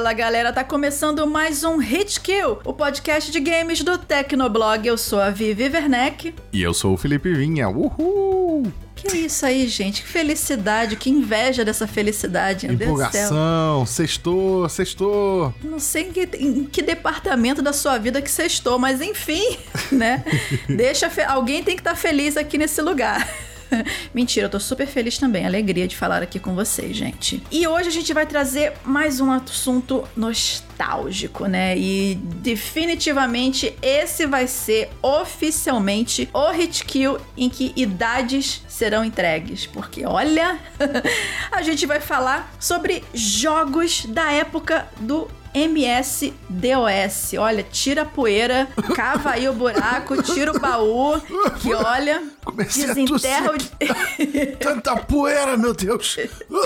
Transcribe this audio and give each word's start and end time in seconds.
Fala 0.00 0.14
galera, 0.14 0.50
tá 0.50 0.64
começando 0.64 1.26
mais 1.26 1.62
um 1.62 1.76
Hit 1.76 2.22
Kill, 2.22 2.58
o 2.64 2.72
podcast 2.72 3.30
de 3.30 3.38
games 3.38 3.82
do 3.82 3.98
Tecnoblog. 3.98 4.88
Eu 4.88 4.96
sou 4.96 5.20
a 5.20 5.28
Vivi 5.28 5.64
Werneck. 5.64 6.34
E 6.54 6.62
eu 6.62 6.72
sou 6.72 6.94
o 6.94 6.96
Felipe 6.96 7.30
Vinha. 7.34 7.68
Uhul! 7.68 8.72
Que 8.96 9.18
isso 9.18 9.44
aí, 9.44 9.68
gente? 9.68 10.00
Que 10.00 10.08
felicidade, 10.08 10.96
que 10.96 11.10
inveja 11.10 11.66
dessa 11.66 11.86
felicidade. 11.86 12.66
meu 12.66 12.76
Deus 12.78 12.90
do 12.92 12.96
céu. 12.96 13.06
Empolgação, 13.26 13.84
sextou, 13.84 14.66
sextou. 14.70 15.52
Não 15.62 15.78
sei 15.78 16.04
em 16.04 16.12
que, 16.12 16.28
em 16.38 16.64
que 16.64 16.80
departamento 16.80 17.60
da 17.60 17.74
sua 17.74 17.98
vida 17.98 18.22
que 18.22 18.30
sextou, 18.30 18.78
mas 18.78 19.02
enfim, 19.02 19.58
né? 19.92 20.24
Deixa 20.66 21.10
fe- 21.10 21.24
alguém 21.24 21.62
tem 21.62 21.76
que 21.76 21.82
estar 21.82 21.94
feliz 21.94 22.38
aqui 22.38 22.56
nesse 22.56 22.80
lugar. 22.80 23.28
Mentira, 24.14 24.46
eu 24.46 24.50
tô 24.50 24.60
super 24.60 24.86
feliz 24.86 25.18
também. 25.18 25.46
Alegria 25.46 25.86
de 25.86 25.96
falar 25.96 26.22
aqui 26.22 26.38
com 26.38 26.54
vocês, 26.54 26.96
gente. 26.96 27.42
E 27.50 27.66
hoje 27.66 27.88
a 27.88 27.92
gente 27.92 28.12
vai 28.12 28.26
trazer 28.26 28.72
mais 28.84 29.20
um 29.20 29.30
assunto 29.30 30.04
nostálgico, 30.16 31.46
né? 31.46 31.76
E 31.76 32.16
definitivamente 32.16 33.74
esse 33.82 34.26
vai 34.26 34.46
ser 34.46 34.90
oficialmente 35.02 36.28
o 36.32 36.50
hit 36.50 36.84
kill 36.84 37.18
em 37.36 37.48
que 37.48 37.72
idades 37.76 38.62
serão 38.68 39.04
entregues. 39.04 39.66
Porque 39.66 40.04
olha, 40.04 40.58
a 41.52 41.62
gente 41.62 41.86
vai 41.86 42.00
falar 42.00 42.52
sobre 42.58 43.04
jogos 43.14 44.04
da 44.06 44.32
época 44.32 44.88
do 45.00 45.28
MS-DOS. 45.54 47.34
Olha, 47.38 47.62
tira 47.62 48.02
a 48.02 48.04
poeira, 48.04 48.68
cava 48.94 49.30
aí 49.30 49.48
o 49.48 49.52
buraco, 49.52 50.22
tira 50.22 50.52
o 50.52 50.60
baú, 50.60 51.20
que 51.60 51.74
olha, 51.74 52.22
Comecei 52.44 52.86
desenterra 52.86 53.52
o. 53.52 54.56
Tanta 54.60 54.96
poeira, 54.96 55.56
meu 55.56 55.74
Deus. 55.74 56.16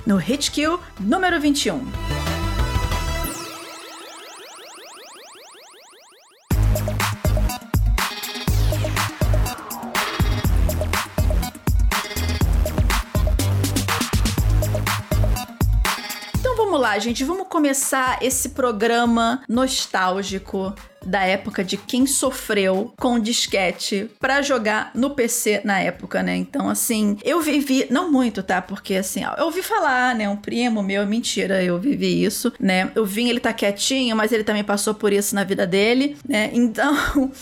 no 0.06 0.18
Hitkill 0.18 0.78
número 1.00 1.40
21. 1.40 2.31
Gente, 16.98 17.24
vamos 17.24 17.48
começar 17.48 18.18
esse 18.22 18.50
programa 18.50 19.42
nostálgico 19.48 20.74
da 21.04 21.24
época 21.24 21.64
de 21.64 21.76
quem 21.76 22.06
sofreu 22.06 22.92
com 22.98 23.18
disquete 23.18 24.08
pra 24.20 24.40
jogar 24.40 24.92
no 24.94 25.10
PC 25.10 25.60
na 25.64 25.80
época, 25.80 26.22
né? 26.22 26.36
Então, 26.36 26.68
assim, 26.68 27.18
eu 27.24 27.40
vivi, 27.40 27.86
não 27.90 28.10
muito, 28.10 28.42
tá? 28.42 28.62
Porque, 28.62 28.94
assim, 28.94 29.22
eu 29.36 29.44
ouvi 29.44 29.62
falar, 29.62 30.14
né? 30.14 30.28
Um 30.28 30.36
primo 30.36 30.82
meu, 30.82 31.06
mentira, 31.06 31.62
eu 31.62 31.78
vivi 31.78 32.24
isso, 32.24 32.52
né? 32.60 32.90
Eu 32.94 33.04
vim, 33.04 33.28
ele 33.28 33.40
tá 33.40 33.52
quietinho, 33.52 34.16
mas 34.16 34.32
ele 34.32 34.44
também 34.44 34.64
passou 34.64 34.94
por 34.94 35.12
isso 35.12 35.34
na 35.34 35.44
vida 35.44 35.66
dele, 35.66 36.16
né? 36.28 36.50
Então, 36.52 37.32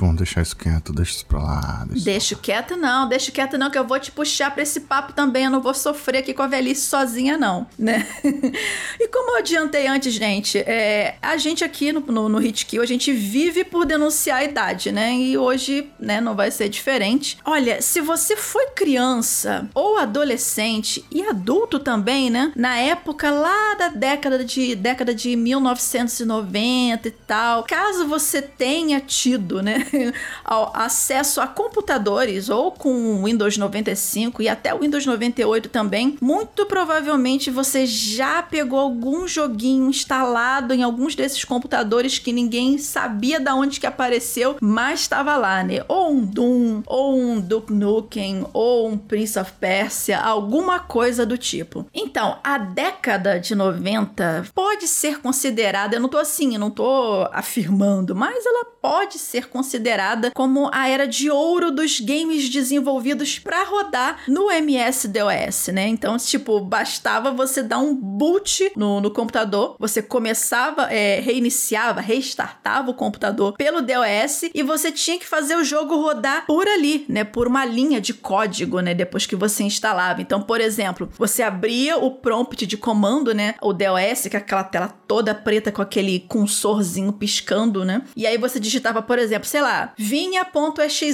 Vamos 0.00 0.16
deixar 0.16 0.42
isso 0.42 0.56
quieto, 0.56 0.92
deixa 0.92 1.12
isso 1.12 1.26
pra 1.26 1.42
lá. 1.42 1.86
Deixa... 1.88 2.04
Deixa 2.04 2.34
quieto 2.36 2.76
não, 2.76 3.08
deixa 3.08 3.30
quieto 3.30 3.58
não, 3.58 3.70
que 3.70 3.78
eu 3.78 3.86
vou 3.86 3.98
te 3.98 4.10
puxar 4.10 4.50
pra 4.50 4.62
esse 4.62 4.80
papo 4.80 5.12
também. 5.12 5.44
Eu 5.44 5.50
não 5.50 5.60
vou 5.60 5.74
sofrer 5.74 6.18
aqui 6.18 6.34
com 6.34 6.42
a 6.42 6.46
velhice 6.46 6.82
sozinha, 6.82 7.36
não, 7.36 7.66
né? 7.78 8.06
e 8.98 9.08
como 9.08 9.30
eu 9.30 9.38
adiantei 9.38 9.86
antes, 9.86 10.12
gente, 10.12 10.58
é, 10.58 11.16
a 11.20 11.36
gente 11.36 11.64
aqui 11.64 11.92
no, 11.92 12.00
no, 12.00 12.28
no 12.28 12.38
Hit 12.38 12.66
Kill, 12.66 12.82
a 12.82 12.86
gente 12.86 13.12
vive 13.12 13.64
por 13.64 13.84
denunciar 13.84 14.38
a 14.38 14.44
idade, 14.44 14.92
né? 14.92 15.14
E 15.14 15.36
hoje, 15.36 15.90
né, 15.98 16.20
não 16.20 16.34
vai 16.34 16.50
ser 16.50 16.68
diferente. 16.68 17.38
Olha, 17.44 17.80
se 17.82 18.00
você 18.00 18.36
foi 18.36 18.66
criança 18.70 19.68
ou 19.74 19.98
adolescente 19.98 21.04
e 21.10 21.22
adulto 21.22 21.78
também, 21.78 22.30
né? 22.30 22.52
Na 22.56 22.76
época 22.76 23.30
lá 23.30 23.74
da 23.74 23.88
década 23.88 24.44
de 24.44 24.74
década 24.74 25.14
de 25.14 25.36
1990 25.36 27.08
e 27.08 27.10
tal, 27.10 27.64
caso 27.64 28.06
você 28.06 28.42
tenha 28.42 29.00
tido, 29.00 29.51
né, 29.60 29.84
ao- 30.44 30.70
acesso 30.74 31.40
a 31.40 31.46
computadores 31.46 32.48
ou 32.48 32.70
com 32.72 33.24
Windows 33.24 33.56
95 33.56 34.40
e 34.42 34.48
até 34.48 34.72
o 34.72 34.78
Windows 34.78 35.04
98 35.04 35.68
também, 35.68 36.16
muito 36.20 36.64
provavelmente 36.66 37.50
você 37.50 37.84
já 37.86 38.42
pegou 38.42 38.78
algum 38.78 39.26
joguinho 39.26 39.88
instalado 39.88 40.72
em 40.72 40.82
alguns 40.82 41.14
desses 41.14 41.44
computadores 41.44 42.18
que 42.18 42.32
ninguém 42.32 42.78
sabia 42.78 43.40
da 43.40 43.54
onde 43.54 43.80
que 43.80 43.86
apareceu, 43.86 44.56
mas 44.60 45.00
estava 45.00 45.36
lá, 45.36 45.62
né? 45.64 45.84
Ou 45.88 46.12
um 46.12 46.24
Doom, 46.24 46.82
ou 46.86 47.18
um 47.18 47.40
Duke 47.40 47.72
Nukem, 47.72 48.46
ou 48.52 48.88
um 48.88 48.96
Prince 48.96 49.38
of 49.38 49.52
Persia, 49.58 50.18
alguma 50.20 50.78
coisa 50.78 51.26
do 51.26 51.36
tipo. 51.36 51.86
Então, 51.92 52.38
a 52.44 52.58
década 52.58 53.38
de 53.40 53.54
90 53.54 54.46
pode 54.54 54.86
ser 54.86 55.20
considerada, 55.20 55.96
eu 55.96 56.00
não 56.00 56.08
tô 56.08 56.18
assim, 56.18 56.54
eu 56.54 56.60
não 56.60 56.70
tô 56.70 57.26
afirmando, 57.32 58.14
mas 58.14 58.44
ela 58.46 58.64
pode 58.80 59.18
ser 59.18 59.41
considerada 59.48 60.30
como 60.30 60.70
a 60.72 60.88
era 60.88 61.06
de 61.06 61.30
ouro 61.30 61.70
dos 61.70 62.00
games 62.00 62.48
desenvolvidos 62.48 63.38
para 63.38 63.64
rodar 63.64 64.20
no 64.28 64.50
MS-DOS, 64.50 65.68
né? 65.72 65.88
Então, 65.88 66.16
tipo, 66.16 66.60
bastava 66.60 67.30
você 67.30 67.62
dar 67.62 67.78
um 67.78 67.94
boot 67.94 68.72
no, 68.76 69.00
no 69.00 69.10
computador, 69.10 69.76
você 69.78 70.02
começava, 70.02 70.92
é, 70.92 71.20
reiniciava, 71.20 72.00
restartava 72.00 72.90
o 72.90 72.94
computador 72.94 73.54
pelo 73.56 73.82
DOS 73.82 74.50
e 74.54 74.62
você 74.62 74.90
tinha 74.90 75.18
que 75.18 75.26
fazer 75.26 75.56
o 75.56 75.64
jogo 75.64 75.96
rodar 75.96 76.46
por 76.46 76.66
ali, 76.68 77.04
né? 77.08 77.24
Por 77.24 77.46
uma 77.46 77.64
linha 77.64 78.00
de 78.00 78.14
código, 78.14 78.80
né? 78.80 78.94
Depois 78.94 79.26
que 79.26 79.36
você 79.36 79.62
instalava. 79.62 80.20
Então, 80.20 80.42
por 80.42 80.60
exemplo, 80.60 81.08
você 81.18 81.42
abria 81.42 81.96
o 81.96 82.10
prompt 82.10 82.66
de 82.66 82.76
comando, 82.76 83.34
né? 83.34 83.54
O 83.60 83.72
DOS, 83.72 84.28
que 84.28 84.36
é 84.36 84.38
aquela 84.38 84.64
tela 84.64 84.88
toda 85.06 85.34
preta 85.34 85.70
com 85.70 85.82
aquele 85.82 86.20
cursorzinho 86.20 87.12
piscando, 87.12 87.84
né? 87.84 88.02
E 88.16 88.26
aí 88.26 88.38
você 88.38 88.58
digitava, 88.58 89.02
por 89.02 89.18
exemplo, 89.18 89.21
sei 89.42 89.60
lá, 89.60 89.92
vinha.exe 89.96 91.12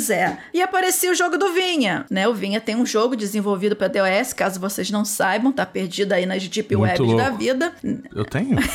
e 0.52 0.62
aparecia 0.62 1.10
o 1.10 1.14
jogo 1.14 1.36
do 1.36 1.52
Vinha, 1.52 2.04
né? 2.10 2.28
O 2.28 2.34
Vinha 2.34 2.60
tem 2.60 2.76
um 2.76 2.86
jogo 2.86 3.16
desenvolvido 3.16 3.74
para 3.74 3.88
DOS, 3.88 4.32
caso 4.32 4.60
vocês 4.60 4.90
não 4.90 5.04
saibam, 5.04 5.52
tá 5.52 5.66
perdido 5.66 6.12
aí 6.12 6.26
nas 6.26 6.46
deep 6.46 6.74
Muito 6.76 7.02
webs 7.02 7.16
da 7.16 7.24
louco. 7.28 7.38
vida. 7.38 7.74
Eu 8.14 8.24
tenho? 8.24 8.56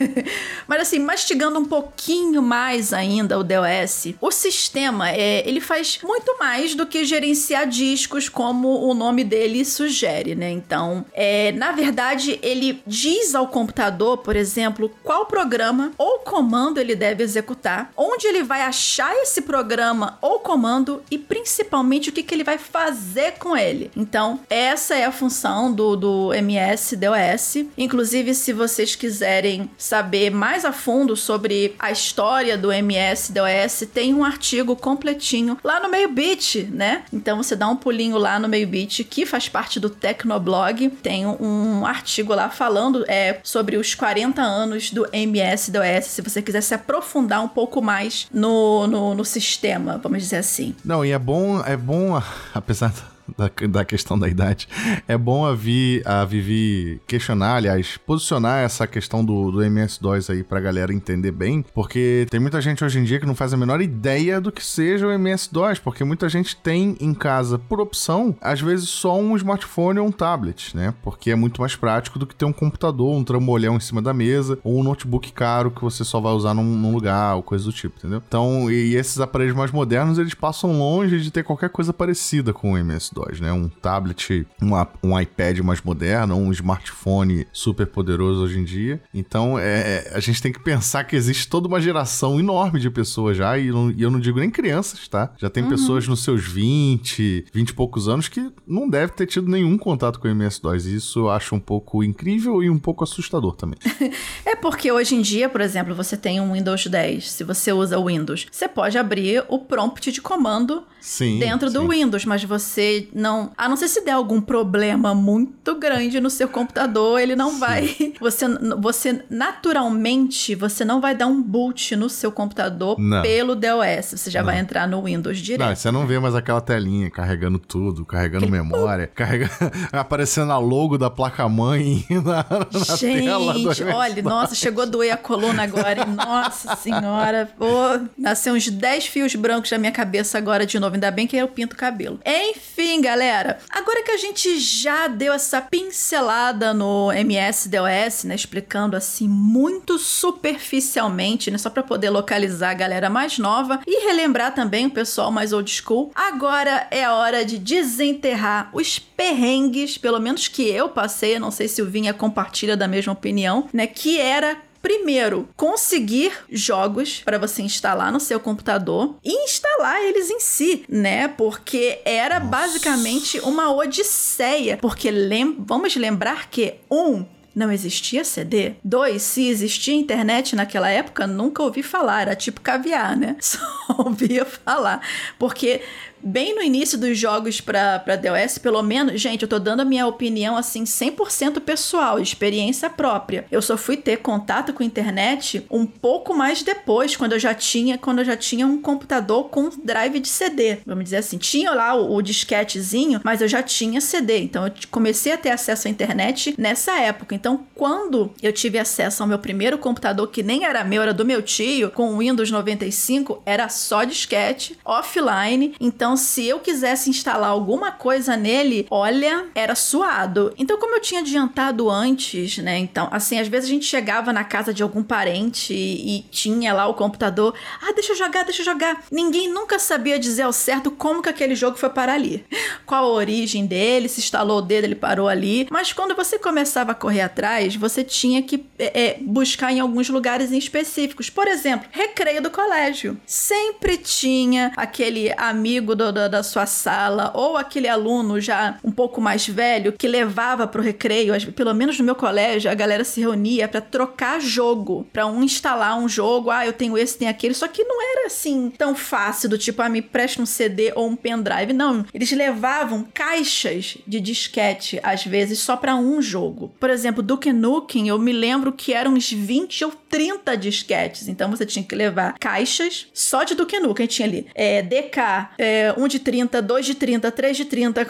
mas 0.68 0.82
assim, 0.82 1.00
mastigando 1.00 1.60
um 1.60 1.66
pouquinho 1.66 2.42
mais 2.42 2.94
ainda 2.94 3.40
o 3.40 3.44
DOS, 3.44 4.16
o 4.20 4.32
sistema, 4.32 5.12
é, 5.12 5.48
ele 5.48 5.62
faz 5.62 6.00
muito 6.04 6.38
mais 6.38 6.76
do 6.76 6.86
que 6.86 7.06
gerenciar 7.06 7.68
discos, 7.68 8.28
como 8.28 8.86
o 8.86 8.94
nome 8.94 9.24
dele 9.24 9.64
sugere, 9.64 10.36
né? 10.36 10.50
Então, 10.52 11.06
é, 11.14 11.51
na 11.52 11.72
verdade, 11.72 12.40
ele 12.42 12.82
diz 12.86 13.36
ao 13.36 13.48
computador, 13.48 14.18
por 14.18 14.36
exemplo, 14.36 14.92
qual 15.04 15.26
programa 15.26 15.92
ou 15.98 16.20
comando 16.20 16.80
ele 16.80 16.96
deve 16.96 17.24
executar, 17.24 17.92
onde 17.96 18.28
ele 18.28 18.44
vai 18.44 18.62
achar 18.62 19.14
esse 19.16 19.42
programa 19.42 20.18
ou 20.22 20.40
comando 20.40 21.02
e 21.10 21.18
principalmente 21.18 22.10
o 22.10 22.12
que, 22.14 22.24
que 22.24 22.34
ele 22.34 22.44
vai 22.44 22.58
fazer 22.58 23.34
com 23.34 23.56
ele. 23.56 23.92
Então, 23.96 24.40
essa 24.50 24.96
é 24.96 25.06
a 25.06 25.12
função 25.12 25.72
do, 25.72 25.96
do 25.96 26.34
MS-DOS. 26.34 27.66
Inclusive, 27.78 28.34
se 28.36 28.54
vocês 28.54 28.96
quiserem 28.96 29.70
saber 29.78 30.30
mais 30.30 30.66
a 30.66 30.72
fundo 30.72 31.16
sobre 31.16 31.76
a 31.80 31.92
história 31.92 32.58
do 32.58 32.72
MS-DOS, 32.72 33.88
tem 33.94 34.14
um 34.14 34.24
artigo 34.24 34.76
completinho 34.76 35.58
lá 35.64 35.80
no 35.80 35.90
Meio 35.90 36.10
Beat, 36.10 36.68
né? 36.72 37.04
Então 37.12 37.38
você 37.38 37.56
dá 37.56 37.68
um 37.68 37.76
pulinho 37.76 38.18
lá 38.18 38.40
no 38.40 38.48
Meio 38.48 38.68
Beat, 38.68 39.04
que 39.04 39.26
faz 39.26 39.48
parte 39.48 39.80
do 39.80 39.90
Tecnoblog. 39.90 40.90
Tem 41.02 41.26
um 41.26 41.41
artigo 41.86 42.34
lá 42.34 42.50
falando 42.50 43.06
é, 43.08 43.40
sobre 43.44 43.78
os 43.78 43.96
40 43.96 44.42
anos 44.42 44.92
do 44.92 45.08
MS-DOS, 45.12 46.06
se 46.06 46.22
você 46.22 46.42
quiser 46.42 46.62
se 46.62 46.74
aprofundar 46.74 47.44
um 47.44 47.48
pouco 47.48 47.82
mais 47.82 48.28
no, 48.32 48.88
no, 48.88 49.16
no 49.16 49.26
sistema, 49.26 50.00
vamos 50.02 50.22
dizer 50.22 50.38
assim. 50.38 50.76
Não, 50.84 51.04
e 51.04 51.12
é 51.12 51.20
bom, 51.20 51.62
é 51.66 51.76
bom, 51.76 52.22
apesar 52.54 52.94
da, 53.38 53.50
da 53.68 53.86
questão 53.86 54.18
da 54.18 54.28
idade, 54.28 54.68
é 55.08 55.18
bom 55.18 55.46
a, 55.46 55.54
Vi, 55.54 56.02
a 56.06 56.26
Vivi 56.26 57.02
questionar, 57.08 57.56
aliás, 57.56 57.98
posicionar 57.98 58.64
essa 58.64 58.88
questão 58.88 59.24
do, 59.24 59.52
do 59.52 59.64
MS-DOS 59.64 60.30
aí 60.30 60.44
pra 60.44 60.60
galera 60.60 60.94
entender 60.94 61.32
bem, 61.32 61.64
porque 61.74 62.26
tem 62.30 62.40
muita 62.40 62.62
gente 62.62 62.84
hoje 62.84 63.00
em 63.00 63.04
dia 63.04 63.20
que 63.20 63.26
não 63.26 63.36
faz 63.36 63.54
a 63.54 63.58
menor 63.58 63.82
ideia 63.82 64.40
do 64.40 64.52
que 64.52 64.64
seja 64.64 65.08
o 65.08 65.12
MS-DOS, 65.12 65.80
porque 65.80 66.04
muita 66.04 66.28
gente 66.30 66.56
tem 66.56 66.96
em 67.00 67.14
casa, 67.14 67.58
por 67.58 67.80
opção, 67.80 68.36
às 68.42 68.62
vezes 68.62 68.90
só 68.90 69.20
um 69.20 69.36
smartphone 69.36 70.00
ou 70.00 70.08
um 70.08 70.12
tablet, 70.12 70.76
né? 70.76 70.94
Porque 71.02 71.32
é 71.32 71.36
muito 71.36 71.62
mais 71.62 71.76
prático 71.76 72.20
do 72.20 72.28
que 72.28 72.36
ter 72.36 72.46
um 72.46 72.54
computador, 72.54 73.16
um 73.16 73.24
trambolhão 73.24 73.76
em 73.76 73.80
cima 73.80 74.02
da 74.02 74.14
mesa, 74.14 74.60
ou 74.64 74.80
um 74.80 74.84
notebook 74.84 75.32
caro 75.32 75.72
que 75.72 75.82
você 75.82 76.04
só 76.04 76.20
vai 76.20 76.34
usar 76.34 76.54
num, 76.54 76.64
num 76.64 76.94
lugar, 76.94 77.36
ou 77.36 77.44
coisa 77.44 77.66
do 77.66 77.74
tipo, 77.74 77.98
entendeu? 77.98 78.22
Então, 78.28 78.70
e 78.72 78.96
esses 78.96 79.20
aparelhos 79.20 79.56
mais 79.56 79.72
modernos, 79.72 80.18
eles 80.18 80.34
passam 80.34 80.78
longe 80.78 81.20
de 81.20 81.32
ter 81.32 81.44
qualquer 81.44 81.70
coisa 81.70 81.94
parecida 81.94 82.54
com 82.54 82.74
o 82.74 82.78
MS-DOS, 82.78 83.21
né? 83.40 83.52
Um 83.52 83.70
tablet, 83.70 84.46
uma- 84.62 84.88
um 85.04 85.20
iPad 85.20 85.60
mais 85.60 85.82
moderno, 85.82 86.36
um 86.36 86.52
smartphone 86.52 87.46
super 87.52 87.86
poderoso 87.88 88.44
hoje 88.44 88.60
em 88.60 88.64
dia. 88.64 89.02
Então, 89.14 89.58
é, 89.60 90.08
é, 90.08 90.12
a 90.16 90.20
gente 90.20 90.42
tem 90.42 90.52
que 90.52 90.60
pensar 90.60 91.04
que 91.04 91.16
existe 91.16 91.48
toda 91.48 91.68
uma 91.68 91.80
geração 91.82 92.40
enorme 92.40 92.80
de 92.80 92.90
pessoas 92.90 93.38
já, 93.38 93.58
e, 93.58 93.70
não- 93.72 93.92
e 93.92 94.02
eu 94.02 94.10
não 94.12 94.20
digo 94.20 94.40
nem 94.40 94.50
crianças, 94.50 95.08
tá? 95.08 95.34
Já 95.38 95.50
tem 95.50 95.68
pessoas 95.68 96.08
nos 96.08 96.24
seus 96.24 96.44
20, 96.48 97.46
20 97.54 97.70
e 97.70 97.74
poucos 97.74 98.08
anos 98.08 98.28
que 98.28 98.52
não 98.68 98.90
deve 98.90 99.14
ter 99.14 99.26
tido 99.26 99.48
nenhum 99.50 99.78
contato 99.78 100.20
com 100.20 100.28
o 100.28 100.32
MS-DOS. 100.32 100.86
Isso 100.86 101.20
eu 101.20 101.30
acho 101.30 101.56
um 101.56 101.60
pouco 101.60 102.04
incrível 102.04 102.64
e 102.64 102.70
um 102.70 102.80
pouco 102.80 103.04
assustador 103.04 103.56
também. 103.56 103.78
É 104.46 104.56
porque 104.56 104.92
hoje 104.92 105.16
em 105.16 105.22
dia, 105.22 105.48
por 105.50 105.62
exemplo, 105.62 105.96
você 105.96 106.18
tem 106.18 106.40
um 106.42 106.54
Windows 106.54 106.86
10. 106.88 107.32
Se 107.32 107.44
você 107.44 107.72
usa 107.72 107.98
o 107.98 108.06
Windows, 108.08 108.48
você 108.52 108.68
pode 108.68 108.98
abrir 108.98 109.44
o 109.48 109.60
prompt 109.60 110.12
de 110.12 110.22
comando 110.22 110.84
sim, 111.02 111.40
dentro 111.40 111.68
sim. 111.68 111.74
do 111.74 111.88
Windows, 111.90 112.24
mas 112.26 112.44
você 112.44 113.08
não. 113.14 113.52
A 113.58 113.68
não 113.68 113.76
ser 113.76 113.88
se 113.88 114.02
der 114.06 114.12
algum 114.12 114.40
problema 114.40 115.14
muito 115.14 115.76
grande 115.76 116.22
no 116.22 116.30
seu 116.30 116.48
computador, 116.48 117.20
ele 117.20 117.36
não 117.36 117.60
vai. 117.60 117.82
Você, 118.22 118.46
você 118.78 119.24
naturalmente 119.30 120.54
você 120.54 120.86
não 120.86 121.02
vai 121.02 121.16
dar 121.16 121.26
um 121.26 121.42
boot 121.42 121.96
no 121.96 122.08
seu 122.08 122.32
computador 122.32 123.00
Não. 123.00 123.22
pelo 123.22 123.56
DOS. 123.56 124.14
Você 124.16 124.30
já 124.30 124.44
vai 124.44 124.60
entrar 124.60 124.88
no 124.88 125.04
Windows 125.04 125.40
direto. 125.40 125.68
Não, 125.68 125.76
você 125.76 125.90
não 125.92 126.06
vê 126.06 126.20
mais 126.20 126.36
aquela 126.36 126.62
telinha 126.62 127.10
carregando 127.10 127.58
tudo, 127.58 128.06
carregando 128.06 128.48
memória, 128.48 129.08
carregando, 129.14 129.52
aparecendo 129.92 130.52
a 130.52 130.58
logo 130.60 130.98
da 130.98 131.10
placa-mãe 131.10 132.06
na, 132.10 132.38
na 132.38 132.98
tela 132.98 133.54
do 133.54 133.74
Gente, 133.74 133.84
olha, 133.92 134.22
nossa, 134.22 134.54
chegou 134.56 134.84
a 134.84 134.88
doer 134.88 135.14
a 135.14 135.18
coluna 135.18 135.64
agora. 135.64 136.06
Nossa 136.06 136.76
senhora. 136.76 137.50
Ô, 137.60 138.08
nasceu 138.18 138.54
uns 138.54 138.70
10 138.70 139.08
fios 139.08 139.36
brancos 139.36 139.72
na 139.72 139.78
minha 139.78 139.92
cabeça 139.92 140.38
agora 140.38 140.66
de 140.66 140.80
novo. 140.80 140.91
Ainda 140.96 141.12
bem 141.12 141.28
que 141.28 141.38
eu 141.38 141.48
pinto 141.48 141.76
o 141.76 141.78
cabelo. 141.78 142.20
Enfim, 142.26 143.02
galera. 143.02 143.60
Agora 143.70 144.04
que 144.04 144.12
a 144.12 144.18
gente 144.18 144.60
já 144.60 145.08
deu 145.08 145.34
essa 145.34 145.62
pincelada 145.62 146.74
no 146.74 147.12
MS-DOS, 147.12 148.26
né? 148.26 148.36
Explicando 148.36 148.96
assim 148.96 149.28
muito 149.28 149.98
superficialmente, 149.98 151.52
né? 151.52 151.58
Só 151.58 151.70
pra 151.70 151.84
poder 151.84 152.10
localizar 152.10 152.72
a 152.72 152.76
galera 152.76 153.10
mais 153.10 153.38
nova 153.38 153.80
e 153.86 154.06
relembrar 154.06 154.54
também 154.54 154.88
o 154.88 154.92
pessoal 154.92 155.32
mais 155.32 155.54
old 155.54 155.70
school. 155.72 156.12
Agora 156.16 156.88
é 156.92 157.04
a 157.04 157.14
hora 157.14 157.46
de 157.46 157.58
desenterrar 157.58 158.70
os 158.74 159.00
perrengues, 159.00 159.98
pelo 159.98 160.20
menos 160.20 160.48
que 160.48 160.70
eu 160.70 160.90
passei, 160.90 161.38
não 161.40 161.52
sei 161.52 161.68
se 161.68 161.82
o 161.82 161.86
Vinha 161.86 162.14
compartilha 162.14 162.76
da 162.76 162.88
mesma 162.88 163.14
opinião, 163.14 163.70
né? 163.74 163.88
Que 163.88 164.20
era 164.20 164.58
Primeiro, 164.82 165.48
conseguir 165.56 166.34
jogos 166.50 167.22
para 167.24 167.38
você 167.38 167.62
instalar 167.62 168.12
no 168.12 168.20
seu 168.20 168.40
computador 168.40 169.16
e 169.24 169.44
instalar 169.44 170.02
eles 170.02 170.30
em 170.30 170.40
si, 170.40 170.84
né? 170.90 171.28
Porque 171.28 172.00
era 172.04 172.40
basicamente 172.40 173.40
uma 173.42 173.74
odisseia. 173.74 174.78
Porque 174.78 175.12
lem 175.12 175.56
vamos 175.60 175.96
lembrar 175.96 176.50
que 176.50 176.76
um 176.90 177.26
não 177.54 177.72
existia 177.72 178.24
CD. 178.24 178.74
Dois, 178.84 179.22
se 179.22 179.48
existia 179.48 179.94
internet 179.94 180.56
naquela 180.56 180.90
época, 180.90 181.28
nunca 181.28 181.62
ouvi 181.62 181.84
falar. 181.84 182.22
Era 182.22 182.36
tipo 182.36 182.62
caviar, 182.62 183.16
né? 183.18 183.36
Só 183.42 183.60
ouvia 183.98 184.46
falar. 184.46 185.02
Porque 185.38 185.82
bem 186.24 186.56
no 186.56 186.62
início 186.62 186.98
dos 186.98 187.18
jogos 187.18 187.62
pra, 187.62 188.00
pra 188.00 188.16
DOS, 188.16 188.58
pelo 188.58 188.82
menos, 188.82 189.20
gente, 189.20 189.44
eu 189.44 189.48
tô 189.48 189.60
dando 189.60 189.82
a 189.82 189.86
minha 189.86 190.08
opinião 190.08 190.58
assim, 190.58 190.84
100% 190.84 191.60
pessoal, 191.62 192.20
experiência 192.20 192.90
própria. 192.90 193.46
Eu 193.52 193.62
só 193.62 193.78
fui 193.78 193.98
ter 193.98 194.18
contato 194.18 194.74
com 194.74 194.84
a 194.84 194.86
internet 194.86 195.66
um 195.70 195.86
pouco 195.86 196.34
mais 196.34 196.64
depois, 196.64 197.16
quando 197.16 197.34
eu 197.34 197.40
já 197.40 197.54
tinha, 197.54 197.98
quando 197.98 198.20
eu 198.20 198.26
já 198.26 198.38
tinha 198.38 198.66
um 198.66 198.82
computador 198.82 199.50
com 199.50 199.70
drive 199.84 200.20
de 200.20 200.28
CD. 200.28 200.78
Vamos 200.86 201.06
dizer 201.06 201.18
assim, 201.18 201.38
tinha 201.38 201.72
lá 201.72 201.94
o, 201.96 202.16
o 202.16 202.22
disquetezinho, 202.22 203.22
mas 203.24 203.42
eu 203.42 203.48
já 203.48 203.64
tinha 203.64 204.02
CD. 204.02 204.40
Então 204.40 204.68
eu 204.68 204.74
comecei 204.90 205.32
a 205.32 205.38
ter 205.38 205.50
acesso 205.50 205.88
à 205.88 205.92
internet 205.92 206.56
nessa 206.58 207.00
época. 207.00 207.36
Então, 207.36 207.66
quando 207.76 208.32
eu 208.42 208.54
tive 208.54 208.78
acesso 208.78 209.24
ao 209.24 209.30
meu 209.30 209.40
primeiro 209.40 209.78
computador, 209.78 210.28
que 210.28 210.44
nem 210.44 210.66
era 210.66 210.84
meu, 210.84 211.02
era 211.02 211.14
do 211.14 211.26
meu 211.26 211.42
tio, 211.42 211.92
com 211.92 212.18
Windows 212.18 212.52
95, 212.52 213.42
era 213.46 213.70
só 213.70 214.04
disquete, 214.04 214.78
offline. 214.86 215.74
Então, 215.80 216.11
se 216.16 216.48
eu 216.48 216.60
quisesse 216.60 217.10
instalar 217.10 217.50
alguma 217.50 217.92
coisa 217.92 218.36
nele, 218.36 218.88
olha, 218.90 219.46
era 219.56 219.76
suado. 219.76 220.54
Então, 220.58 220.78
como 220.78 220.96
eu 220.96 221.02
tinha 221.02 221.22
adiantado 221.22 221.90
antes, 221.90 222.58
né? 222.58 222.78
Então, 222.78 223.08
assim, 223.12 223.40
às 223.40 223.48
vezes 223.48 223.70
a 223.70 223.74
gente 223.74 223.86
chegava 223.86 224.32
na 224.34 224.44
casa 224.44 224.74
de 224.74 224.84
algum 224.84 225.04
parente 225.04 225.74
e, 225.74 226.18
e 226.18 226.22
tinha 226.24 226.74
lá 226.74 226.88
o 226.88 226.94
computador. 226.94 227.54
Ah, 227.82 227.92
deixa 227.94 228.14
eu 228.14 228.18
jogar, 228.18 228.44
deixa 228.44 228.62
eu 228.62 228.66
jogar. 228.66 229.04
Ninguém 229.12 229.50
nunca 229.50 229.80
sabia 229.80 230.20
dizer 230.20 230.44
ao 230.44 230.54
certo 230.54 230.92
como 230.92 231.22
que 231.22 231.30
aquele 231.30 231.56
jogo 231.56 231.78
foi 231.78 231.90
parar 231.90 232.14
ali. 232.14 232.46
Qual 232.86 233.04
a 233.04 233.10
origem 233.14 233.66
dele, 233.66 234.10
se 234.10 234.20
instalou 234.20 234.60
o 234.60 234.62
dedo, 234.62 234.86
ele 234.86 234.96
parou 234.96 235.28
ali. 235.28 235.68
Mas 235.70 235.94
quando 235.94 236.16
você 236.16 236.38
começava 236.38 236.92
a 236.92 236.96
correr 236.96 237.22
atrás, 237.22 237.76
você 237.76 238.04
tinha 238.04 238.42
que 238.42 238.66
é, 238.78 239.02
é, 239.02 239.18
buscar 239.22 239.72
em 239.72 239.80
alguns 239.80 240.10
lugares 240.10 240.52
em 240.52 240.58
específicos. 240.58 241.30
Por 241.30 241.48
exemplo, 241.48 241.88
recreio 241.92 242.42
do 242.42 242.50
colégio. 242.50 243.20
Sempre 243.26 243.98
tinha 243.98 244.72
aquele 244.76 245.34
amigo 245.38 245.96
do, 245.96 246.01
do, 246.10 246.30
da 246.30 246.42
sua 246.42 246.66
sala 246.66 247.32
ou 247.34 247.58
aquele 247.58 247.90
aluno 247.90 248.40
já 248.40 248.78
um 248.84 248.92
pouco 248.92 249.20
mais 249.20 249.46
velho 249.48 249.92
que 249.92 250.08
levava 250.08 250.66
pro 250.66 250.82
recreio. 250.82 251.34
Pelo 251.52 251.74
menos 251.74 252.00
no 252.00 252.06
meu 252.06 252.16
colégio, 252.16 252.72
a 252.72 252.74
galera 252.74 253.04
se 253.04 253.20
reunia 253.20 253.68
pra 253.68 253.82
trocar 253.82 254.40
jogo, 254.40 255.06
Pra 255.12 255.26
um 255.26 255.44
instalar 255.44 255.98
um 255.98 256.08
jogo. 256.08 256.50
Ah, 256.50 256.66
eu 256.66 256.74
tenho 256.74 256.98
esse, 256.98 257.18
tem 257.18 257.28
aquele. 257.28 257.54
Só 257.54 257.68
que 257.68 257.84
não 257.84 258.02
era 258.02 258.28
assim 258.28 258.72
tão 258.78 258.96
fácil 258.96 259.50
do 259.50 259.58
tipo, 259.58 259.82
ah, 259.82 259.90
me 259.90 260.02
presta 260.02 260.42
um 260.42 260.46
CD 260.46 260.92
ou 260.96 261.08
um 261.08 261.16
pendrive. 261.16 261.74
Não, 261.74 262.06
eles 262.14 262.32
levavam 262.32 263.06
caixas 263.14 263.98
de 264.08 264.20
disquete 264.20 265.00
às 265.04 265.26
vezes 265.26 265.60
só 265.60 265.76
pra 265.76 265.96
um 265.96 266.22
jogo. 266.22 266.74
Por 266.80 266.90
exemplo, 266.90 267.24
Duke 267.24 267.52
Nukem, 267.52 268.08
eu 268.08 268.18
me 268.18 268.32
lembro 268.32 268.72
que 268.72 268.94
eram 268.94 269.14
uns 269.14 269.32
20 269.32 269.86
ou 269.86 269.92
30 270.10 270.56
disquetes. 270.56 271.28
Então 271.28 271.50
você 271.50 271.66
tinha 271.66 271.84
que 271.84 271.96
levar 271.96 272.36
caixas 272.40 273.08
só 273.14 273.44
de 273.44 273.56
Duke 273.56 273.80
Nukem. 273.80 274.08
Tinha 274.08 274.28
ali 274.28 274.48
é, 274.54 274.82
DK, 274.82 275.18
é, 275.58 275.91
1 275.98 276.08
de 276.08 276.20
30, 276.20 276.62
2 276.62 276.88
de 276.88 276.96
30, 276.96 277.32
3 277.32 277.58
de 277.58 277.66
30. 277.66 278.08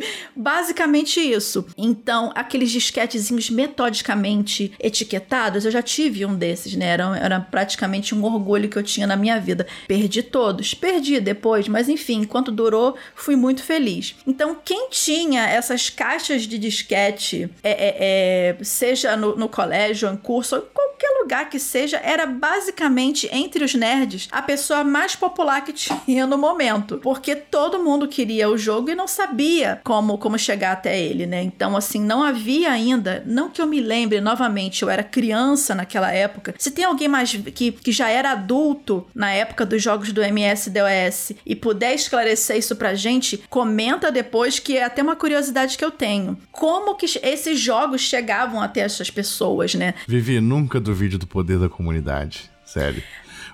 Basicamente 0.34 1.20
isso. 1.20 1.66
Então, 1.76 2.32
aqueles 2.34 2.70
disquetezinhos 2.70 3.50
metodicamente 3.50 4.72
etiquetados, 4.78 5.64
eu 5.64 5.70
já 5.70 5.82
tive 5.82 6.24
um 6.24 6.34
desses, 6.34 6.74
né? 6.74 6.86
Era, 6.86 7.18
era 7.18 7.40
praticamente 7.40 8.14
um 8.14 8.24
orgulho 8.24 8.68
que 8.68 8.76
eu 8.76 8.82
tinha 8.82 9.06
na 9.06 9.16
minha 9.16 9.38
vida. 9.38 9.66
Perdi 9.86 10.22
todos. 10.22 10.74
Perdi 10.74 11.20
depois, 11.20 11.68
mas 11.68 11.88
enfim, 11.88 12.20
enquanto 12.20 12.50
durou, 12.50 12.96
fui 13.14 13.36
muito 13.36 13.62
feliz. 13.62 14.16
Então, 14.26 14.56
quem 14.64 14.88
tinha 14.90 15.46
essas 15.48 15.90
caixas 15.90 16.42
de 16.42 16.58
disquete, 16.58 17.50
é, 17.62 17.70
é, 17.70 17.96
é, 17.98 18.64
seja 18.64 19.16
no, 19.16 19.36
no 19.36 19.48
colégio, 19.48 20.08
em 20.08 20.16
curso, 20.16 20.56
ou 20.56 20.62
em 20.62 20.66
qualquer 20.72 21.10
lugar 21.20 21.50
que 21.50 21.58
seja, 21.58 21.98
era 22.02 22.26
basicamente, 22.26 23.28
entre 23.32 23.64
os 23.64 23.74
nerds, 23.74 24.28
a 24.30 24.42
pessoa 24.42 24.82
mais 24.82 25.14
popular 25.14 25.62
que 25.62 25.72
tinha 25.72 26.26
no 26.26 26.38
momento. 26.38 26.98
Porque 26.98 27.34
todo 27.36 27.82
mundo 27.82 28.08
queria 28.08 28.48
o 28.48 28.56
jogo 28.56 28.90
e 28.90 28.94
não 28.94 29.06
sabia 29.06 29.80
como, 29.86 30.18
como 30.18 30.36
chegar 30.36 30.72
até 30.72 31.00
ele, 31.00 31.26
né? 31.26 31.40
Então, 31.44 31.76
assim, 31.76 32.00
não 32.00 32.20
havia 32.20 32.72
ainda, 32.72 33.22
não 33.24 33.48
que 33.48 33.62
eu 33.62 33.68
me 33.68 33.80
lembre 33.80 34.20
novamente, 34.20 34.82
eu 34.82 34.90
era 34.90 35.04
criança 35.04 35.76
naquela 35.76 36.12
época. 36.12 36.56
Se 36.58 36.72
tem 36.72 36.84
alguém 36.84 37.06
mais 37.06 37.30
que, 37.54 37.70
que 37.70 37.92
já 37.92 38.08
era 38.08 38.32
adulto 38.32 39.06
na 39.14 39.30
época 39.30 39.64
dos 39.64 39.80
jogos 39.80 40.10
do 40.10 40.20
MS-DOS 40.20 41.34
e 41.46 41.54
puder 41.54 41.94
esclarecer 41.94 42.56
isso 42.56 42.74
pra 42.74 42.96
gente, 42.96 43.44
comenta 43.48 44.10
depois 44.10 44.58
que 44.58 44.76
é 44.76 44.82
até 44.82 45.04
uma 45.04 45.14
curiosidade 45.14 45.78
que 45.78 45.84
eu 45.84 45.92
tenho. 45.92 46.36
Como 46.50 46.96
que 46.96 47.06
esses 47.22 47.56
jogos 47.56 48.00
chegavam 48.00 48.60
até 48.60 48.80
essas 48.80 49.08
pessoas, 49.08 49.76
né? 49.76 49.94
Vivi, 50.08 50.40
nunca 50.40 50.80
duvide 50.80 51.16
do 51.16 51.28
poder 51.28 51.60
da 51.60 51.68
comunidade. 51.68 52.50
Sério. 52.64 53.04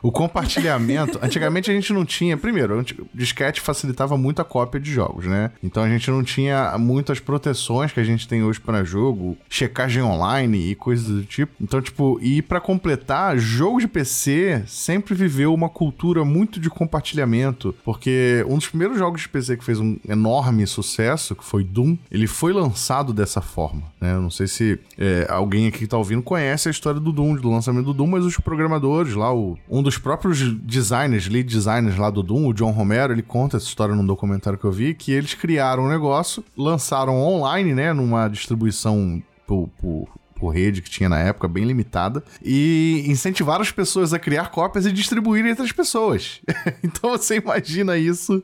O 0.03 0.11
compartilhamento. 0.11 1.19
antigamente 1.23 1.71
a 1.71 1.75
gente 1.75 1.93
não 1.93 2.05
tinha. 2.05 2.37
Primeiro, 2.37 2.81
o 2.81 2.85
disquete 3.15 3.61
facilitava 3.61 4.17
muito 4.17 4.43
a 4.43 4.45
cópia 4.45 4.81
de 4.81 4.93
jogos, 4.93 5.27
né? 5.27 5.51
Então 5.63 5.83
a 5.83 5.89
gente 5.89 6.11
não 6.11 6.23
tinha 6.23 6.77
muitas 6.79 7.21
proteções 7.21 7.93
que 7.93 8.01
a 8.01 8.05
gente 8.05 8.27
tem 8.27 8.43
hoje 8.43 8.61
para 8.61 8.83
jogo, 8.85 9.37
checagem 9.49 10.03
online 10.03 10.71
e 10.71 10.75
coisas 10.75 11.07
do 11.07 11.25
tipo. 11.25 11.53
Então, 11.61 11.81
tipo, 11.81 12.19
e 12.21 12.43
para 12.43 12.61
completar, 12.61 13.39
jogo 13.39 13.81
de 13.81 13.89
PC 13.89 14.65
sempre 14.67 15.15
viveu 15.15 15.55
uma 15.55 15.69
cultura 15.69 16.25
muito 16.25 16.59
de 16.59 16.69
compartilhamento, 16.69 17.75
porque 17.85 18.45
um 18.49 18.57
dos 18.57 18.69
primeiros 18.69 18.99
jogos 18.99 19.23
de 19.23 19.29
PC 19.29 19.57
que 19.57 19.65
fez 19.65 19.79
um 19.79 19.97
enorme 20.09 20.67
sucesso, 20.67 21.35
que 21.35 21.45
foi 21.45 21.63
Doom, 21.63 21.97
ele 22.11 22.27
foi 22.27 22.53
lançado 22.53 23.13
dessa 23.13 23.41
forma, 23.41 23.83
né? 24.01 24.15
Eu 24.15 24.23
não 24.23 24.31
sei 24.31 24.47
se 24.47 24.79
é, 24.99 25.27
alguém 25.29 25.69
aqui 25.69 25.81
que 25.81 25.87
tá 25.87 25.97
ouvindo 25.97 26.23
conhece 26.23 26.69
a 26.69 26.71
história 26.71 27.01
do 27.01 27.13
Doom, 27.13 27.37
do 27.37 27.51
lançamento 27.51 27.87
do 27.87 27.95
Doom, 27.95 28.07
mas 28.07 28.25
os 28.25 28.37
programadores 28.39 29.15
lá, 29.15 29.35
o, 29.35 29.59
um 29.69 29.83
dos 29.83 29.92
próprios 29.99 30.39
designers, 30.63 31.29
lead 31.29 31.49
designers 31.55 31.97
lá 31.97 32.11
do 32.11 32.23
Doom, 32.23 32.49
o 32.49 32.53
John 32.53 32.71
Romero, 32.71 33.13
ele 33.13 33.23
conta 33.23 33.57
essa 33.57 33.67
história 33.67 33.95
num 33.95 34.07
documentário 34.07 34.59
que 34.59 34.65
eu 34.65 34.73
vi, 34.73 34.95
que 34.95 35.13
eles 35.13 35.35
criaram 35.35 35.85
um 35.85 35.89
negócio, 35.89 36.45
lançaram 36.57 37.17
online, 37.21 37.75
né, 37.75 37.93
numa 37.93 38.29
distribuição 38.29 39.23
por, 39.47 39.69
por 39.81 40.09
por 40.35 40.49
rede 40.53 40.83
que 40.83 40.91
tinha 40.91 41.09
na 41.09 41.21
época, 41.21 41.47
bem 41.47 41.63
limitada, 41.65 42.21
e 42.45 43.05
incentivaram 43.07 43.63
as 43.63 43.71
pessoas 43.71 44.13
a 44.13 44.19
criar 44.19 44.51
cópias 44.51 44.85
e 44.85 44.91
distribuir 44.91 45.47
entre 45.47 45.63
as 45.63 45.71
pessoas. 45.71 46.41
então 46.83 47.11
você 47.11 47.37
imagina 47.37 47.97
isso 47.97 48.43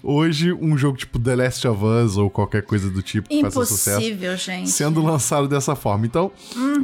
hoje, 0.00 0.52
um 0.52 0.78
jogo 0.78 0.96
tipo 0.96 1.18
The 1.18 1.34
Last 1.34 1.66
of 1.66 1.84
Us 1.84 2.16
ou 2.16 2.30
qualquer 2.30 2.62
coisa 2.62 2.88
do 2.88 3.02
tipo 3.02 3.28
que 3.28 3.40
faça 3.42 3.64
sucesso 3.64 3.98
Impossível, 3.98 4.36
gente. 4.36 4.70
sendo 4.70 5.02
lançado 5.02 5.48
dessa 5.48 5.74
forma. 5.74 6.06
Então, 6.06 6.30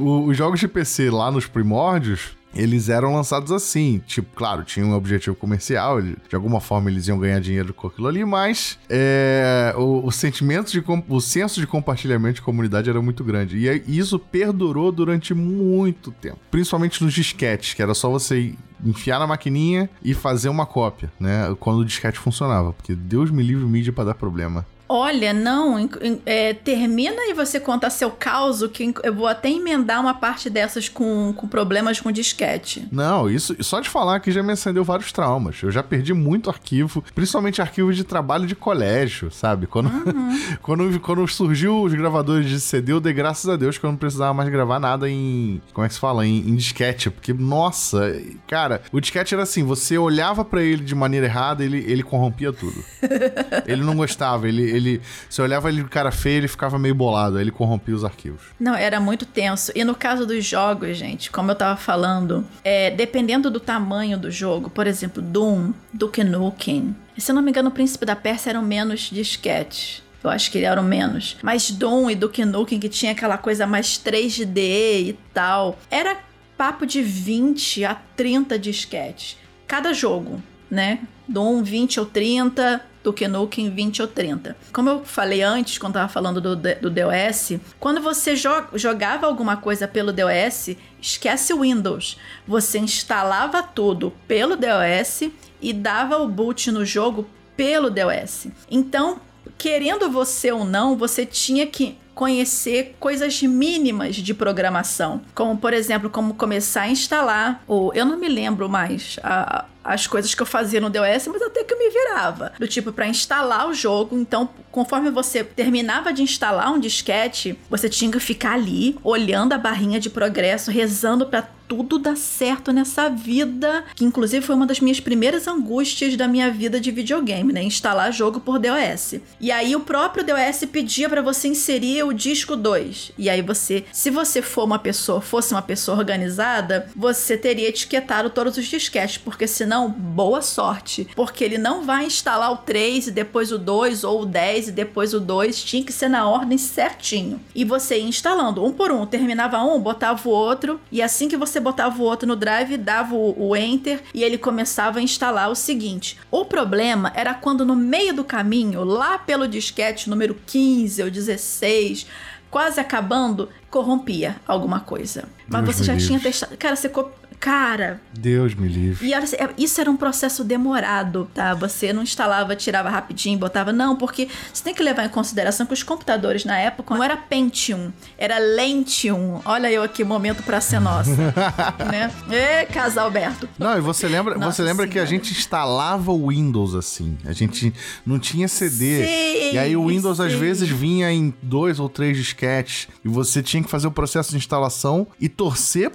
o- 0.00 0.25
os 0.26 0.37
jogos 0.37 0.58
de 0.58 0.66
PC 0.66 1.11
lá 1.11 1.30
nos 1.30 1.46
primórdios, 1.46 2.30
eles 2.56 2.88
eram 2.88 3.14
lançados 3.14 3.52
assim. 3.52 4.02
Tipo, 4.06 4.34
claro, 4.34 4.64
tinha 4.64 4.84
um 4.84 4.94
objetivo 4.94 5.36
comercial, 5.36 6.00
de 6.00 6.16
alguma 6.34 6.60
forma 6.60 6.90
eles 6.90 7.06
iam 7.08 7.18
ganhar 7.18 7.40
dinheiro 7.40 7.72
com 7.75 7.86
aquilo 7.86 8.08
ali, 8.08 8.25
mas 8.25 8.78
é, 8.88 9.75
o, 9.76 10.06
o 10.06 10.10
sentimento 10.10 10.70
de. 10.70 10.82
o 11.08 11.20
senso 11.20 11.60
de 11.60 11.66
compartilhamento 11.66 12.36
de 12.36 12.42
comunidade 12.42 12.88
era 12.90 13.00
muito 13.00 13.22
grande. 13.22 13.58
E 13.58 13.68
aí, 13.68 13.82
isso 13.86 14.18
perdurou 14.18 14.90
durante 14.90 15.34
muito 15.34 16.10
tempo. 16.10 16.38
Principalmente 16.50 17.02
nos 17.02 17.12
disquetes, 17.12 17.75
que 17.75 17.82
era 17.82 17.94
só 17.94 18.10
você 18.10 18.54
enfiar 18.84 19.18
na 19.18 19.26
maquininha 19.26 19.88
e 20.02 20.14
fazer 20.14 20.48
uma 20.48 20.66
cópia, 20.66 21.10
né? 21.18 21.54
Quando 21.58 21.80
o 21.80 21.84
disquete 21.84 22.18
funcionava. 22.18 22.72
Porque 22.72 22.94
Deus 22.94 23.30
me 23.30 23.42
livre 23.42 23.64
mídia 23.64 23.92
para 23.92 24.04
dar 24.04 24.14
problema. 24.14 24.66
Olha, 24.88 25.33
não, 25.33 25.88
é, 26.25 26.55
termina 26.55 27.16
e 27.28 27.35
você 27.35 27.59
conta 27.59 27.90
seu 27.90 28.11
caos, 28.11 28.64
que 28.73 28.95
eu 29.02 29.14
vou 29.14 29.26
até 29.26 29.50
emendar 29.50 30.00
uma 30.00 30.14
parte 30.14 30.49
dessas 30.49 30.88
com, 30.88 31.33
com 31.37 31.49
problemas 31.49 32.00
com 32.00 32.12
disquete. 32.12 32.87
Não, 32.93 33.28
isso 33.28 33.57
só 33.62 33.81
de 33.81 33.88
falar 33.88 34.21
que 34.21 34.31
já 34.31 34.43
me 34.43 34.52
acendeu 34.52 34.85
vários 34.85 35.11
traumas. 35.11 35.61
Eu 35.62 35.73
já 35.73 35.83
perdi 35.83 36.14
muito 36.14 36.49
arquivo, 36.49 37.05
principalmente 37.14 37.61
arquivo 37.61 37.93
de 37.93 38.05
trabalho 38.05 38.47
de 38.47 38.55
colégio, 38.55 39.31
sabe? 39.31 39.66
Quando, 39.66 39.88
uhum. 39.88 40.40
quando, 40.62 41.00
quando 41.00 41.26
surgiu 41.26 41.83
os 41.83 41.93
gravadores 41.93 42.49
de 42.49 42.61
CD, 42.61 42.93
eu 42.93 43.00
dei 43.00 43.12
graças 43.12 43.49
a 43.49 43.57
Deus 43.57 43.78
que 43.78 43.85
eu 43.85 43.90
não 43.90 43.99
precisava 43.99 44.33
mais 44.33 44.49
gravar 44.49 44.78
nada 44.78 45.11
em. 45.11 45.61
Como 45.73 45.85
é 45.85 45.88
que 45.88 45.95
se 45.95 46.00
fala? 46.00 46.25
Em, 46.25 46.49
em 46.49 46.55
disquete. 46.55 47.11
Porque, 47.11 47.33
nossa, 47.33 48.21
cara, 48.47 48.83
o 48.93 49.00
disquete 49.00 49.35
era 49.35 49.43
assim: 49.43 49.64
você 49.64 49.99
olhava 49.99 50.45
para 50.45 50.62
ele 50.62 50.85
de 50.85 50.95
maneira 50.95 51.26
errada, 51.26 51.64
ele, 51.64 51.85
ele 51.88 52.02
corrompia 52.02 52.52
tudo. 52.52 52.85
ele 53.66 53.83
não 53.83 53.97
gostava, 53.97 54.49
ele 54.49 54.75
ele. 54.76 55.00
Você 55.28 55.42
olhava 55.42 55.68
ele 55.68 55.83
de 55.83 55.88
cara 55.88 56.11
feio, 56.11 56.38
ele 56.38 56.49
ficava 56.49 56.78
meio 56.78 56.95
bolado, 56.95 57.37
aí 57.37 57.42
ele 57.42 57.50
corrompia 57.50 57.95
os 57.95 58.04
arquivos. 58.04 58.42
Não, 58.59 58.75
era 58.75 59.00
muito 59.00 59.26
tenso. 59.26 59.73
E 59.75 59.85
no 59.85 59.95
caso 59.95 60.26
dos 60.26 60.45
jogos, 60.45 60.97
gente, 60.97 61.30
como 61.30 61.50
eu 61.50 61.54
tava 61.54 61.76
falando, 61.76 62.47
é, 62.62 62.90
dependendo 62.90 63.50
do 63.50 63.61
tamanho 63.61 64.18
do 64.18 64.30
jogo, 64.30 64.71
por 64.71 64.87
exemplo, 64.87 65.23
Doom, 65.23 65.73
Duke 65.92 66.23
Nukem. 66.23 66.95
Se 67.16 67.30
eu 67.30 67.35
não 67.35 67.42
me 67.42 67.50
engano, 67.50 67.68
o 67.71 67.73
Príncipe 67.73 68.04
da 68.04 68.14
Pérsia 68.14 68.50
eram 68.50 68.62
menos 68.62 69.11
disquetes. 69.11 70.02
Eu 70.23 70.30
acho 70.30 70.50
que 70.50 70.59
eram 70.59 70.83
menos. 70.83 71.37
Mas 71.42 71.71
Doom 71.71 72.11
e 72.11 72.14
Duke 72.14 72.45
Nukem, 72.45 72.80
que 72.80 72.88
tinha 72.88 73.12
aquela 73.12 73.38
coisa 73.38 73.66
mais 73.66 73.99
3D 73.99 75.09
e 75.09 75.18
tal, 75.33 75.78
era 75.90 76.18
papo 76.56 76.85
de 76.85 77.02
20 77.02 77.85
a 77.85 77.95
30 77.95 78.59
disquetes. 78.59 79.37
Cada 79.66 79.92
jogo, 79.92 80.42
né? 80.71 81.00
Doom 81.28 81.62
20 81.62 82.00
ou 82.00 82.06
30, 82.06 82.80
do 83.06 83.12
que 83.12 83.28
Nukem 83.28 83.70
20 83.70 84.02
ou 84.02 84.08
30. 84.08 84.56
Como 84.72 84.90
eu 84.90 85.04
falei 85.04 85.40
antes, 85.40 85.78
quando 85.78 85.92
estava 85.92 86.08
falando 86.08 86.40
do, 86.40 86.56
do 86.56 86.90
DOS, 86.90 87.52
quando 87.78 88.00
você 88.00 88.34
jo 88.34 88.50
jogava 88.75 89.28
alguma 89.28 89.56
coisa 89.56 89.86
pelo 89.86 90.12
DOS, 90.12 90.76
esquece 91.00 91.54
o 91.54 91.60
Windows. 91.60 92.18
Você 92.48 92.80
instalava 92.80 93.62
tudo 93.62 94.12
pelo 94.26 94.56
DOS 94.56 95.30
e 95.62 95.72
dava 95.72 96.18
o 96.18 96.26
boot 96.26 96.72
no 96.72 96.84
jogo 96.84 97.28
pelo 97.56 97.90
DOS. 97.90 98.48
Então, 98.68 99.20
querendo 99.56 100.10
você 100.10 100.50
ou 100.50 100.64
não, 100.64 100.96
você 100.96 101.25
tinha 101.25 101.64
que 101.64 101.96
conhecer 102.12 102.96
coisas 102.98 103.40
mínimas 103.40 104.16
de 104.16 104.34
programação, 104.34 105.20
como 105.32 105.56
por 105.58 105.72
exemplo, 105.72 106.10
como 106.10 106.34
começar 106.34 106.82
a 106.82 106.88
instalar, 106.88 107.62
ou 107.68 107.94
eu 107.94 108.04
não 108.04 108.18
me 108.18 108.26
lembro 108.26 108.68
mais 108.68 109.16
a, 109.22 109.66
as 109.87 110.07
coisas 110.07 110.35
que 110.35 110.43
eu 110.43 110.47
fazia 110.47 110.81
no 110.81 110.90
DOS, 110.90 111.26
mas 111.28 111.43
até 111.43 111.64
que 111.64 111.73
eu 111.73 111.78
me 111.78 111.90
virava. 111.90 112.52
Do 112.59 112.66
tipo, 112.66 112.93
para 112.93 113.07
instalar 113.07 113.69
o 113.69 113.75
jogo, 113.75 114.16
então, 114.16 114.49
conforme 114.71 115.11
você 115.11 115.45
terminava 115.45 116.12
de 116.12 116.23
instalar 116.23 116.73
um 116.73 116.78
disquete, 116.78 117.59
você 117.71 117.88
tinha 117.88 118.11
que 118.11 118.21
ficar 118.21 118.55
ali, 118.55 118.99
olhando 119.02 119.52
a 119.52 119.59
barrinha 119.59 120.00
de 120.00 120.11
progresso, 120.11 120.71
rezando 120.71 121.26
para 121.26 121.49
tudo 121.68 121.99
dar 121.99 122.16
certo 122.16 122.73
nessa 122.73 123.08
vida, 123.08 123.85
que 123.94 124.04
inclusive 124.04 124.44
foi 124.44 124.54
uma 124.54 124.66
das 124.66 124.80
minhas 124.80 124.99
primeiras 124.99 125.46
angústias 125.46 126.16
da 126.16 126.26
minha 126.26 126.50
vida 126.50 126.80
de 126.80 126.90
videogame, 126.90 127.52
né? 127.52 127.62
Instalar 127.62 128.12
jogo 128.12 128.40
por 128.40 128.58
DOS. 128.58 129.20
E 129.40 129.52
aí 129.52 129.76
o 129.76 129.80
próprio 129.80 130.25
DOS 130.25 130.64
pedia 130.70 131.08
para 131.08 131.23
você 131.23 131.49
inserir 131.49 132.02
o 132.02 132.12
disco 132.12 132.56
2. 132.56 133.12
E 133.16 133.30
aí 133.30 133.42
você, 133.42 133.85
se 133.92 134.11
você 134.11 134.42
for 134.42 134.64
uma 134.64 134.78
pessoa, 134.78 135.20
fosse 135.20 135.52
uma 135.52 135.62
pessoa 135.62 135.99
organizada, 135.99 136.88
você 136.94 137.37
teria 137.37 137.68
etiquetado 137.68 138.30
todos 138.30 138.56
os 138.56 138.66
disquetes, 138.66 139.18
porque 139.18 139.46
senão 139.46 139.76
não, 139.76 139.90
boa 139.90 140.40
sorte. 140.40 141.06
Porque 141.14 141.44
ele 141.44 141.58
não 141.58 141.85
vai 141.85 142.06
instalar 142.06 142.50
o 142.50 142.56
3 142.58 143.08
e 143.08 143.11
depois 143.11 143.52
o 143.52 143.58
2, 143.58 144.04
ou 144.04 144.23
o 144.23 144.26
10 144.26 144.68
e 144.68 144.73
depois 144.73 145.12
o 145.12 145.20
2. 145.20 145.62
Tinha 145.62 145.85
que 145.85 145.92
ser 145.92 146.08
na 146.08 146.28
ordem 146.28 146.56
certinho. 146.56 147.40
E 147.54 147.64
você 147.64 147.99
ia 147.99 148.04
instalando 148.04 148.64
um 148.64 148.73
por 148.73 148.90
um. 148.90 149.04
Terminava 149.04 149.62
um, 149.62 149.78
botava 149.78 150.26
o 150.26 150.32
outro. 150.32 150.80
E 150.90 151.02
assim 151.02 151.28
que 151.28 151.37
você 151.37 151.55
botava 151.60 152.00
o 152.00 152.04
outro 152.04 152.26
no 152.26 152.36
drive, 152.36 152.76
dava 152.76 153.14
o, 153.14 153.48
o 153.48 153.56
enter 153.56 154.02
e 154.14 154.22
ele 154.22 154.38
começava 154.38 154.98
a 154.98 155.02
instalar 155.02 155.50
o 155.50 155.54
seguinte. 155.54 156.18
O 156.30 156.44
problema 156.44 157.12
era 157.14 157.34
quando 157.34 157.64
no 157.64 157.76
meio 157.76 158.14
do 158.14 158.25
caminho, 158.25 158.84
lá 158.84 159.18
pelo 159.18 159.48
disquete 159.48 160.08
número 160.10 160.36
15 160.46 161.02
ou 161.02 161.10
16, 161.10 162.06
quase 162.50 162.80
acabando, 162.80 163.48
corrompia 163.70 164.36
alguma 164.46 164.80
coisa. 164.80 165.25
Mas 165.46 165.64
Deus 165.64 165.76
você 165.76 165.84
já 165.84 165.92
Deus. 165.92 166.06
tinha 166.06 166.20
testado. 166.20 166.56
Cara, 166.56 166.76
você 166.76 166.90
Cara. 167.38 168.00
Deus 168.19 168.55
me 168.55 168.69
livre. 168.69 169.07
E 169.07 169.14
olha, 169.14 169.25
isso 169.59 169.81
era 169.81 169.90
um 169.90 169.97
processo 169.97 170.43
demorado, 170.43 171.29
tá? 171.35 171.55
Você 171.55 171.92
não 171.92 172.03
instalava, 172.03 172.57
tirava 172.57 172.88
rapidinho, 172.88 173.38
botava. 173.38 173.72
Não, 173.72 173.96
porque 173.96 174.29
você 174.53 174.64
tem 174.64 174.75
que 174.75 174.83
levar 174.83 175.05
em 175.05 175.09
consideração 175.09 175.66
que 175.66 175.72
os 175.72 175.83
computadores 175.83 176.44
na 176.44 176.59
época 176.59 176.94
não 176.94 177.03
era 177.05 177.16
Pentium, 177.16 177.92
era 178.16 178.38
Lentium. 178.38 179.40
Olha 179.44 179.70
eu 179.70 179.83
aqui, 179.83 180.03
momento 180.03 180.42
pra 180.42 180.61
ser 180.61 180.81
nossa. 180.81 181.11
né? 181.90 182.11
Ê, 182.31 182.66
casal 182.66 183.07
Alberto. 183.07 183.49
Não, 183.59 183.77
e 183.77 183.81
você 183.81 184.09
lembra, 184.09 184.37
nossa, 184.37 184.57
você 184.57 184.62
lembra 184.62 184.88
que 184.88 184.99
a 184.99 185.05
gente 185.05 185.33
instalava 185.33 186.11
o 186.11 186.29
Windows 186.29 186.75
assim. 186.75 187.16
A 187.25 187.33
gente 187.33 187.72
não 188.05 188.18
tinha 188.18 188.49
CD. 188.49 189.05
Sim, 189.05 189.55
e 189.55 189.59
aí 189.59 189.77
o 189.77 189.87
Windows 189.87 190.16
sim. 190.16 190.25
às 190.25 190.33
vezes 190.33 190.68
vinha 190.68 191.12
em 191.12 191.33
dois 191.42 191.79
ou 191.79 191.88
três 191.88 192.16
disquetes. 192.16 192.88
E 193.05 193.09
você 193.09 193.42
tinha 193.42 193.62
que 193.62 193.70
fazer 193.70 193.87
o 193.87 193.92
processo 193.92 194.31
de 194.31 194.37
instalação 194.37 195.07
e 195.20 195.29
torcer 195.29 195.90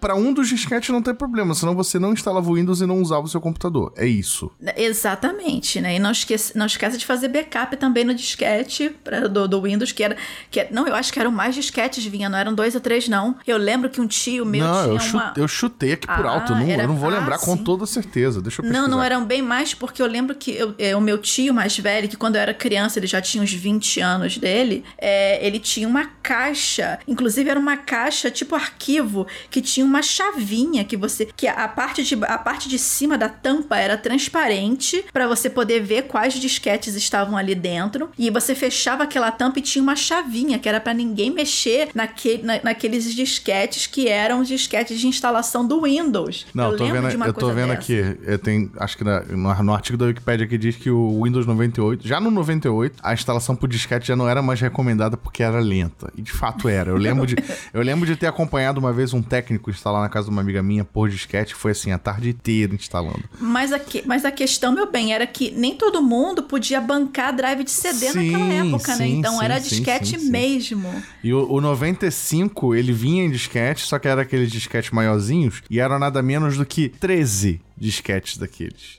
para 0.00 0.14
um 0.14 0.32
dos 0.32 0.48
disquetes 0.48 0.67
disquete 0.68 0.92
não 0.92 1.02
tem 1.02 1.14
problema, 1.14 1.54
senão 1.54 1.74
você 1.74 1.98
não 1.98 2.12
instalava 2.12 2.48
o 2.50 2.54
Windows 2.54 2.80
e 2.80 2.86
não 2.86 3.00
usava 3.00 3.24
o 3.24 3.28
seu 3.28 3.40
computador. 3.40 3.92
É 3.96 4.06
isso. 4.06 4.50
Exatamente, 4.76 5.80
né? 5.80 5.96
E 5.96 5.98
não 5.98 6.10
esqueça, 6.10 6.52
não 6.56 6.66
esqueça 6.66 6.98
de 6.98 7.06
fazer 7.06 7.28
backup 7.28 7.76
também 7.76 8.04
no 8.04 8.14
disquete 8.14 8.90
pra, 9.02 9.26
do, 9.26 9.48
do 9.48 9.62
Windows, 9.62 9.92
que 9.92 10.04
era, 10.04 10.16
que 10.50 10.66
Não, 10.70 10.86
eu 10.86 10.94
acho 10.94 11.12
que 11.12 11.18
eram 11.18 11.30
mais 11.30 11.54
disquetes 11.54 12.04
vinha, 12.04 12.28
não 12.28 12.38
eram 12.38 12.54
dois 12.54 12.74
ou 12.74 12.80
três, 12.80 13.08
não. 13.08 13.36
Eu 13.46 13.56
lembro 13.56 13.88
que 13.88 14.00
um 14.00 14.06
tio 14.06 14.44
meu 14.44 14.64
não, 14.64 14.82
tinha 14.82 14.94
eu 14.94 15.00
chute, 15.00 15.14
uma... 15.14 15.34
eu 15.36 15.48
chutei 15.48 15.92
aqui 15.92 16.06
por 16.06 16.26
ah, 16.26 16.30
alto, 16.30 16.54
não, 16.54 16.68
era... 16.68 16.82
eu 16.82 16.88
não 16.88 16.96
vou 16.96 17.10
lembrar 17.10 17.36
ah, 17.36 17.38
com 17.38 17.56
toda 17.56 17.86
certeza. 17.86 18.40
Deixa 18.42 18.60
eu 18.60 18.64
pesquisar. 18.64 18.82
Não, 18.82 18.88
não 18.88 19.02
eram 19.02 19.24
bem 19.24 19.42
mais, 19.42 19.74
porque 19.74 20.02
eu 20.02 20.06
lembro 20.06 20.34
que 20.34 20.50
eu, 20.52 20.74
é, 20.78 20.94
o 20.94 21.00
meu 21.00 21.18
tio 21.18 21.54
mais 21.54 21.78
velho, 21.78 22.08
que 22.08 22.16
quando 22.16 22.36
eu 22.36 22.42
era 22.42 22.52
criança, 22.52 22.98
ele 22.98 23.06
já 23.06 23.20
tinha 23.20 23.42
uns 23.42 23.52
20 23.52 24.00
anos 24.00 24.38
dele, 24.38 24.84
é, 24.98 25.44
ele 25.44 25.58
tinha 25.58 25.86
uma 25.86 26.06
caixa, 26.22 26.98
inclusive 27.06 27.48
era 27.48 27.58
uma 27.58 27.76
caixa 27.76 28.30
tipo 28.30 28.54
arquivo, 28.54 29.26
que 29.50 29.60
tinha 29.60 29.84
uma 29.84 30.02
chavinha 30.02 30.57
que 30.86 30.96
você 30.96 31.28
que 31.36 31.46
a 31.46 31.68
parte 31.68 32.02
de 32.02 32.14
a 32.24 32.38
parte 32.38 32.68
de 32.68 32.78
cima 32.78 33.16
da 33.16 33.28
tampa 33.28 33.76
era 33.76 33.96
transparente 33.96 35.04
para 35.12 35.26
você 35.26 35.48
poder 35.50 35.80
ver 35.80 36.02
quais 36.02 36.34
disquetes 36.34 36.94
estavam 36.94 37.36
ali 37.36 37.54
dentro 37.54 38.10
e 38.18 38.30
você 38.30 38.54
fechava 38.54 39.04
aquela 39.04 39.30
tampa 39.30 39.58
e 39.58 39.62
tinha 39.62 39.82
uma 39.82 39.96
chavinha 39.96 40.58
que 40.58 40.68
era 40.68 40.80
para 40.80 40.94
ninguém 40.94 41.30
mexer 41.30 41.88
naquele, 41.94 42.42
na, 42.42 42.60
naqueles 42.62 43.14
disquetes 43.14 43.86
que 43.86 44.08
eram 44.08 44.40
os 44.40 44.48
disquetes 44.48 44.98
de 44.98 45.06
instalação 45.06 45.66
do 45.66 45.82
Windows. 45.82 46.46
Não, 46.54 46.72
eu 46.72 46.76
tô 46.76 46.86
vendo, 46.86 47.24
eu 47.26 47.32
tô 47.32 47.48
vendo 47.48 47.68
dessa. 47.68 47.80
aqui, 47.80 48.18
eu 48.24 48.38
tenho, 48.38 48.70
acho 48.78 48.96
que 48.96 49.04
na, 49.04 49.20
no, 49.20 49.62
no, 49.62 49.74
artigo 49.74 49.96
da 49.96 50.06
Wikipedia 50.06 50.46
que 50.46 50.58
diz 50.58 50.76
que 50.76 50.90
o 50.90 51.22
Windows 51.22 51.46
98, 51.46 52.06
já 52.06 52.20
no 52.20 52.30
98, 52.30 52.96
a 53.02 53.12
instalação 53.12 53.54
por 53.54 53.68
disquete 53.68 54.08
já 54.08 54.16
não 54.16 54.28
era 54.28 54.42
mais 54.42 54.60
recomendada 54.60 55.16
porque 55.16 55.42
era 55.42 55.58
lenta. 55.60 56.12
E 56.16 56.22
de 56.22 56.32
fato 56.32 56.68
era. 56.68 56.90
Eu 56.90 56.96
lembro 56.96 57.26
de, 57.26 57.36
eu 57.72 57.82
lembro 57.82 58.06
de 58.06 58.16
ter 58.16 58.26
acompanhado 58.26 58.78
uma 58.78 58.92
vez 58.92 59.12
um 59.12 59.22
técnico 59.22 59.70
instalar 59.70 60.02
na 60.02 60.08
casa 60.08 60.26
de 60.26 60.32
uma 60.32 60.42
amiga 60.48 60.62
minha 60.62 60.84
por 60.84 61.08
disquete, 61.08 61.54
foi 61.54 61.72
assim, 61.72 61.92
a 61.92 61.98
tarde 61.98 62.30
inteira 62.30 62.74
instalando. 62.74 63.24
Mas 63.38 63.72
a, 63.72 63.78
que, 63.78 64.02
mas 64.06 64.24
a 64.24 64.32
questão, 64.32 64.72
meu 64.72 64.90
bem, 64.90 65.12
era 65.12 65.26
que 65.26 65.50
nem 65.50 65.74
todo 65.74 66.02
mundo 66.02 66.42
podia 66.42 66.80
bancar 66.80 67.34
drive 67.34 67.62
de 67.64 67.70
CD 67.70 68.10
sim, 68.10 68.30
naquela 68.30 68.52
época, 68.52 68.96
né? 68.96 68.96
sim, 68.96 69.12
né? 69.12 69.18
Então 69.18 69.38
sim, 69.38 69.44
era 69.44 69.58
disquete 69.58 70.18
mesmo. 70.18 70.90
E 71.22 71.32
o, 71.32 71.50
o 71.50 71.60
95, 71.60 72.74
ele 72.74 72.92
vinha 72.92 73.24
em 73.24 73.30
disquete, 73.30 73.82
só 73.82 73.98
que 73.98 74.08
era 74.08 74.22
aqueles 74.22 74.50
disquetes 74.50 74.90
maiorzinhos, 74.90 75.62
e 75.70 75.78
eram 75.78 75.98
nada 75.98 76.22
menos 76.22 76.56
do 76.56 76.64
que 76.64 76.88
13 76.88 77.60
disquetes 77.76 78.36
daqueles. 78.36 78.97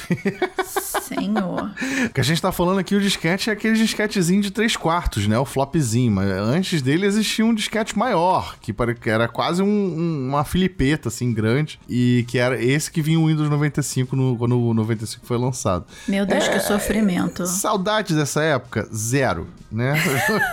Senhor. 1.06 1.70
O 2.06 2.10
que 2.10 2.20
a 2.20 2.24
gente 2.24 2.42
tá 2.42 2.50
falando 2.50 2.78
aqui, 2.78 2.94
o 2.94 3.00
disquete 3.00 3.50
é 3.50 3.52
aquele 3.52 3.74
disquetezinho 3.74 4.42
de 4.42 4.50
3 4.50 4.76
quartos, 4.76 5.26
né? 5.26 5.38
O 5.38 5.44
flopzinho. 5.44 6.12
Mas 6.12 6.28
antes 6.30 6.82
dele 6.82 7.06
existia 7.06 7.44
um 7.44 7.54
disquete 7.54 7.96
maior, 7.96 8.56
que 8.58 8.74
era 9.06 9.28
quase 9.28 9.62
um, 9.62 9.66
um, 9.66 10.28
uma 10.28 10.44
filipeta, 10.44 11.08
assim, 11.08 11.32
grande. 11.32 11.78
E 11.88 12.24
que 12.28 12.38
era 12.38 12.62
esse 12.62 12.90
que 12.90 13.00
vinha 13.00 13.18
o 13.18 13.26
Windows 13.26 13.48
95 13.48 14.16
no, 14.16 14.36
quando 14.36 14.58
o 14.58 14.74
95 14.74 15.26
foi 15.26 15.38
lançado. 15.38 15.86
Meu 16.08 16.26
Deus, 16.26 16.44
é, 16.44 16.52
que 16.52 16.60
sofrimento. 16.60 17.46
Saudades 17.46 18.16
dessa 18.16 18.42
época? 18.42 18.88
Zero, 18.92 19.46
né? 19.70 19.94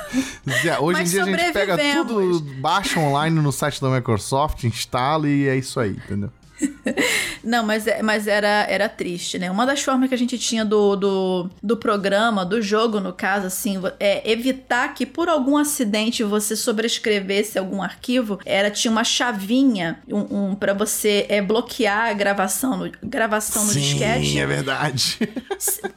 Hoje 0.79 0.99
Mas 0.99 1.09
em 1.09 1.11
dia 1.11 1.23
a 1.23 1.37
gente 1.37 1.53
pega 1.53 1.77
tudo, 1.77 2.41
baixa 2.59 2.99
online 2.99 3.39
no 3.39 3.51
site 3.51 3.81
da 3.81 3.89
Microsoft, 3.89 4.63
instala 4.63 5.27
e 5.27 5.47
é 5.47 5.55
isso 5.55 5.79
aí, 5.79 5.91
entendeu? 5.91 6.29
Não, 7.43 7.65
mas, 7.65 7.87
é, 7.87 8.01
mas 8.01 8.27
era, 8.27 8.65
era 8.69 8.87
triste, 8.87 9.37
né? 9.37 9.51
Uma 9.51 9.65
das 9.65 9.81
formas 9.81 10.09
que 10.09 10.15
a 10.15 10.17
gente 10.17 10.37
tinha 10.37 10.63
do, 10.63 10.95
do, 10.95 11.49
do 11.61 11.77
programa, 11.77 12.45
do 12.45 12.61
jogo, 12.61 12.99
no 12.99 13.13
caso, 13.13 13.47
assim, 13.47 13.81
é 13.99 14.29
evitar 14.31 14.93
que 14.93 15.05
por 15.05 15.27
algum 15.29 15.57
acidente 15.57 16.23
você 16.23 16.55
sobrescrevesse 16.55 17.57
algum 17.59 17.81
arquivo, 17.81 18.39
era 18.45 18.71
tinha 18.71 18.91
uma 18.91 19.03
chavinha 19.03 19.99
um, 20.07 20.51
um 20.51 20.55
para 20.55 20.73
você 20.73 21.25
é, 21.29 21.41
bloquear 21.41 22.09
a 22.09 22.13
gravação 22.13 22.77
no, 22.77 22.91
gravação 23.03 23.65
no 23.65 23.73
Sim, 23.73 23.81
disquete. 23.81 24.27
Sim, 24.27 24.39
é 24.39 24.45
verdade. 24.45 25.19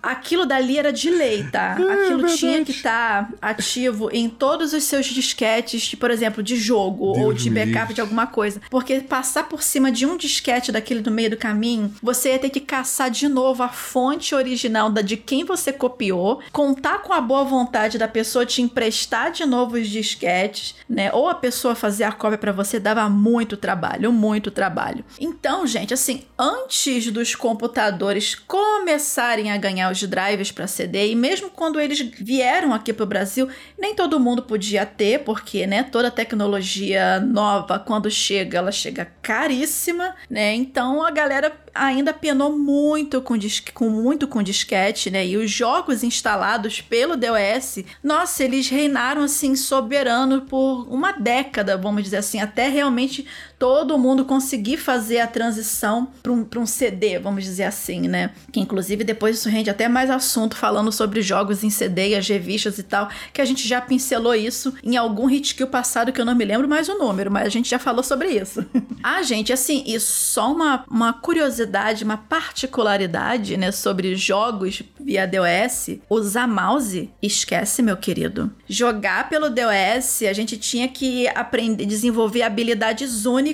Aquilo 0.02 0.46
dali 0.46 0.79
era 0.79 0.92
de 0.92 1.11
lei, 1.11 1.44
tá? 1.44 1.76
É 1.87 2.07
Aquilo 2.07 2.26
é 2.26 2.35
tinha 2.35 2.64
que 2.64 2.72
estar 2.72 3.31
tá 3.31 3.35
ativo 3.40 4.11
em 4.12 4.29
todos 4.29 4.72
os 4.72 4.85
seus 4.85 5.07
disquetes, 5.07 5.83
de, 5.83 5.96
por 5.96 6.11
exemplo, 6.11 6.42
de 6.42 6.57
jogo 6.57 7.12
Deus 7.12 7.26
ou 7.26 7.33
de 7.33 7.48
backup 7.48 7.94
de 7.94 8.00
alguma 8.00 8.26
coisa. 8.26 8.61
Porque 8.70 9.00
passar 9.00 9.48
por 9.48 9.62
cima 9.62 9.90
de 9.90 10.05
um 10.05 10.16
disquete 10.16 10.56
daquele 10.73 11.03
no 11.03 11.11
meio 11.11 11.31
do 11.31 11.37
caminho, 11.37 11.92
você 12.03 12.33
ia 12.33 12.38
ter 12.38 12.51
que 12.51 12.61
caçar 12.61 13.11
de 13.11 13.29
novo 13.29 13.62
a 13.62 13.69
fonte 13.69 14.35
original 14.35 14.90
da 14.90 15.03
de 15.03 15.16
quem 15.16 15.45
você 15.45 15.73
copiou, 15.73 16.40
contar 16.53 17.03
com 17.03 17.12
a 17.12 17.21
boa 17.21 17.45
vontade 17.45 17.99
da 17.99 18.09
pessoa 18.09 18.47
te 18.47 18.61
emprestar 18.62 19.31
de 19.31 19.45
novo 19.45 19.77
os 19.77 19.88
disquetes, 19.88 20.75
né? 20.88 21.12
Ou 21.12 21.29
a 21.29 21.35
pessoa 21.35 21.75
fazer 21.75 22.05
a 22.05 22.12
cópia 22.12 22.38
para 22.38 22.53
você 22.53 22.81
dava 22.81 23.09
muito 23.09 23.57
trabalho, 23.57 24.12
muito 24.12 24.51
trabalho. 24.51 25.05
Então, 25.21 25.66
gente, 25.66 25.95
assim, 25.95 26.25
antes 26.38 27.11
dos 27.11 27.35
computadores 27.35 28.35
começarem 28.35 29.53
a 29.53 29.57
ganhar 29.57 29.90
os 29.90 30.03
drives 30.03 30.51
para 30.51 30.66
CD 30.66 31.12
e 31.12 31.14
mesmo 31.14 31.51
quando 31.51 31.81
eles 31.81 32.01
vieram 32.01 32.73
aqui 32.73 32.92
para 32.92 33.05
o 33.05 33.07
Brasil, 33.07 33.49
nem 33.79 33.95
todo 33.95 34.21
mundo 34.21 34.42
podia 34.42 34.85
ter, 34.85 35.21
porque, 35.21 35.66
né, 35.66 35.83
toda 35.83 36.11
tecnologia 36.11 37.21
nova 37.21 37.79
quando 37.79 38.11
chega, 38.11 38.59
ela 38.59 38.73
chega 38.73 39.11
caríssima, 39.23 40.14
né? 40.31 40.46
Então 40.55 41.05
a 41.05 41.11
galera 41.11 41.53
ainda 41.75 42.13
penou 42.13 42.57
muito 42.57 43.21
com, 43.21 43.37
disque, 43.37 43.73
com 43.73 43.89
muito 43.89 44.27
com 44.27 44.43
disquete, 44.43 45.11
né? 45.11 45.27
E 45.27 45.37
os 45.37 45.51
jogos 45.51 46.03
instalados 46.03 46.81
pelo 46.81 47.17
DOS, 47.17 47.85
nossa, 48.03 48.45
eles 48.45 48.69
reinaram 48.69 49.23
assim 49.23 49.55
soberano 49.55 50.43
por 50.43 50.87
uma 50.93 51.13
década, 51.13 51.77
vamos 51.77 52.03
dizer 52.05 52.19
assim, 52.19 52.41
até 52.41 52.69
realmente 52.69 53.27
todo 53.59 53.99
mundo 53.99 54.25
conseguir 54.25 54.77
fazer 54.77 55.21
a 55.21 55.27
transição 55.27 56.09
para 56.23 56.33
um, 56.33 56.47
um 56.57 56.66
CD, 56.66 57.19
vamos 57.19 57.45
dizer 57.45 57.64
assim, 57.64 58.03
né? 58.03 58.31
Que 58.53 58.61
inclusive 58.61 59.03
depois 59.03 59.38
isso 59.38 59.49
rende 59.49 59.71
até 59.71 59.88
mais 59.88 60.11
assunto 60.11 60.57
falando 60.57 60.92
sobre 60.92 61.23
jogos 61.23 61.64
em 61.64 61.71
CD 61.71 62.11
e 62.11 62.14
as 62.14 62.29
revistas 62.29 62.79
e 62.79 62.83
tal, 62.83 63.09
que 63.33 63.40
a 63.40 63.45
gente 63.45 63.66
já 63.66 63.81
pincelou 63.81 64.35
isso 64.35 64.75
em 64.83 64.97
algum 64.97 65.31
hitkill 65.31 65.69
passado 65.69 66.12
que 66.12 66.21
eu 66.21 66.25
não 66.25 66.35
me 66.35 66.45
lembro 66.45 66.69
mais 66.69 66.88
o 66.88 66.99
número, 66.99 67.31
mas 67.31 67.47
a 67.47 67.51
gente 67.51 67.71
já 67.71 67.79
falou 67.79 68.03
sobre 68.03 68.29
isso. 68.29 68.64
ah, 69.03 69.23
gente, 69.23 69.53
assim, 69.53 69.83
e 69.87 69.99
só 69.99 70.53
uma, 70.53 70.85
uma 70.88 71.12
curiosidade, 71.14 72.05
uma 72.05 72.16
particularidade, 72.19 73.57
né, 73.57 73.73
sobre 73.73 74.14
jogos 74.16 74.83
via 75.01 75.27
DOS, 75.27 75.99
usar 76.11 76.47
mouse, 76.47 77.11
esquece, 77.23 77.83
meu 77.83 77.97
querido. 77.97 78.53
Jogar 78.69 79.29
pelo 79.29 79.49
DOS, 79.49 80.23
a 80.29 80.33
gente 80.33 80.57
tinha 80.59 80.88
que 80.88 81.27
aprender, 81.29 81.87
desenvolver 81.87 82.42
habilidades 82.42 83.25
únicas 83.25 83.46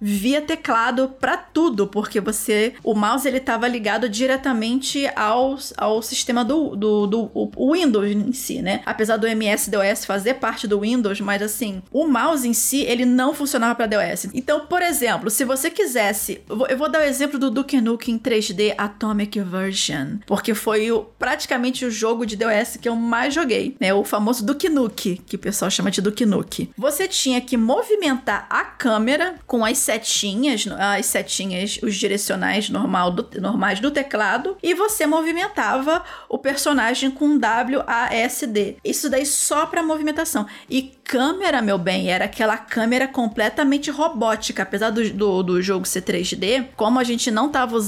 via 0.00 0.40
teclado 0.40 1.08
para 1.20 1.36
tudo, 1.36 1.86
porque 1.86 2.20
você 2.20 2.74
o 2.82 2.94
mouse 2.94 3.26
ele 3.26 3.38
estava 3.38 3.68
ligado 3.68 4.08
diretamente 4.08 5.08
ao, 5.14 5.58
ao 5.76 6.02
sistema 6.02 6.44
do, 6.44 6.76
do, 6.76 7.06
do 7.06 7.30
Windows 7.72 8.10
em 8.10 8.32
si, 8.32 8.62
né? 8.62 8.82
Apesar 8.86 9.16
do 9.16 9.26
MS-DOS 9.26 10.04
fazer 10.04 10.34
parte 10.34 10.66
do 10.66 10.80
Windows, 10.80 11.20
mas 11.20 11.42
assim, 11.42 11.82
o 11.90 12.06
mouse 12.06 12.48
em 12.48 12.52
si 12.52 12.82
ele 12.82 13.04
não 13.04 13.34
funcionava 13.34 13.74
para 13.74 13.86
DOS. 13.86 14.28
Então, 14.34 14.66
por 14.66 14.82
exemplo, 14.82 15.30
se 15.30 15.44
você 15.44 15.70
quisesse, 15.70 16.40
eu 16.48 16.76
vou, 16.76 16.88
dar 16.88 17.00
o 17.00 17.04
exemplo 17.04 17.38
do 17.38 17.50
Duke 17.50 17.80
Nukem 17.80 18.18
3D 18.18 18.74
Atomic 18.76 19.40
Version, 19.40 20.18
porque 20.26 20.54
foi 20.54 20.90
o, 20.90 21.04
praticamente 21.18 21.84
o 21.84 21.90
jogo 21.90 22.24
de 22.24 22.36
DOS 22.36 22.76
que 22.80 22.88
eu 22.88 22.96
mais 22.96 23.34
joguei, 23.34 23.76
né? 23.80 23.92
O 23.92 24.04
famoso 24.04 24.44
Duke 24.44 24.68
Nukem, 24.68 25.16
que 25.26 25.36
o 25.36 25.38
pessoal 25.38 25.70
chama 25.70 25.90
de 25.90 26.00
Duke 26.00 26.24
Nukem. 26.24 26.70
Você 26.76 27.08
tinha 27.08 27.40
que 27.40 27.56
movimentar 27.56 28.46
a 28.48 28.64
câmera 28.64 29.35
com 29.46 29.64
as 29.64 29.78
setinhas, 29.78 30.66
as 30.78 31.06
setinhas, 31.06 31.78
os 31.82 31.96
direcionais 31.96 32.68
normal 32.68 33.10
do, 33.10 33.40
normais 33.40 33.80
do 33.80 33.90
teclado, 33.90 34.56
e 34.62 34.74
você 34.74 35.06
movimentava 35.06 36.04
o 36.28 36.38
personagem 36.38 37.10
com 37.10 37.38
WASD. 37.38 38.76
Isso 38.84 39.10
daí 39.10 39.26
só 39.26 39.66
para 39.66 39.82
movimentação. 39.82 40.46
E 40.68 40.95
câmera, 41.06 41.62
meu 41.62 41.78
bem, 41.78 42.10
era 42.10 42.24
aquela 42.24 42.56
câmera 42.56 43.06
completamente 43.06 43.90
robótica. 43.90 44.64
Apesar 44.64 44.90
do, 44.90 45.08
do, 45.10 45.42
do 45.42 45.62
jogo 45.62 45.86
ser 45.86 46.02
3D, 46.02 46.66
como 46.76 46.98
a 46.98 47.04
gente 47.04 47.30
não 47.30 47.48
tava 47.48 47.78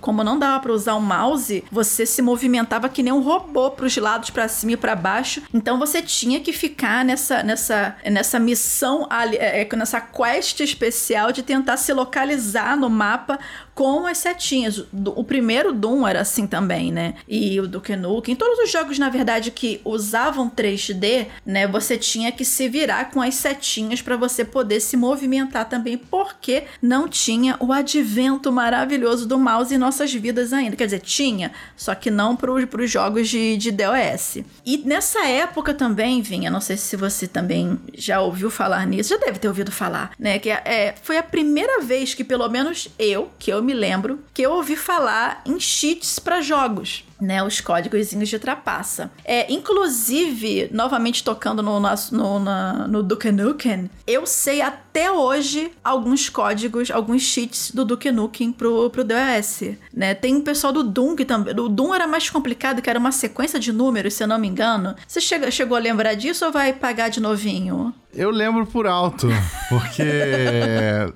como, 0.00 0.24
não 0.24 0.38
dava 0.38 0.60
para 0.60 0.72
usar 0.72 0.94
o 0.94 1.00
mouse, 1.00 1.62
você 1.70 2.06
se 2.06 2.22
movimentava 2.22 2.88
que 2.88 3.02
nem 3.02 3.12
um 3.12 3.20
robô 3.20 3.70
para 3.70 3.86
os 3.86 3.96
lados, 3.96 4.30
para 4.30 4.48
cima 4.48 4.72
e 4.72 4.76
para 4.76 4.96
baixo. 4.96 5.42
Então 5.52 5.78
você 5.78 6.00
tinha 6.00 6.40
que 6.40 6.52
ficar 6.52 7.04
nessa 7.04 7.42
nessa 7.42 7.96
nessa 8.10 8.38
missão 8.38 9.06
ali, 9.10 9.36
é, 9.36 9.62
é 9.62 9.76
nessa 9.76 10.00
quest 10.00 10.60
especial 10.60 11.30
de 11.30 11.42
tentar 11.42 11.76
se 11.76 11.92
localizar 11.92 12.76
no 12.76 12.88
mapa 12.88 13.38
com 13.74 14.06
as 14.06 14.18
setinhas. 14.18 14.84
O 14.92 15.24
primeiro 15.24 15.72
Doom 15.72 16.06
era 16.06 16.20
assim 16.20 16.46
também, 16.46 16.92
né? 16.92 17.14
E 17.26 17.58
o 17.60 17.66
Duke 17.66 17.96
Nukem, 17.96 18.36
todos 18.36 18.58
os 18.58 18.70
jogos 18.70 18.98
na 18.98 19.08
verdade 19.08 19.50
que 19.50 19.80
usavam 19.84 20.50
3D, 20.50 21.26
né, 21.44 21.66
você 21.66 21.96
tinha 21.96 22.30
que 22.30 22.44
se 22.44 22.68
virar 22.68 23.10
com 23.10 23.20
as 23.20 23.34
setinhas 23.34 24.02
para 24.02 24.16
você 24.16 24.44
poder 24.44 24.80
se 24.80 24.96
movimentar 24.96 25.68
também, 25.68 25.96
porque 25.96 26.64
não 26.80 27.08
tinha 27.08 27.56
o 27.60 27.72
advento 27.72 28.52
maravilhoso 28.52 29.26
do 29.26 29.38
mouse 29.38 29.74
em 29.74 29.78
nossas 29.78 30.12
vidas 30.12 30.52
ainda. 30.52 30.76
Quer 30.76 30.86
dizer, 30.86 31.00
tinha, 31.00 31.52
só 31.76 31.94
que 31.94 32.10
não 32.10 32.36
para 32.36 32.52
os 32.52 32.90
jogos 32.90 33.28
de, 33.28 33.56
de 33.56 33.70
DOS. 33.70 34.38
E 34.64 34.78
nessa 34.78 35.26
época 35.26 35.72
também, 35.74 36.20
Vinha, 36.22 36.50
não 36.50 36.60
sei 36.60 36.76
se 36.76 36.96
você 36.96 37.26
também 37.26 37.78
já 37.94 38.20
ouviu 38.20 38.50
falar 38.50 38.86
nisso, 38.86 39.10
já 39.10 39.16
deve 39.16 39.38
ter 39.38 39.48
ouvido 39.48 39.72
falar, 39.72 40.12
né? 40.18 40.38
Que 40.38 40.50
é, 40.50 40.94
foi 41.02 41.16
a 41.16 41.22
primeira 41.22 41.80
vez 41.80 42.14
que 42.14 42.24
pelo 42.24 42.48
menos 42.48 42.88
eu, 42.98 43.30
que 43.38 43.52
eu 43.52 43.61
me 43.62 43.74
lembro, 43.74 44.20
que 44.34 44.42
eu 44.42 44.52
ouvi 44.52 44.76
falar 44.76 45.42
em 45.46 45.58
cheats 45.58 46.18
para 46.18 46.40
jogos 46.40 47.04
né, 47.22 47.40
os 47.42 47.60
códigos 47.60 48.10
de 48.28 48.38
trapaça. 48.38 49.10
É, 49.24 49.50
inclusive, 49.50 50.68
novamente 50.72 51.22
tocando 51.22 51.62
no, 51.62 51.78
no, 51.78 51.90
no, 52.10 52.88
no 52.88 53.02
Duke 53.02 53.30
Nukem, 53.30 53.88
eu 54.06 54.26
sei 54.26 54.60
até 54.60 54.91
hoje 55.10 55.72
alguns 55.82 56.28
códigos, 56.28 56.90
alguns 56.90 57.22
cheats 57.22 57.70
do 57.70 57.84
Duke 57.84 58.10
Nukem 58.10 58.52
pro, 58.52 58.90
pro 58.90 59.04
DOS, 59.04 59.74
né? 59.92 60.14
Tem 60.14 60.36
o 60.36 60.42
pessoal 60.42 60.72
do 60.72 60.82
Doom 60.82 61.16
que 61.16 61.24
também... 61.24 61.54
O 61.58 61.68
Doom 61.68 61.94
era 61.94 62.06
mais 62.06 62.28
complicado, 62.28 62.82
que 62.82 62.90
era 62.90 62.98
uma 62.98 63.12
sequência 63.12 63.58
de 63.58 63.72
números, 63.72 64.14
se 64.14 64.22
eu 64.22 64.28
não 64.28 64.38
me 64.38 64.48
engano. 64.48 64.94
Você 65.06 65.20
chega, 65.20 65.50
chegou 65.50 65.76
a 65.76 65.80
lembrar 65.80 66.14
disso 66.14 66.44
ou 66.44 66.52
vai 66.52 66.72
pagar 66.72 67.08
de 67.08 67.20
novinho? 67.20 67.94
Eu 68.14 68.30
lembro 68.30 68.66
por 68.66 68.86
alto, 68.86 69.26
porque 69.70 70.02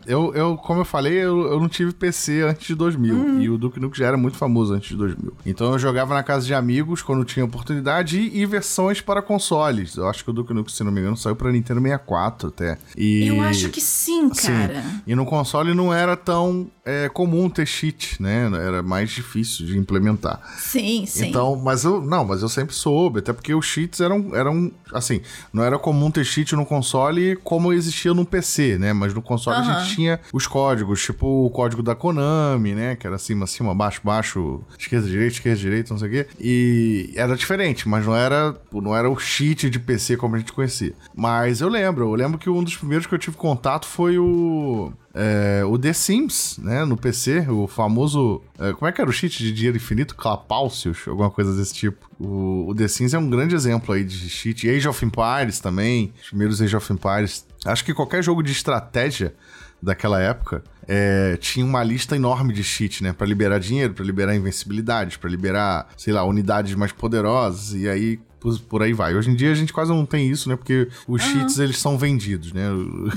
eu, 0.06 0.34
eu, 0.34 0.56
como 0.56 0.80
eu 0.80 0.84
falei, 0.84 1.12
eu, 1.12 1.52
eu 1.52 1.60
não 1.60 1.68
tive 1.68 1.92
PC 1.92 2.40
antes 2.42 2.66
de 2.66 2.74
2000, 2.74 3.14
hum. 3.14 3.40
e 3.40 3.50
o 3.50 3.58
Duke 3.58 3.78
Nukem 3.78 3.98
já 3.98 4.06
era 4.06 4.16
muito 4.16 4.38
famoso 4.38 4.72
antes 4.72 4.88
de 4.88 4.96
2000. 4.96 5.34
Então 5.44 5.72
eu 5.72 5.78
jogava 5.78 6.14
na 6.14 6.22
casa 6.22 6.46
de 6.46 6.54
amigos 6.54 7.02
quando 7.02 7.22
tinha 7.24 7.44
oportunidade 7.44 8.18
e, 8.18 8.40
e 8.40 8.46
versões 8.46 9.02
para 9.02 9.20
consoles. 9.20 9.96
Eu 9.96 10.08
acho 10.08 10.24
que 10.24 10.30
o 10.30 10.32
Duke 10.32 10.54
Nukem, 10.54 10.74
se 10.74 10.82
não 10.82 10.90
me 10.90 11.00
engano, 11.00 11.18
saiu 11.18 11.36
para 11.36 11.52
Nintendo 11.52 11.82
64 11.82 12.48
até. 12.48 12.78
E... 12.96 13.26
Eu 13.26 13.42
acho 13.42 13.65
que 13.68 13.80
sim, 13.80 14.28
cara. 14.30 14.82
Sim. 14.82 15.02
E 15.06 15.14
no 15.14 15.24
console 15.24 15.74
não 15.74 15.92
era 15.92 16.16
tão 16.16 16.70
é, 16.84 17.08
comum 17.08 17.50
ter 17.50 17.66
cheat, 17.66 18.22
né? 18.22 18.50
Era 18.54 18.82
mais 18.82 19.10
difícil 19.10 19.66
de 19.66 19.76
implementar. 19.76 20.40
Sim, 20.58 21.04
sim. 21.06 21.28
Então, 21.28 21.56
mas 21.56 21.84
eu 21.84 22.00
não, 22.00 22.24
mas 22.24 22.42
eu 22.42 22.48
sempre 22.48 22.74
soube, 22.74 23.18
até 23.18 23.32
porque 23.32 23.54
os 23.54 23.66
cheats 23.66 24.00
eram, 24.00 24.34
eram 24.34 24.70
assim, 24.92 25.20
não 25.52 25.64
era 25.64 25.78
comum 25.78 26.10
ter 26.10 26.24
cheat 26.24 26.54
no 26.54 26.64
console 26.64 27.36
como 27.42 27.72
existia 27.72 28.14
no 28.14 28.24
PC, 28.24 28.78
né? 28.78 28.92
Mas 28.92 29.12
no 29.12 29.20
console 29.20 29.58
a 29.58 29.62
gente 29.62 29.94
tinha 29.94 30.20
os 30.32 30.46
códigos, 30.46 31.02
tipo 31.02 31.46
o 31.46 31.50
código 31.50 31.82
da 31.82 31.94
Konami, 31.94 32.74
né? 32.74 32.96
Que 32.96 33.06
era 33.06 33.18
cima, 33.18 33.46
cima, 33.46 33.74
baixo, 33.74 34.00
baixo, 34.04 34.60
esquerda, 34.78 35.08
direita, 35.08 35.34
esquerda, 35.34 35.58
direita, 35.58 35.92
não 35.92 35.98
sei 35.98 36.08
o 36.08 36.10
quê. 36.12 36.26
E 36.38 37.12
era 37.16 37.36
diferente, 37.36 37.88
mas 37.88 38.06
não 38.06 38.14
era, 38.14 38.54
não 38.72 38.94
era 38.94 39.10
o 39.10 39.18
cheat 39.18 39.68
de 39.68 39.78
PC 39.78 40.16
como 40.16 40.36
a 40.36 40.38
gente 40.38 40.52
conhecia. 40.52 40.94
Mas 41.14 41.60
eu 41.60 41.68
lembro, 41.68 42.04
eu 42.04 42.14
lembro 42.14 42.38
que 42.38 42.48
um 42.48 42.62
dos 42.62 42.76
primeiros 42.76 43.06
que 43.06 43.14
eu 43.14 43.18
tive 43.18 43.36
contato 43.56 43.86
foi 43.86 44.18
o 44.18 44.92
é, 45.14 45.64
o 45.64 45.78
The 45.78 45.94
Sims, 45.94 46.58
né, 46.58 46.84
no 46.84 46.96
PC, 46.96 47.46
o 47.48 47.66
famoso. 47.66 48.42
É, 48.58 48.74
como 48.74 48.86
é 48.86 48.92
que 48.92 49.00
era 49.00 49.08
o 49.08 49.12
cheat 49.12 49.38
de 49.38 49.50
dinheiro 49.50 49.76
infinito? 49.78 50.14
Clapaucius, 50.14 51.08
alguma 51.08 51.30
coisa 51.30 51.56
desse 51.56 51.72
tipo. 51.72 52.06
O, 52.20 52.68
o, 52.68 52.74
The 52.74 52.86
Sims 52.86 53.14
é 53.14 53.18
um 53.18 53.30
grande 53.30 53.54
exemplo 53.54 53.94
aí 53.94 54.04
de 54.04 54.28
cheat. 54.28 54.68
Age 54.68 54.86
of 54.86 55.02
Empires 55.04 55.58
também, 55.58 56.12
os 56.20 56.28
primeiros 56.28 56.60
Age 56.60 56.76
of 56.76 56.92
Empires. 56.92 57.46
Acho 57.64 57.82
que 57.82 57.94
qualquer 57.94 58.22
jogo 58.22 58.42
de 58.42 58.52
estratégia 58.52 59.34
daquela 59.82 60.20
época 60.20 60.62
é, 60.86 61.36
tinha 61.40 61.64
uma 61.64 61.82
lista 61.82 62.14
enorme 62.14 62.52
de 62.52 62.62
cheat, 62.62 63.02
né? 63.02 63.14
Para 63.14 63.26
liberar 63.26 63.58
dinheiro, 63.58 63.94
para 63.94 64.04
liberar 64.04 64.36
invencibilidade, 64.36 65.18
para 65.18 65.30
liberar, 65.30 65.88
sei 65.96 66.12
lá, 66.12 66.24
unidades 66.24 66.74
mais 66.74 66.92
poderosas. 66.92 67.72
E 67.72 67.88
aí 67.88 68.20
por, 68.46 68.60
por, 68.60 68.82
aí 68.82 68.92
vai. 68.92 69.14
Hoje 69.14 69.30
em 69.30 69.34
dia 69.34 69.50
a 69.50 69.54
gente 69.54 69.72
quase 69.72 69.90
não 69.90 70.06
tem 70.06 70.28
isso, 70.28 70.48
né? 70.48 70.54
Porque 70.54 70.88
os 71.08 71.24
uhum. 71.24 71.32
cheats 71.32 71.58
eles 71.58 71.78
são 71.78 71.98
vendidos, 71.98 72.52
né? 72.52 72.68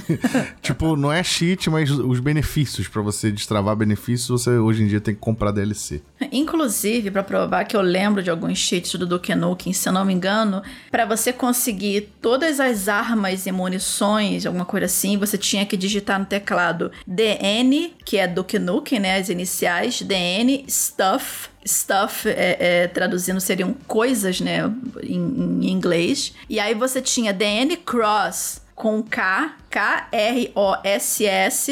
tipo, 0.61 0.95
não 0.95 1.11
é 1.11 1.23
cheat, 1.23 1.69
mas 1.69 1.91
os 1.91 2.19
benefícios 2.19 2.87
para 2.87 3.01
você 3.01 3.31
destravar 3.31 3.75
benefícios, 3.75 4.27
você 4.27 4.51
hoje 4.51 4.83
em 4.83 4.87
dia 4.87 4.99
tem 4.99 5.13
que 5.13 5.19
comprar 5.19 5.51
DLC. 5.51 6.01
Inclusive, 6.31 7.11
para 7.11 7.23
provar 7.23 7.65
que 7.65 7.75
eu 7.75 7.81
lembro 7.81 8.23
de 8.23 8.29
alguns 8.29 8.57
cheats 8.57 8.95
do 8.95 9.05
Duke 9.05 9.35
Nukem, 9.35 9.71
se 9.71 9.87
eu 9.87 9.93
não 9.93 10.03
me 10.03 10.13
engano, 10.13 10.63
para 10.89 11.05
você 11.05 11.31
conseguir 11.31 12.09
todas 12.21 12.59
as 12.59 12.87
armas 12.87 13.45
e 13.45 13.51
munições, 13.51 14.45
alguma 14.45 14.65
coisa 14.65 14.87
assim, 14.87 15.17
você 15.17 15.37
tinha 15.37 15.65
que 15.65 15.77
digitar 15.77 16.19
no 16.19 16.25
teclado 16.25 16.91
DN, 17.05 17.93
que 18.03 18.17
é 18.17 18.27
Duke 18.27 18.57
Nukem, 18.57 18.99
né? 18.99 19.17
As 19.17 19.29
iniciais, 19.29 20.01
DN, 20.01 20.65
Stuff, 20.67 21.49
stuff, 21.65 22.27
é, 22.27 22.57
é, 22.59 22.87
traduzindo 22.87 23.39
seriam 23.39 23.73
coisas, 23.87 24.41
né, 24.41 24.59
em, 25.03 25.59
em, 25.61 25.69
inglês. 25.69 26.33
E 26.49 26.59
aí 26.59 26.73
você 26.73 27.01
tinha 27.01 27.33
DN 27.33 27.77
Cross 27.77 28.61
com 28.75 29.03
K, 29.03 29.55
K-R-O-S-S, 29.69 30.17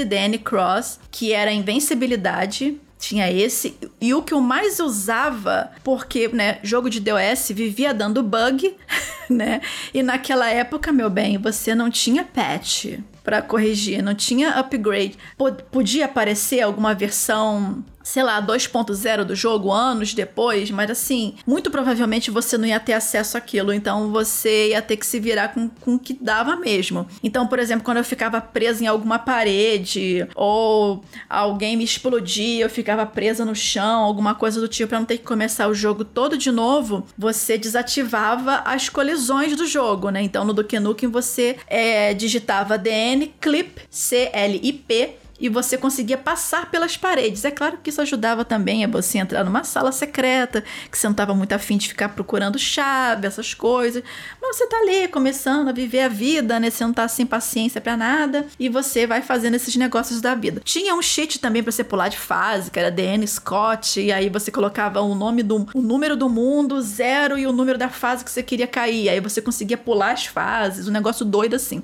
DN 0.06 0.38
Cross, 0.40 1.00
que 1.10 1.32
era 1.34 1.52
invencibilidade. 1.52 2.80
Tinha 3.00 3.32
esse. 3.32 3.78
E 4.02 4.12
o 4.14 4.24
que 4.24 4.34
eu 4.34 4.42
mais 4.42 4.80
usava, 4.80 5.72
porque, 5.84 6.28
né, 6.30 6.58
jogo 6.64 6.90
de 6.90 7.00
DOS 7.00 7.50
vivia 7.52 7.94
dando 7.94 8.24
bug, 8.24 8.76
né? 9.30 9.62
E 9.94 10.02
naquela 10.02 10.50
época, 10.50 10.92
meu 10.92 11.08
bem, 11.10 11.38
você 11.38 11.76
não 11.76 11.92
tinha 11.92 12.24
patch 12.24 12.98
para 13.24 13.42
corrigir, 13.42 14.02
não 14.02 14.16
tinha 14.16 14.52
upgrade. 14.52 15.18
podia 15.70 16.06
aparecer 16.06 16.62
alguma 16.62 16.96
versão 16.96 17.84
sei 18.08 18.24
lá, 18.24 18.42
2.0 18.42 19.26
do 19.26 19.36
jogo 19.36 19.70
anos 19.70 20.14
depois, 20.14 20.72
mas 20.72 20.90
assim, 20.90 21.36
muito 21.46 21.70
provavelmente 21.70 22.32
você 22.32 22.58
não 22.58 22.66
ia 22.66 22.80
ter 22.80 22.94
acesso 22.94 23.38
àquilo, 23.38 23.74
então 23.74 24.14
você 24.14 24.70
ia 24.70 24.82
ter 24.82 24.96
que 24.96 25.06
se 25.06 25.20
virar 25.20 25.50
com, 25.50 25.68
com 25.68 25.96
o 25.96 26.00
que 26.00 26.14
dava 26.14 26.56
mesmo. 26.56 27.06
Então, 27.22 27.46
por 27.46 27.60
exemplo, 27.60 27.84
quando 27.84 27.98
eu 27.98 28.06
ficava 28.06 28.40
presa 28.40 28.82
em 28.82 28.88
alguma 28.88 29.20
parede 29.20 30.26
ou 30.36 31.04
alguém 31.30 31.76
me 31.76 31.84
explodia, 31.84 32.64
eu 32.64 32.70
ficava 32.70 33.06
presa 33.06 33.44
no 33.44 33.54
chão, 33.54 34.04
alguma 34.04 34.34
coisa 34.34 34.62
do 34.62 34.70
tipo, 34.70 34.88
para 34.88 35.00
não 35.00 35.06
ter 35.06 35.18
que 35.18 35.26
começar 35.26 35.68
o 35.68 35.74
jogo 35.74 36.06
todo 36.06 36.38
de 36.38 36.50
novo, 36.50 37.06
você 37.18 37.58
desativava 37.58 38.62
as 38.64 38.88
colisões 38.88 39.54
do 39.58 39.68
jogo, 39.68 40.10
né? 40.12 40.22
Então, 40.22 40.46
no 40.46 40.54
Duke 40.54 40.80
Nukem 40.80 41.10
você 41.10 41.58
é, 41.68 42.14
digitava 42.14 42.78
DN 42.78 43.34
clip 43.42 43.82
C 43.90 44.30
L 44.32 44.62
I 44.64 44.72
P 44.72 45.27
e 45.40 45.50
você 45.50 45.78
conseguia 45.78 46.18
passar 46.18 46.70
pelas 46.72 46.98
paredes. 46.98 47.46
É 47.46 47.52
claro 47.52 47.78
que 47.82 47.90
isso 47.90 48.02
ajudava 48.02 48.44
também 48.44 48.84
a 48.84 48.88
você 48.88 49.18
entrar 49.18 49.44
numa 49.44 49.64
sala 49.64 49.92
secreta, 49.92 50.64
que 50.92 50.98
você 50.98 51.08
não 51.08 51.12
estava 51.12 51.34
muito 51.34 51.54
afim 51.54 51.78
de 51.78 51.88
ficar 51.88 52.10
procurando 52.10 52.58
chave, 52.58 53.28
essas 53.28 53.54
coisas. 53.54 54.04
Mas 54.42 54.58
você 54.58 54.68
tá 54.68 54.78
ali 54.78 55.08
começando 55.08 55.70
a 55.70 55.72
viver 55.72 56.02
a 56.02 56.08
vida, 56.08 56.60
né? 56.60 56.70
Você 56.70 56.84
não 56.84 56.94
tá 56.94 57.08
sem 57.08 57.26
paciência 57.26 57.80
para 57.82 57.98
nada 57.98 58.46
e 58.60 58.70
você 58.70 59.06
vai 59.06 59.22
fazendo 59.22 59.56
esses 59.56 59.76
negócios 59.76 60.22
da 60.22 60.36
vida. 60.36 60.62
Tinha 60.64 60.96
um 60.96 61.02
cheat 61.02 61.40
também 61.40 61.62
para 61.64 61.72
você 61.72 61.84
pular 61.84 62.10
de 62.10 62.18
fase, 62.18 62.72
que 62.72 62.80
era 62.80 62.92
DN 62.92 63.26
Scott, 63.28 64.00
e 64.00 64.12
aí 64.12 64.30
você 64.30 64.52
colocava 64.52 65.02
o 65.02 65.16
nome 65.16 65.44
do 65.44 65.68
o 65.74 65.82
número 65.82 66.16
do 66.16 66.30
mundo, 66.30 66.82
zero 66.82 67.38
e 67.38 67.48
o 67.48 67.52
número 67.52 67.78
da 67.78 67.90
fase 67.90 68.24
que 68.24 68.32
você 68.32 68.44
queria 68.44 68.68
cair. 68.68 69.10
Aí 69.10 69.20
você 69.20 69.42
conseguia 69.42 69.78
pular 69.78 70.12
as 70.12 70.26
fases, 70.26 70.88
um 70.88 70.92
negócio 70.92 71.26
doido 71.26 71.56
assim. 71.56 71.82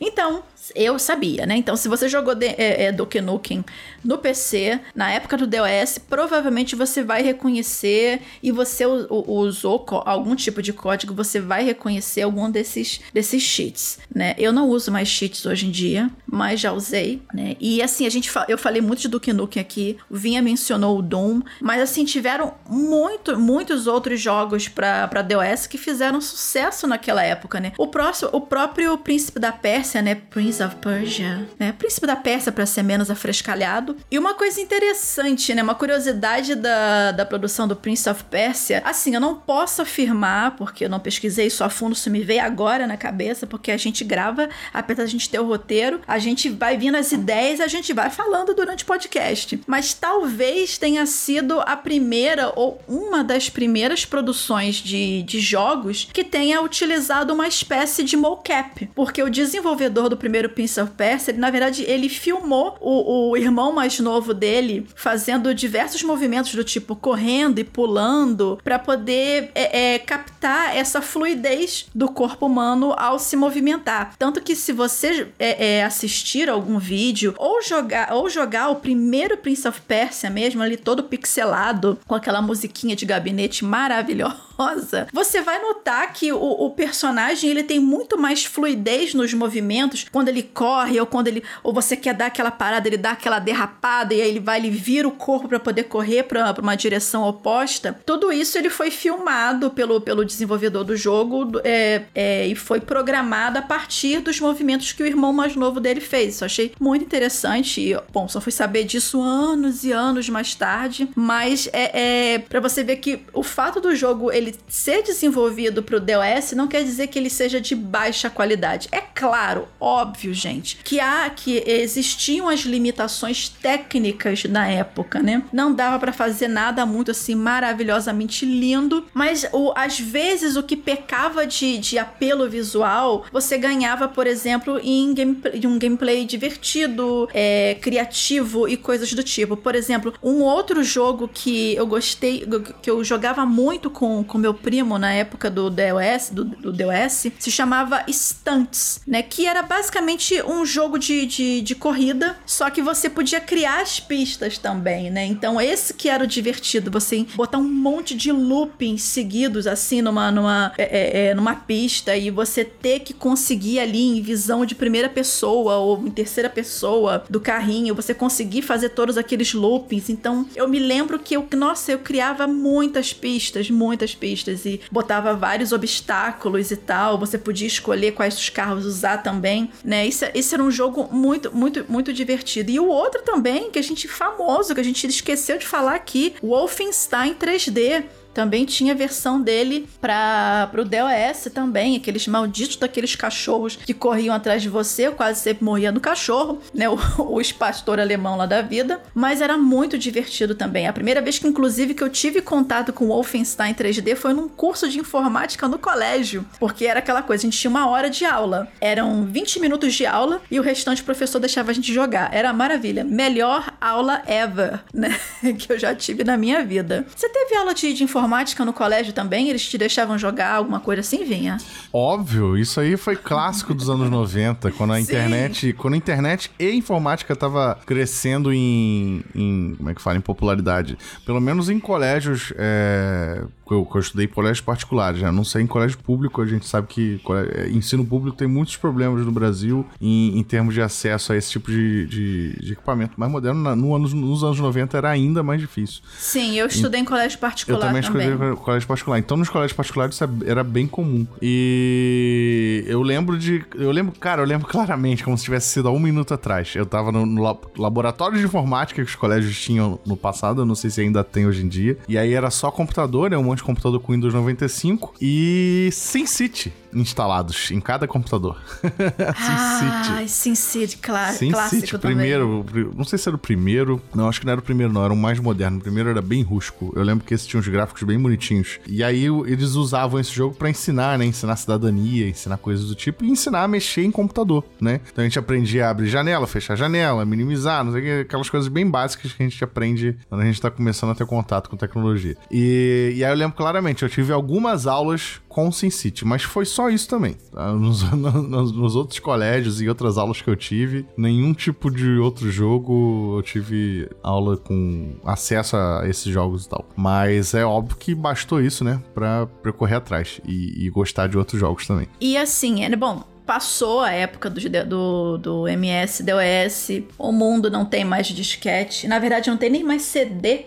Então, 0.00 0.42
eu 0.74 0.98
sabia, 0.98 1.46
né? 1.46 1.56
Então, 1.56 1.76
se 1.76 1.88
você 1.88 2.08
jogou 2.08 2.34
de, 2.34 2.46
é, 2.46 2.84
é, 2.84 2.92
Donkey 2.92 3.20
Nukem 3.20 3.64
no 4.04 4.18
PC, 4.18 4.80
na 4.94 5.10
época 5.10 5.36
do 5.36 5.46
DOS, 5.46 5.98
provavelmente 5.98 6.76
você 6.76 7.02
vai 7.02 7.22
reconhecer 7.22 8.22
e 8.42 8.50
você 8.50 8.84
usou 8.86 9.84
algum 10.04 10.34
tipo 10.34 10.62
de 10.62 10.72
código, 10.72 11.14
você 11.14 11.40
vai 11.40 11.64
reconhecer 11.64 12.22
algum 12.22 12.50
desses, 12.50 13.00
desses 13.12 13.42
cheats, 13.42 13.98
né? 14.14 14.34
Eu 14.38 14.52
não 14.52 14.68
uso 14.68 14.90
mais 14.90 15.08
cheats 15.08 15.44
hoje 15.46 15.66
em 15.66 15.70
dia, 15.70 16.10
mas 16.26 16.60
já 16.60 16.72
usei, 16.72 17.22
né? 17.32 17.56
E 17.60 17.82
assim, 17.82 18.06
a 18.06 18.10
gente 18.10 18.30
eu 18.48 18.58
falei 18.58 18.80
muito 18.80 19.00
de 19.00 19.08
Duke 19.08 19.32
Nukem 19.32 19.60
aqui, 19.60 19.96
o 20.10 20.16
Vinha 20.16 20.42
mencionou 20.42 20.98
o 20.98 21.02
Doom, 21.02 21.42
mas 21.60 21.80
assim, 21.80 22.04
tiveram 22.04 22.54
muito, 22.68 23.38
muitos 23.38 23.86
outros 23.86 24.20
jogos 24.20 24.68
para 24.68 25.22
DOS 25.22 25.66
que 25.66 25.78
fizeram 25.78 26.20
sucesso 26.20 26.86
naquela 26.86 27.22
época, 27.22 27.60
né? 27.60 27.72
O, 27.78 27.86
próximo, 27.86 28.30
o 28.32 28.40
próprio 28.40 28.96
Príncipe 28.98 29.38
da 29.38 29.52
Pérsia, 29.52 30.02
né? 30.02 30.14
Prince 30.56 30.62
of 30.62 30.76
Persia, 30.76 31.48
né? 31.58 31.72
Príncipe 31.72 32.06
da 32.06 32.16
Pérsia 32.16 32.50
para 32.50 32.64
ser 32.64 32.82
menos 32.82 33.10
afrescalhado. 33.10 33.96
E 34.10 34.18
uma 34.18 34.32
coisa 34.32 34.58
interessante, 34.58 35.54
né? 35.54 35.62
Uma 35.62 35.74
curiosidade 35.74 36.54
da, 36.54 37.12
da 37.12 37.26
produção 37.26 37.68
do 37.68 37.76
Prince 37.76 38.08
of 38.08 38.24
Persia. 38.24 38.80
Assim, 38.84 39.14
eu 39.14 39.20
não 39.20 39.34
posso 39.34 39.82
afirmar, 39.82 40.56
porque 40.56 40.86
eu 40.86 40.88
não 40.88 40.98
pesquisei 40.98 41.48
isso 41.48 41.62
a 41.62 41.68
fundo, 41.68 41.94
isso 41.94 42.10
me 42.10 42.22
veio 42.22 42.42
agora 42.42 42.86
na 42.86 42.96
cabeça, 42.96 43.46
porque 43.46 43.70
a 43.70 43.76
gente 43.76 44.02
grava, 44.02 44.48
apesar 44.72 45.02
da 45.02 45.08
gente 45.08 45.28
ter 45.28 45.38
o 45.38 45.46
roteiro, 45.46 46.00
a 46.06 46.18
gente 46.18 46.48
vai 46.48 46.78
vindo 46.78 46.96
as 46.96 47.12
ideias, 47.12 47.60
a 47.60 47.66
gente 47.66 47.92
vai 47.92 48.08
falando 48.08 48.54
durante 48.54 48.84
o 48.84 48.86
podcast. 48.86 49.60
Mas 49.66 49.92
talvez 49.92 50.78
tenha 50.78 51.04
sido 51.04 51.60
a 51.60 51.76
primeira 51.76 52.50
ou 52.56 52.80
uma 52.88 53.22
das 53.22 53.50
primeiras 53.50 54.06
produções 54.06 54.76
de, 54.76 55.22
de 55.22 55.38
jogos 55.38 56.08
que 56.10 56.24
tenha 56.24 56.62
utilizado 56.62 57.34
uma 57.34 57.46
espécie 57.46 58.02
de 58.02 58.16
mocap, 58.16 58.88
porque 58.94 59.22
o 59.22 59.28
desenvolvedor 59.28 60.08
do 60.08 60.16
primeiro 60.16 60.45
primeiro 60.46 60.50
Prince 60.50 60.80
of 60.80 60.92
Persia, 60.92 61.32
ele, 61.32 61.40
na 61.40 61.50
verdade, 61.50 61.84
ele 61.86 62.08
filmou 62.08 62.76
o, 62.80 63.30
o 63.30 63.36
irmão 63.36 63.72
mais 63.72 63.98
novo 64.00 64.32
dele 64.32 64.86
fazendo 64.94 65.54
diversos 65.54 66.02
movimentos 66.02 66.54
do 66.54 66.64
tipo 66.64 66.94
correndo 66.96 67.58
e 67.58 67.64
pulando 67.64 68.58
para 68.62 68.78
poder 68.78 69.50
é, 69.54 69.94
é, 69.94 69.98
captar 69.98 70.76
essa 70.76 71.02
fluidez 71.02 71.86
do 71.94 72.08
corpo 72.08 72.46
humano 72.46 72.94
ao 72.96 73.18
se 73.18 73.36
movimentar. 73.36 74.14
Tanto 74.18 74.40
que 74.40 74.54
se 74.54 74.72
você 74.72 75.28
é, 75.38 75.78
é 75.78 75.84
assistir 75.84 76.48
algum 76.48 76.78
vídeo 76.78 77.34
ou 77.38 77.62
jogar 77.62 78.12
ou 78.12 78.28
jogar 78.28 78.68
o 78.70 78.76
primeiro 78.76 79.36
Prince 79.36 79.66
of 79.66 79.80
Persia 79.82 80.30
mesmo 80.30 80.62
ali 80.62 80.76
todo 80.76 81.04
pixelado 81.04 81.98
com 82.06 82.14
aquela 82.14 82.40
musiquinha 82.40 82.96
de 82.96 83.04
gabinete 83.04 83.64
maravilhosa, 83.64 85.08
você 85.12 85.40
vai 85.42 85.60
notar 85.60 86.12
que 86.12 86.32
o, 86.32 86.38
o 86.38 86.70
personagem 86.70 87.50
ele 87.50 87.62
tem 87.62 87.80
muito 87.80 88.18
mais 88.18 88.44
fluidez 88.44 89.14
nos 89.14 89.32
movimentos 89.34 90.06
quando 90.10 90.28
ele 90.28 90.35
ele 90.36 90.42
corre, 90.42 91.00
ou 91.00 91.06
quando 91.06 91.28
ele. 91.28 91.42
Ou 91.62 91.72
você 91.72 91.96
quer 91.96 92.14
dar 92.14 92.26
aquela 92.26 92.50
parada, 92.50 92.88
ele 92.88 92.96
dá 92.96 93.12
aquela 93.12 93.38
derrapada 93.38 94.14
e 94.14 94.20
aí 94.20 94.28
ele 94.28 94.40
vai, 94.40 94.58
ele 94.58 94.70
vira 94.70 95.08
o 95.08 95.10
corpo 95.10 95.48
para 95.48 95.58
poder 95.58 95.84
correr 95.84 96.24
para 96.24 96.54
uma 96.60 96.76
direção 96.76 97.22
oposta. 97.22 97.98
Tudo 98.04 98.30
isso 98.30 98.58
ele 98.58 98.70
foi 98.70 98.90
filmado 98.90 99.70
pelo, 99.70 100.00
pelo 100.00 100.24
desenvolvedor 100.24 100.84
do 100.84 100.96
jogo 100.96 101.60
é, 101.64 102.02
é, 102.14 102.46
e 102.46 102.54
foi 102.54 102.80
programado 102.80 103.58
a 103.58 103.62
partir 103.62 104.20
dos 104.20 104.40
movimentos 104.40 104.92
que 104.92 105.02
o 105.02 105.06
irmão 105.06 105.32
mais 105.32 105.56
novo 105.56 105.80
dele 105.80 106.00
fez. 106.00 106.34
Isso 106.34 106.44
eu 106.44 106.46
achei 106.46 106.72
muito 106.78 107.04
interessante. 107.04 107.80
E, 107.80 107.98
bom, 108.12 108.28
só 108.28 108.40
fui 108.40 108.52
saber 108.52 108.84
disso 108.84 109.20
anos 109.20 109.84
e 109.84 109.92
anos 109.92 110.28
mais 110.28 110.54
tarde. 110.54 111.08
Mas 111.14 111.68
é, 111.72 112.34
é 112.34 112.38
para 112.38 112.60
você 112.60 112.84
ver 112.84 112.96
que 112.96 113.20
o 113.32 113.42
fato 113.42 113.80
do 113.80 113.94
jogo 113.94 114.30
ele 114.30 114.54
ser 114.68 115.02
desenvolvido 115.02 115.82
pro 115.82 116.00
DOS 116.00 116.52
não 116.52 116.66
quer 116.66 116.84
dizer 116.84 117.06
que 117.06 117.18
ele 117.18 117.30
seja 117.30 117.60
de 117.60 117.74
baixa 117.74 118.28
qualidade. 118.28 118.88
É 118.92 119.00
claro, 119.00 119.68
óbvio 119.80 120.25
óbvio, 120.26 120.34
gente, 120.34 120.78
que 120.82 120.98
há 120.98 121.28
que 121.30 121.62
existiam 121.66 122.48
as 122.48 122.60
limitações 122.60 123.48
técnicas 123.48 124.44
na 124.44 124.66
época, 124.68 125.22
né? 125.22 125.42
Não 125.52 125.72
dava 125.72 125.98
para 125.98 126.12
fazer 126.12 126.48
nada 126.48 126.84
muito 126.84 127.10
assim 127.10 127.34
maravilhosamente 127.34 128.44
lindo, 128.44 129.04
mas 129.14 129.46
o, 129.52 129.72
às 129.76 129.98
vezes 130.00 130.56
o 130.56 130.62
que 130.62 130.76
pecava 130.76 131.46
de, 131.46 131.78
de 131.78 131.98
apelo 131.98 132.48
visual, 132.48 133.24
você 133.32 133.56
ganhava, 133.58 134.08
por 134.08 134.26
exemplo, 134.26 134.80
em 134.82 135.14
gameplay, 135.14 135.66
um 135.66 135.78
gameplay 135.78 136.24
divertido, 136.24 137.28
é, 137.32 137.76
criativo 137.80 138.68
e 138.68 138.76
coisas 138.76 139.12
do 139.12 139.22
tipo. 139.22 139.56
Por 139.56 139.74
exemplo, 139.74 140.14
um 140.22 140.42
outro 140.42 140.82
jogo 140.82 141.28
que 141.32 141.74
eu 141.74 141.86
gostei, 141.86 142.46
que 142.82 142.90
eu 142.90 143.04
jogava 143.04 143.44
muito 143.46 143.90
com, 143.90 144.24
com 144.24 144.38
meu 144.38 144.54
primo 144.54 144.98
na 144.98 145.12
época 145.12 145.50
do 145.50 145.70
DOS, 145.70 146.30
do, 146.30 146.44
do 146.44 146.72
DOS, 146.72 147.26
se 147.38 147.50
chamava 147.50 148.04
Stunts, 148.08 149.00
né? 149.06 149.22
Que 149.22 149.46
era 149.46 149.62
basicamente 149.62 150.15
basicamente 150.16 150.42
um 150.42 150.64
jogo 150.64 150.98
de, 150.98 151.26
de, 151.26 151.60
de, 151.60 151.74
corrida, 151.74 152.36
só 152.46 152.70
que 152.70 152.80
você 152.80 153.08
podia 153.08 153.40
criar 153.40 153.82
as 153.82 154.00
pistas 154.00 154.58
também, 154.58 155.10
né? 155.10 155.26
Então 155.26 155.60
esse 155.60 155.92
que 155.94 156.08
era 156.08 156.24
o 156.24 156.26
divertido, 156.26 156.90
você 156.90 157.26
botar 157.34 157.58
um 157.58 157.68
monte 157.68 158.14
de 158.16 158.32
loopings 158.32 159.02
seguidos 159.02 159.66
assim 159.66 160.00
numa, 160.00 160.30
numa, 160.30 160.72
é, 160.78 160.84
é, 160.84 161.26
é, 161.26 161.34
numa 161.34 161.54
pista 161.54 162.16
e 162.16 162.30
você 162.30 162.64
ter 162.64 163.00
que 163.00 163.12
conseguir 163.12 163.78
ali 163.78 164.18
em 164.18 164.22
visão 164.22 164.64
de 164.64 164.74
primeira 164.74 165.08
pessoa 165.08 165.76
ou 165.76 166.06
em 166.06 166.10
terceira 166.10 166.48
pessoa 166.48 167.24
do 167.28 167.40
carrinho, 167.40 167.94
você 167.94 168.14
conseguir 168.14 168.62
fazer 168.62 168.90
todos 168.90 169.18
aqueles 169.18 169.52
loopings. 169.52 170.08
Então 170.08 170.46
eu 170.56 170.66
me 170.68 170.78
lembro 170.78 171.18
que 171.18 171.34
eu, 171.36 171.46
nossa, 171.56 171.92
eu 171.92 171.98
criava 171.98 172.46
muitas 172.46 173.12
pistas, 173.12 173.70
muitas 173.70 174.14
pistas 174.14 174.64
e 174.64 174.80
botava 174.90 175.34
vários 175.34 175.72
obstáculos 175.72 176.70
e 176.70 176.76
tal. 176.76 177.18
Você 177.18 177.36
podia 177.36 177.66
escolher 177.66 178.12
quais 178.12 178.36
os 178.36 178.48
carros 178.48 178.86
usar 178.86 179.18
também, 179.18 179.70
né? 179.84 179.95
Isso, 180.04 180.24
isso 180.34 180.54
era 180.54 180.62
um 180.62 180.70
jogo 180.70 181.08
muito, 181.12 181.54
muito, 181.54 181.84
muito 181.88 182.12
divertido. 182.12 182.70
E 182.70 182.80
o 182.80 182.88
outro 182.88 183.22
também, 183.22 183.70
que 183.70 183.78
a 183.78 183.82
gente 183.82 184.08
famoso, 184.08 184.74
que 184.74 184.80
a 184.80 184.84
gente 184.84 185.06
esqueceu 185.06 185.58
de 185.58 185.66
falar 185.66 185.94
aqui, 185.94 186.34
Wolfenstein 186.42 187.34
3D 187.34 188.04
também 188.36 188.66
tinha 188.66 188.94
versão 188.94 189.40
dele 189.40 189.88
para 189.98 190.70
o 190.74 190.84
DOS 190.84 191.50
também, 191.54 191.96
aqueles 191.96 192.28
malditos 192.28 192.76
daqueles 192.76 193.16
cachorros 193.16 193.76
que 193.76 193.94
corriam 193.94 194.34
atrás 194.34 194.60
de 194.60 194.68
você, 194.68 195.06
eu 195.06 195.12
quase 195.12 195.40
sempre 195.40 195.64
morria 195.64 195.90
no 195.90 196.00
cachorro, 196.00 196.60
né? 196.74 196.84
O, 197.18 197.40
o 197.40 197.54
pastor 197.54 197.98
alemão 197.98 198.36
lá 198.36 198.44
da 198.44 198.60
vida, 198.60 199.00
mas 199.14 199.40
era 199.40 199.56
muito 199.56 199.96
divertido 199.96 200.54
também. 200.54 200.86
A 200.86 200.92
primeira 200.92 201.22
vez 201.22 201.38
que 201.38 201.46
inclusive 201.46 201.94
que 201.94 202.02
eu 202.02 202.10
tive 202.10 202.42
contato 202.42 202.92
com 202.92 203.06
Wolfenstein 203.06 203.72
3D 203.72 204.14
foi 204.16 204.34
num 204.34 204.48
curso 204.48 204.88
de 204.88 204.98
informática 204.98 205.66
no 205.66 205.78
colégio, 205.78 206.44
porque 206.58 206.84
era 206.84 206.98
aquela 206.98 207.22
coisa, 207.22 207.42
a 207.42 207.46
gente 207.46 207.58
tinha 207.58 207.70
uma 207.70 207.88
hora 207.88 208.10
de 208.10 208.24
aula. 208.24 208.68
Eram 208.80 209.24
20 209.24 209.60
minutos 209.60 209.94
de 209.94 210.04
aula 210.04 210.42
e 210.50 210.60
o 210.60 210.62
restante 210.62 211.00
o 211.00 211.04
professor 211.04 211.38
deixava 211.38 211.70
a 211.70 211.74
gente 211.74 211.92
jogar. 211.92 212.34
Era 212.34 212.52
maravilha. 212.52 213.02
Melhor 213.02 213.72
aula 213.80 214.22
ever, 214.26 214.80
né? 214.92 215.18
que 215.58 215.72
eu 215.72 215.78
já 215.78 215.94
tive 215.94 216.22
na 216.22 216.36
minha 216.36 216.64
vida. 216.64 217.06
Você 217.14 217.28
teve 217.28 217.56
aula 217.56 217.72
de, 217.72 217.92
de 217.94 218.04
informática 218.04 218.25
no 218.64 218.72
colégio 218.72 219.12
também? 219.12 219.48
Eles 219.48 219.66
te 219.66 219.78
deixavam 219.78 220.18
jogar 220.18 220.54
alguma 220.54 220.80
coisa 220.80 221.00
assim, 221.00 221.24
Vinha? 221.24 221.58
Óbvio, 221.92 222.56
isso 222.56 222.80
aí 222.80 222.96
foi 222.96 223.16
clássico 223.16 223.74
dos 223.74 223.88
anos 223.88 224.10
90, 224.10 224.70
quando 224.72 224.92
a 224.92 225.00
internet, 225.00 225.72
quando 225.72 225.94
a 225.94 225.96
internet 225.96 226.50
e 226.58 226.66
a 226.66 226.74
informática 226.74 227.34
tava 227.34 227.78
crescendo 227.86 228.52
em, 228.52 229.22
em, 229.34 229.74
como 229.76 229.90
é 229.90 229.94
que 229.94 230.02
fala, 230.02 230.16
em 230.16 230.20
popularidade. 230.20 230.98
Pelo 231.24 231.40
menos 231.40 231.68
em 231.68 231.78
colégios 231.78 232.52
é, 232.56 233.42
eu, 233.70 233.88
eu 233.92 234.00
estudei 234.00 234.26
em 234.26 234.28
colégios 234.28 234.60
particulares, 234.60 235.20
já 235.20 235.26
né? 235.26 235.36
não 235.36 235.44
sei 235.44 235.62
em 235.62 235.66
colégio 235.66 235.98
público, 235.98 236.40
a 236.40 236.46
gente 236.46 236.66
sabe 236.66 236.86
que 236.88 237.20
é, 237.54 237.68
ensino 237.68 238.04
público 238.04 238.36
tem 238.36 238.46
muitos 238.46 238.76
problemas 238.76 239.24
no 239.24 239.32
Brasil 239.32 239.86
em, 240.00 240.38
em 240.38 240.42
termos 240.42 240.74
de 240.74 240.82
acesso 240.82 241.32
a 241.32 241.36
esse 241.36 241.50
tipo 241.50 241.70
de, 241.70 242.06
de, 242.06 242.60
de 242.60 242.72
equipamento 242.72 243.18
mais 243.18 243.30
moderno. 243.30 243.76
No 243.76 243.94
anos, 243.94 244.12
nos 244.12 244.44
anos 244.44 244.58
90 244.58 244.96
era 244.96 245.10
ainda 245.10 245.42
mais 245.42 245.60
difícil. 245.60 246.02
Sim, 246.18 246.54
eu 246.54 246.66
estudei 246.66 247.00
em, 247.00 247.02
em 247.02 247.06
colégio 247.06 247.38
particular. 247.38 247.78
Eu 247.78 247.86
também, 247.86 248.02
também. 248.02 248.28
estudei 248.28 248.52
em 248.52 248.56
colégio 248.56 248.88
particular. 248.88 249.18
Então, 249.18 249.36
nos 249.36 249.48
colégios 249.48 249.76
particulares 249.76 250.14
isso 250.14 250.24
é, 250.24 250.28
era 250.46 250.62
bem 250.62 250.86
comum. 250.86 251.26
E 251.40 252.84
eu 252.86 253.02
lembro 253.02 253.38
de. 253.38 253.64
Eu 253.74 253.90
lembro, 253.90 254.18
cara, 254.18 254.42
eu 254.42 254.46
lembro 254.46 254.66
claramente, 254.68 255.24
como 255.24 255.36
se 255.36 255.44
tivesse 255.44 255.68
sido 255.68 255.88
há 255.88 255.92
um 255.92 256.00
minuto 256.00 256.32
atrás. 256.34 256.74
Eu 256.74 256.86
tava 256.86 257.10
no, 257.10 257.26
no 257.26 257.58
laboratório 257.76 258.38
de 258.38 258.44
informática 258.44 259.02
que 259.02 259.08
os 259.08 259.16
colégios 259.16 259.58
tinham 259.60 259.98
no 260.06 260.16
passado, 260.16 260.62
eu 260.62 260.66
não 260.66 260.74
sei 260.74 260.90
se 260.90 261.00
ainda 261.00 261.22
tem 261.24 261.46
hoje 261.46 261.64
em 261.64 261.68
dia. 261.68 261.98
E 262.08 262.16
aí 262.16 262.32
era 262.32 262.50
só 262.50 262.70
computador, 262.70 263.30
né? 263.30 263.36
Um 263.36 263.55
de 263.56 263.62
computador 263.62 264.00
com 264.00 264.12
Windows 264.12 264.32
95 264.32 265.14
e 265.20 265.88
SimCity 265.92 266.72
instalados 266.92 267.70
em 267.70 267.80
cada 267.80 268.06
computador. 268.06 268.60
SimCity. 268.82 270.10
Ah, 270.10 270.24
SimCity, 270.26 270.96
claro. 270.98 271.36
SimCity, 271.36 271.98
primeiro, 271.98 272.64
não 272.94 273.04
sei 273.04 273.18
se 273.18 273.28
era 273.28 273.36
o 273.36 273.38
primeiro, 273.38 274.00
não, 274.14 274.28
acho 274.28 274.40
que 274.40 274.46
não 274.46 274.52
era 274.52 274.60
o 274.60 274.64
primeiro 274.64 274.92
não, 274.92 275.04
era 275.04 275.12
o 275.12 275.16
mais 275.16 275.38
moderno. 275.38 275.78
O 275.78 275.80
primeiro 275.80 276.10
era 276.10 276.22
bem 276.22 276.42
rústico. 276.42 276.92
Eu 276.94 277.02
lembro 277.02 277.24
que 277.24 277.34
esse 277.34 277.46
tinha 277.46 277.60
uns 277.60 277.68
gráficos 277.68 278.02
bem 278.02 278.18
bonitinhos. 278.18 278.78
E 278.86 279.02
aí 279.02 279.24
eles 279.24 279.74
usavam 279.74 280.18
esse 280.20 280.32
jogo 280.32 280.54
para 280.54 280.70
ensinar, 280.70 281.18
né, 281.18 281.24
ensinar 281.24 281.56
cidadania, 281.56 282.28
ensinar 282.28 282.56
coisas 282.58 282.86
do 282.86 282.94
tipo 282.94 283.24
e 283.24 283.30
ensinar 283.30 283.64
a 283.64 283.68
mexer 283.68 284.04
em 284.04 284.10
computador, 284.10 284.64
né? 284.80 285.00
Então 285.12 285.22
a 285.22 285.28
gente 285.28 285.38
aprendia 285.38 285.86
a 285.86 285.90
abrir 285.90 286.08
janela, 286.08 286.46
fechar 286.46 286.76
janela, 286.76 287.24
minimizar, 287.24 287.84
não 287.84 287.92
sei 287.92 288.00
o 288.00 288.04
que, 288.04 288.20
aquelas 288.22 288.50
coisas 288.50 288.68
bem 288.68 288.88
básicas 288.88 289.32
que 289.32 289.42
a 289.42 289.48
gente 289.48 289.62
aprende 289.62 290.16
quando 290.28 290.40
a 290.40 290.44
gente 290.44 290.60
tá 290.60 290.70
começando 290.70 291.10
a 291.10 291.14
ter 291.14 291.26
contato 291.26 291.68
com 291.68 291.76
tecnologia. 291.76 292.36
E, 292.50 293.14
e 293.16 293.24
aí 293.24 293.30
eu 293.30 293.36
lembro 293.36 293.56
claramente, 293.56 294.02
eu 294.02 294.08
tive 294.08 294.32
algumas 294.32 294.86
aulas 294.86 295.40
com 295.56 295.68
o 295.68 295.72
SimCity, 295.72 296.22
mas 296.26 296.42
foi 296.42 296.66
só 296.66 296.90
isso 296.90 297.08
também. 297.08 297.34
Tá? 297.50 297.72
Nos, 297.86 298.02
nos, 298.12 298.72
nos, 298.72 298.94
outros 298.94 299.18
colégios 299.18 299.80
e 299.80 299.88
outras 299.88 300.18
aulas 300.18 300.42
que 300.42 300.50
eu 300.50 300.56
tive, 300.56 301.06
nenhum 301.16 301.54
tipo 301.54 301.90
de 301.90 302.18
outro 302.18 302.50
jogo 302.50 303.38
eu 303.38 303.42
tive 303.42 304.06
aula 304.22 304.58
com 304.58 305.16
acesso 305.24 305.76
a 305.76 306.02
esses 306.06 306.30
jogos 306.30 306.66
e 306.66 306.68
tal. 306.68 306.84
Mas 306.94 307.54
é 307.54 307.64
óbvio 307.64 307.96
que 307.96 308.14
bastou 308.14 308.60
isso, 308.60 308.84
né, 308.84 309.02
pra, 309.14 309.46
pra 309.46 309.72
correr 309.72 309.94
atrás 309.94 310.42
e, 310.46 310.84
e 310.86 310.90
gostar 310.90 311.26
de 311.26 311.38
outros 311.38 311.58
jogos 311.58 311.86
também. 311.86 312.06
E 312.20 312.36
assim, 312.36 312.84
é 312.84 312.94
bom, 312.94 313.24
passou 313.46 314.00
a 314.00 314.10
época 314.10 314.50
do, 314.50 314.60
do, 314.84 315.38
do 315.38 315.68
MS, 315.68 316.24
DOS, 316.24 317.04
o 317.16 317.30
mundo 317.30 317.70
não 317.70 317.84
tem 317.84 318.04
mais 318.04 318.26
disquete. 318.26 319.06
Na 319.06 319.20
verdade, 319.20 319.48
não 319.48 319.56
tem 319.56 319.70
nem 319.70 319.84
mais 319.84 320.02
CD. 320.02 320.66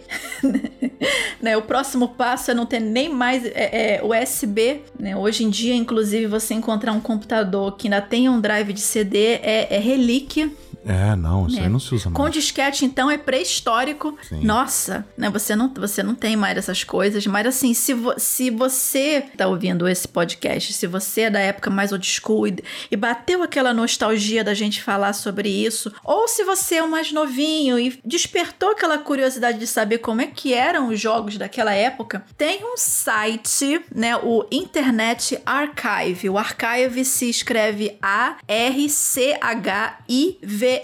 né? 1.41 1.57
O 1.57 1.61
próximo 1.61 2.07
passo 2.09 2.51
é 2.51 2.53
não 2.53 2.65
ter 2.65 2.79
nem 2.79 3.09
mais 3.09 3.45
é, 3.45 3.97
é, 3.97 4.01
USB. 4.03 4.81
Né? 4.97 5.15
Hoje 5.15 5.43
em 5.43 5.49
dia, 5.49 5.75
inclusive, 5.75 6.25
você 6.27 6.53
encontrar 6.53 6.93
um 6.93 7.01
computador 7.01 7.75
que 7.75 7.87
ainda 7.87 8.01
tem 8.01 8.29
um 8.29 8.39
drive 8.39 8.71
de 8.71 8.81
CD 8.81 9.39
é, 9.43 9.67
é 9.75 9.79
relíquia. 9.79 10.49
É, 10.89 11.15
não, 11.15 11.45
isso 11.45 11.57
né? 11.57 11.63
aí 11.65 11.69
não 11.69 11.79
se 11.79 11.93
usa 11.93 12.09
mais. 12.09 12.17
Com 12.17 12.27
disquete, 12.29 12.83
então, 12.83 13.11
é 13.11 13.17
pré-histórico. 13.17 14.17
Nossa, 14.41 15.05
né? 15.15 15.29
Você 15.29 15.55
não, 15.55 15.71
você 15.71 16.01
não 16.01 16.15
tem 16.15 16.35
mais 16.35 16.57
essas 16.57 16.83
coisas. 16.83 17.27
Mas 17.27 17.45
assim, 17.45 17.75
se, 17.75 17.93
vo 17.93 18.15
se 18.17 18.49
você 18.49 19.23
tá 19.37 19.47
ouvindo 19.47 19.87
esse 19.87 20.07
podcast, 20.07 20.73
se 20.73 20.87
você 20.87 21.21
é 21.21 21.29
da 21.29 21.39
época 21.39 21.69
mais 21.69 21.91
old 21.91 22.07
school 22.07 22.47
e, 22.47 22.57
e 22.89 22.95
bateu 22.95 23.43
aquela 23.43 23.71
nostalgia 23.71 24.43
da 24.43 24.55
gente 24.55 24.81
falar 24.81 25.13
sobre 25.13 25.47
isso, 25.47 25.93
ou 26.03 26.27
se 26.27 26.43
você 26.43 26.77
é 26.77 26.83
o 26.83 26.89
mais 26.89 27.11
novinho 27.11 27.77
e 27.77 27.99
despertou 28.03 28.71
aquela 28.71 28.97
curiosidade 28.97 29.59
de 29.59 29.67
saber 29.67 29.99
como 29.99 30.21
é 30.21 30.27
que 30.27 30.55
eram 30.55 30.87
os 30.89 30.99
jogos 30.99 31.37
daquela 31.37 31.75
época, 31.75 32.25
tem 32.35 32.61
um 32.63 32.75
site, 32.75 33.79
né? 33.93 34.17
O 34.17 34.43
Internet 34.49 35.39
Archive. 35.45 36.31
O 36.31 36.37
Archive 36.39 37.05
se 37.05 37.29
escreve 37.29 37.95
A-R-C-H-I-V 38.01 38.79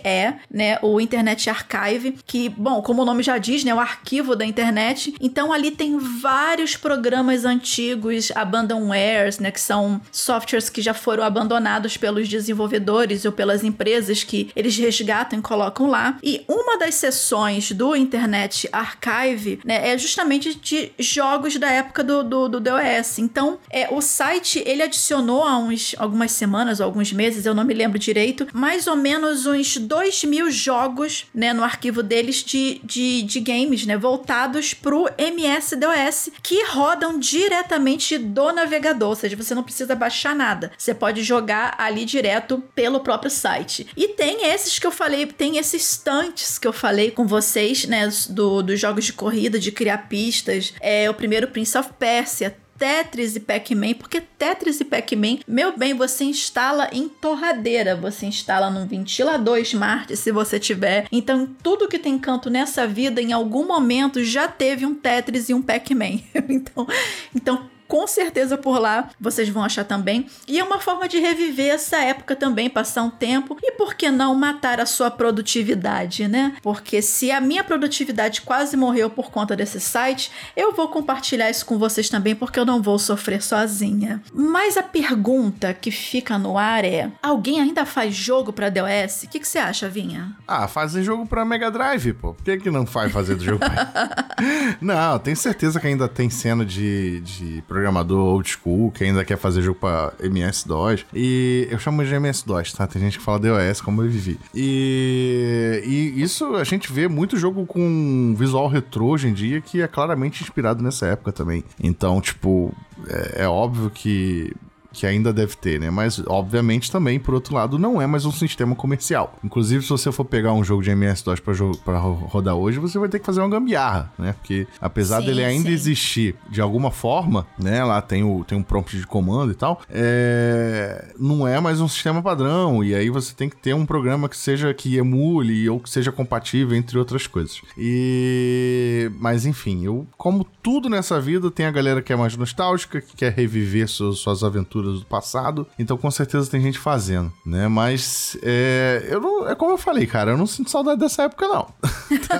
IAE, 0.04 0.36
né, 0.50 0.80
o 0.82 1.00
Internet 1.00 1.50
Archive, 1.50 2.18
que, 2.26 2.50
bom, 2.50 2.82
como 2.82 3.02
o 3.02 3.06
nome 3.06 3.24
já 3.24 3.38
diz, 3.38 3.64
né, 3.64 3.74
o 3.74 3.80
arquivo 3.80 4.36
da 4.36 4.46
internet. 4.46 5.16
Então 5.20 5.52
ali 5.52 5.72
tem 5.72 5.98
vários 5.98 6.76
programas 6.76 7.46
antigos, 7.46 8.32
abandonwares, 8.34 9.40
né, 9.40 9.52
que 9.52 9.62
são 9.62 10.02
softwares 10.12 10.70
que 10.70 10.82
já 10.82 10.94
foram 10.94 11.24
abandonados 11.24 11.98
pelos 11.98 12.28
desenvolvedores 12.28 13.26
ou 13.26 13.32
pelas 13.32 13.64
empresas 13.64 14.24
que 14.24 14.50
eles 14.56 14.78
resgatam 14.78 15.40
e 15.40 15.42
colocam 15.42 15.88
lá. 15.88 16.18
E 16.24 16.44
uma 16.48 16.78
das 16.78 16.96
sessões 16.96 17.72
do 17.72 17.96
Internet 17.96 18.68
Archive, 18.72 19.60
né, 19.66 19.90
é 19.90 19.98
justamente 19.98 20.56
de 20.56 20.92
jogos 21.00 21.58
da 21.58 21.70
época 21.70 22.04
do, 22.04 22.24
do, 22.24 22.50
do 22.50 22.60
DOS. 22.60 23.20
Então, 23.20 23.60
é, 23.70 23.88
o 23.94 24.02
site, 24.02 24.64
ele 24.66 24.84
adicionou 24.84 25.44
há 25.44 25.58
uns, 25.58 25.96
algumas 25.98 26.32
semanas, 26.32 26.82
alguns 26.82 27.12
meses, 27.12 27.46
eu 27.46 27.54
não 27.54 27.64
me 27.64 27.74
lembro 27.74 28.00
direito, 28.00 28.48
mais 28.54 28.88
ou 28.88 28.96
menos 28.96 29.46
uns 29.46 29.75
2 29.76 30.24
mil 30.26 30.50
jogos, 30.52 31.26
né, 31.34 31.54
no 31.54 31.64
arquivo 31.64 32.02
deles 32.02 32.44
de, 32.44 32.80
de, 32.84 33.24
de 33.24 33.40
games, 33.40 33.86
né, 33.86 33.98
voltados 33.98 34.74
pro 34.74 35.10
MS-DOS, 35.18 36.30
que 36.42 36.64
rodam 36.66 37.20
diretamente 37.20 38.18
do 38.18 38.52
navegador, 38.52 39.10
ou 39.10 39.16
seja, 39.16 39.36
você 39.36 39.56
não 39.56 39.64
precisa 39.64 39.96
baixar 39.96 40.36
nada. 40.36 40.72
Você 40.78 40.94
pode 40.94 41.24
jogar 41.24 41.76
ali 41.78 42.06
direto 42.06 42.64
pelo 42.74 43.00
próprio 43.00 43.32
site. 43.32 43.88
E 43.96 44.10
tem 44.10 44.52
esses 44.52 44.80
que 44.80 44.88
eu 44.88 44.92
falei, 44.92 45.26
tem 45.26 45.58
esses 45.58 45.92
estantes 45.92 46.58
que 46.58 46.68
eu 46.68 46.74
falei 46.74 47.12
com 47.12 47.26
vocês, 47.26 47.86
né, 47.86 48.10
do, 48.30 48.62
dos 48.62 48.80
jogos 48.80 49.06
de 49.06 49.14
corrida, 49.14 49.60
de 49.60 49.72
criar 49.72 50.10
pistas. 50.10 50.74
É 50.80 51.10
o 51.10 51.14
primeiro 51.14 51.48
Prince 51.48 51.78
of 51.78 51.90
Persia, 51.98 52.56
Tetris 52.78 53.36
e 53.36 53.40
Pac-Man, 53.40 53.94
porque 53.94 54.22
Tetris 54.22 54.80
e 54.80 54.86
Pac-Man, 54.86 55.40
meu 55.48 55.78
bem, 55.78 55.94
você 55.94 56.26
instala 56.26 56.90
em 56.92 57.08
torradeira, 57.08 57.96
você 57.96 58.26
instala 58.26 58.70
num 58.70 58.86
ventilador 58.86 59.58
smart 59.60 60.16
se 60.16 60.32
você 60.32 60.60
tiver. 60.60 61.08
Então, 61.12 61.48
tudo 61.64 61.88
que 61.88 62.00
tem 62.00 62.18
canto 62.18 62.50
nessa 62.50 62.86
vida, 62.86 63.22
em 63.22 63.34
algum 63.34 63.66
momento 63.66 64.24
já 64.24 64.48
teve 64.48 64.86
um 64.86 64.94
Tetris 64.94 65.50
e 65.50 65.54
um 65.54 65.62
Pac-Man. 65.62 66.20
então, 66.50 66.88
então 67.34 67.75
com 67.88 68.08
certeza 68.08 68.58
por 68.58 68.80
lá 68.80 69.10
vocês 69.20 69.50
vão 69.50 69.64
achar 69.64 69.84
também. 69.84 70.28
E 70.48 70.60
é 70.60 70.64
uma 70.64 70.80
forma 70.80 71.08
de 71.08 71.20
reviver 71.20 71.74
essa 71.74 71.98
época 71.98 72.36
também, 72.36 72.70
passar 72.70 73.04
um 73.04 73.10
tempo. 73.10 73.58
E 73.62 73.72
por 73.74 73.96
que 73.96 74.10
não 74.10 74.36
matar 74.36 74.80
a 74.80 74.86
sua 74.86 75.10
produtividade, 75.10 76.28
né? 76.28 76.56
Porque 76.62 77.02
se 77.02 77.32
a 77.32 77.42
minha 77.42 77.64
produtividade 77.64 78.42
quase 78.42 78.76
morreu 78.76 79.10
por 79.10 79.32
conta 79.32 79.56
desse 79.56 79.80
site, 79.80 80.32
eu 80.56 80.74
vou 80.74 80.88
compartilhar 80.90 81.50
isso 81.50 81.66
com 81.66 81.78
vocês 81.78 82.10
também, 82.10 82.36
porque 82.36 82.60
eu 82.60 82.66
não 82.66 82.82
vou 82.82 83.00
sofrer 83.00 83.42
sozinha. 83.42 84.22
Mas 84.34 84.78
a 84.78 84.84
pergunta 84.84 85.74
que 85.74 85.92
fica 85.92 86.38
no 86.38 86.58
ar 86.58 86.84
é: 86.84 87.12
alguém 87.22 87.60
ainda 87.60 87.86
faz 87.86 88.14
jogo 88.14 88.52
para 88.52 88.70
DOS? 88.70 89.24
O 89.24 89.30
que, 89.30 89.40
que 89.40 89.48
você 89.48 89.58
acha, 89.58 89.90
Vinha? 89.90 90.36
Ah, 90.48 90.68
fazer 90.68 91.04
jogo 91.04 91.26
para 91.26 91.46
Mega 91.46 91.72
Drive, 91.72 92.14
pô. 92.14 92.34
Por 92.34 92.44
que, 92.44 92.58
que 92.58 92.72
não 92.72 92.86
faz 92.86 93.12
fazer 93.12 93.36
do 93.36 93.44
jogo 93.44 93.60
pra... 93.60 94.26
Não, 94.82 95.18
tenho 95.20 95.38
certeza 95.38 95.80
que 95.80 95.88
ainda 95.88 96.08
tem 96.08 96.30
cena 96.30 96.66
de, 96.66 97.22
de 97.22 97.64
programador 97.76 98.20
old 98.20 98.50
school 98.50 98.90
que 98.92 99.04
ainda 99.04 99.26
quer 99.26 99.38
fazer 99.38 99.62
jogo 99.62 99.80
pra 99.80 100.14
MS-DOS. 100.22 101.06
E 101.14 101.68
eu 101.70 101.78
chamo 101.78 102.06
de 102.06 102.14
MS-DOS, 102.14 102.72
tá? 102.72 102.88
Tem 102.88 103.02
gente 103.02 103.18
que 103.18 103.24
fala 103.24 103.40
DOS, 103.40 103.82
como 103.82 104.02
eu 104.02 104.10
vivi. 104.10 104.40
E, 104.54 105.84
e 105.86 106.22
isso 106.22 106.56
a 106.56 106.64
gente 106.64 106.92
vê 106.92 107.10
muito 107.10 107.38
jogo 107.38 107.66
com 107.66 108.34
visual 108.38 108.68
retrô 108.68 109.08
hoje 109.08 109.28
em 109.28 109.34
dia 109.34 109.60
que 109.60 109.82
é 109.82 109.88
claramente 109.88 110.42
inspirado 110.42 110.82
nessa 110.82 111.08
época 111.08 111.34
também. 111.34 111.64
Então, 111.82 112.22
tipo, 112.22 112.74
é, 113.10 113.44
é 113.44 113.48
óbvio 113.48 113.90
que 113.90 114.54
que 114.96 115.06
ainda 115.06 115.34
deve 115.34 115.56
ter, 115.58 115.80
né? 115.80 115.90
Mas, 115.90 116.22
obviamente, 116.26 116.90
também, 116.90 117.20
por 117.20 117.34
outro 117.34 117.54
lado, 117.54 117.78
não 117.78 118.02
é 118.02 118.08
mais 118.08 118.26
um 118.26 118.32
sistema 118.32 118.76
comercial. 118.76 119.38
Inclusive, 119.44 119.84
se 119.84 119.90
você 119.90 120.12
for 120.12 120.24
pegar 120.24 120.54
um 120.54 120.64
jogo 120.64 120.82
de 120.82 120.90
MS-DOS 120.90 121.42
pra 121.84 122.00
rodar 122.00 122.56
hoje, 122.56 122.80
você 122.80 122.98
vai 122.98 123.10
ter 123.10 123.20
que 123.20 123.26
fazer 123.26 123.42
uma 123.42 123.50
gambiarra, 123.50 124.12
né? 124.18 124.34
Porque, 124.34 124.66
apesar 124.80 125.20
sim, 125.20 125.28
dele 125.28 125.44
ainda 125.44 125.68
sim. 125.68 125.74
existir 125.74 126.36
de 126.50 126.62
alguma 126.62 126.92
forma, 126.92 127.46
né? 127.60 127.84
Lá 127.84 128.02
tem, 128.02 128.24
o, 128.24 128.46
tem 128.46 128.58
um 128.58 128.64
prompt 128.64 128.98
de 128.98 129.06
comando 129.06 129.52
e 129.52 129.56
tal, 129.56 129.82
é... 129.90 131.14
não 131.20 131.46
é 131.46 131.60
mais 131.60 131.82
um 131.82 131.88
sistema 131.88 132.22
padrão. 132.22 132.84
E 132.84 132.96
aí 132.96 133.10
você 133.10 133.34
tem 133.36 133.50
que 133.50 133.58
ter 133.58 133.74
um 133.74 133.86
programa 133.86 134.30
que 134.30 134.38
seja 134.38 134.74
que 134.74 134.96
emule 134.96 135.70
ou 135.70 135.80
que 135.80 135.90
seja 135.90 136.12
compatível, 136.12 136.78
entre 136.78 136.98
outras 136.98 137.28
coisas. 137.28 137.62
E... 137.78 139.12
Mas, 139.20 139.46
enfim, 139.46 139.84
eu, 139.84 140.08
como 140.18 140.46
tudo 140.64 140.90
nessa 140.90 141.20
vida, 141.20 141.52
tem 141.52 141.66
a 141.66 141.72
galera 141.72 142.02
que 142.02 142.14
é 142.14 142.16
mais 142.16 142.38
nostálgica, 142.38 143.02
que 143.02 143.18
quer 143.18 143.34
reviver 143.34 143.88
suas, 143.88 144.20
suas 144.20 144.44
aventuras 144.44 144.85
do 144.94 145.06
passado. 145.06 145.68
Então, 145.78 145.98
com 145.98 146.10
certeza, 146.12 146.50
tem 146.50 146.62
gente 146.62 146.80
fazendo, 146.80 147.32
né? 147.46 147.68
Mas, 147.68 148.38
é, 148.42 149.08
eu 149.10 149.20
não, 149.20 149.50
é 149.50 149.56
como 149.56 149.72
eu 149.72 149.78
falei, 149.78 150.06
cara, 150.06 150.32
eu 150.32 150.38
não 150.38 150.48
sinto 150.48 150.70
saudade 150.70 151.00
dessa 151.00 151.24
época, 151.24 151.48
não. 151.48 151.68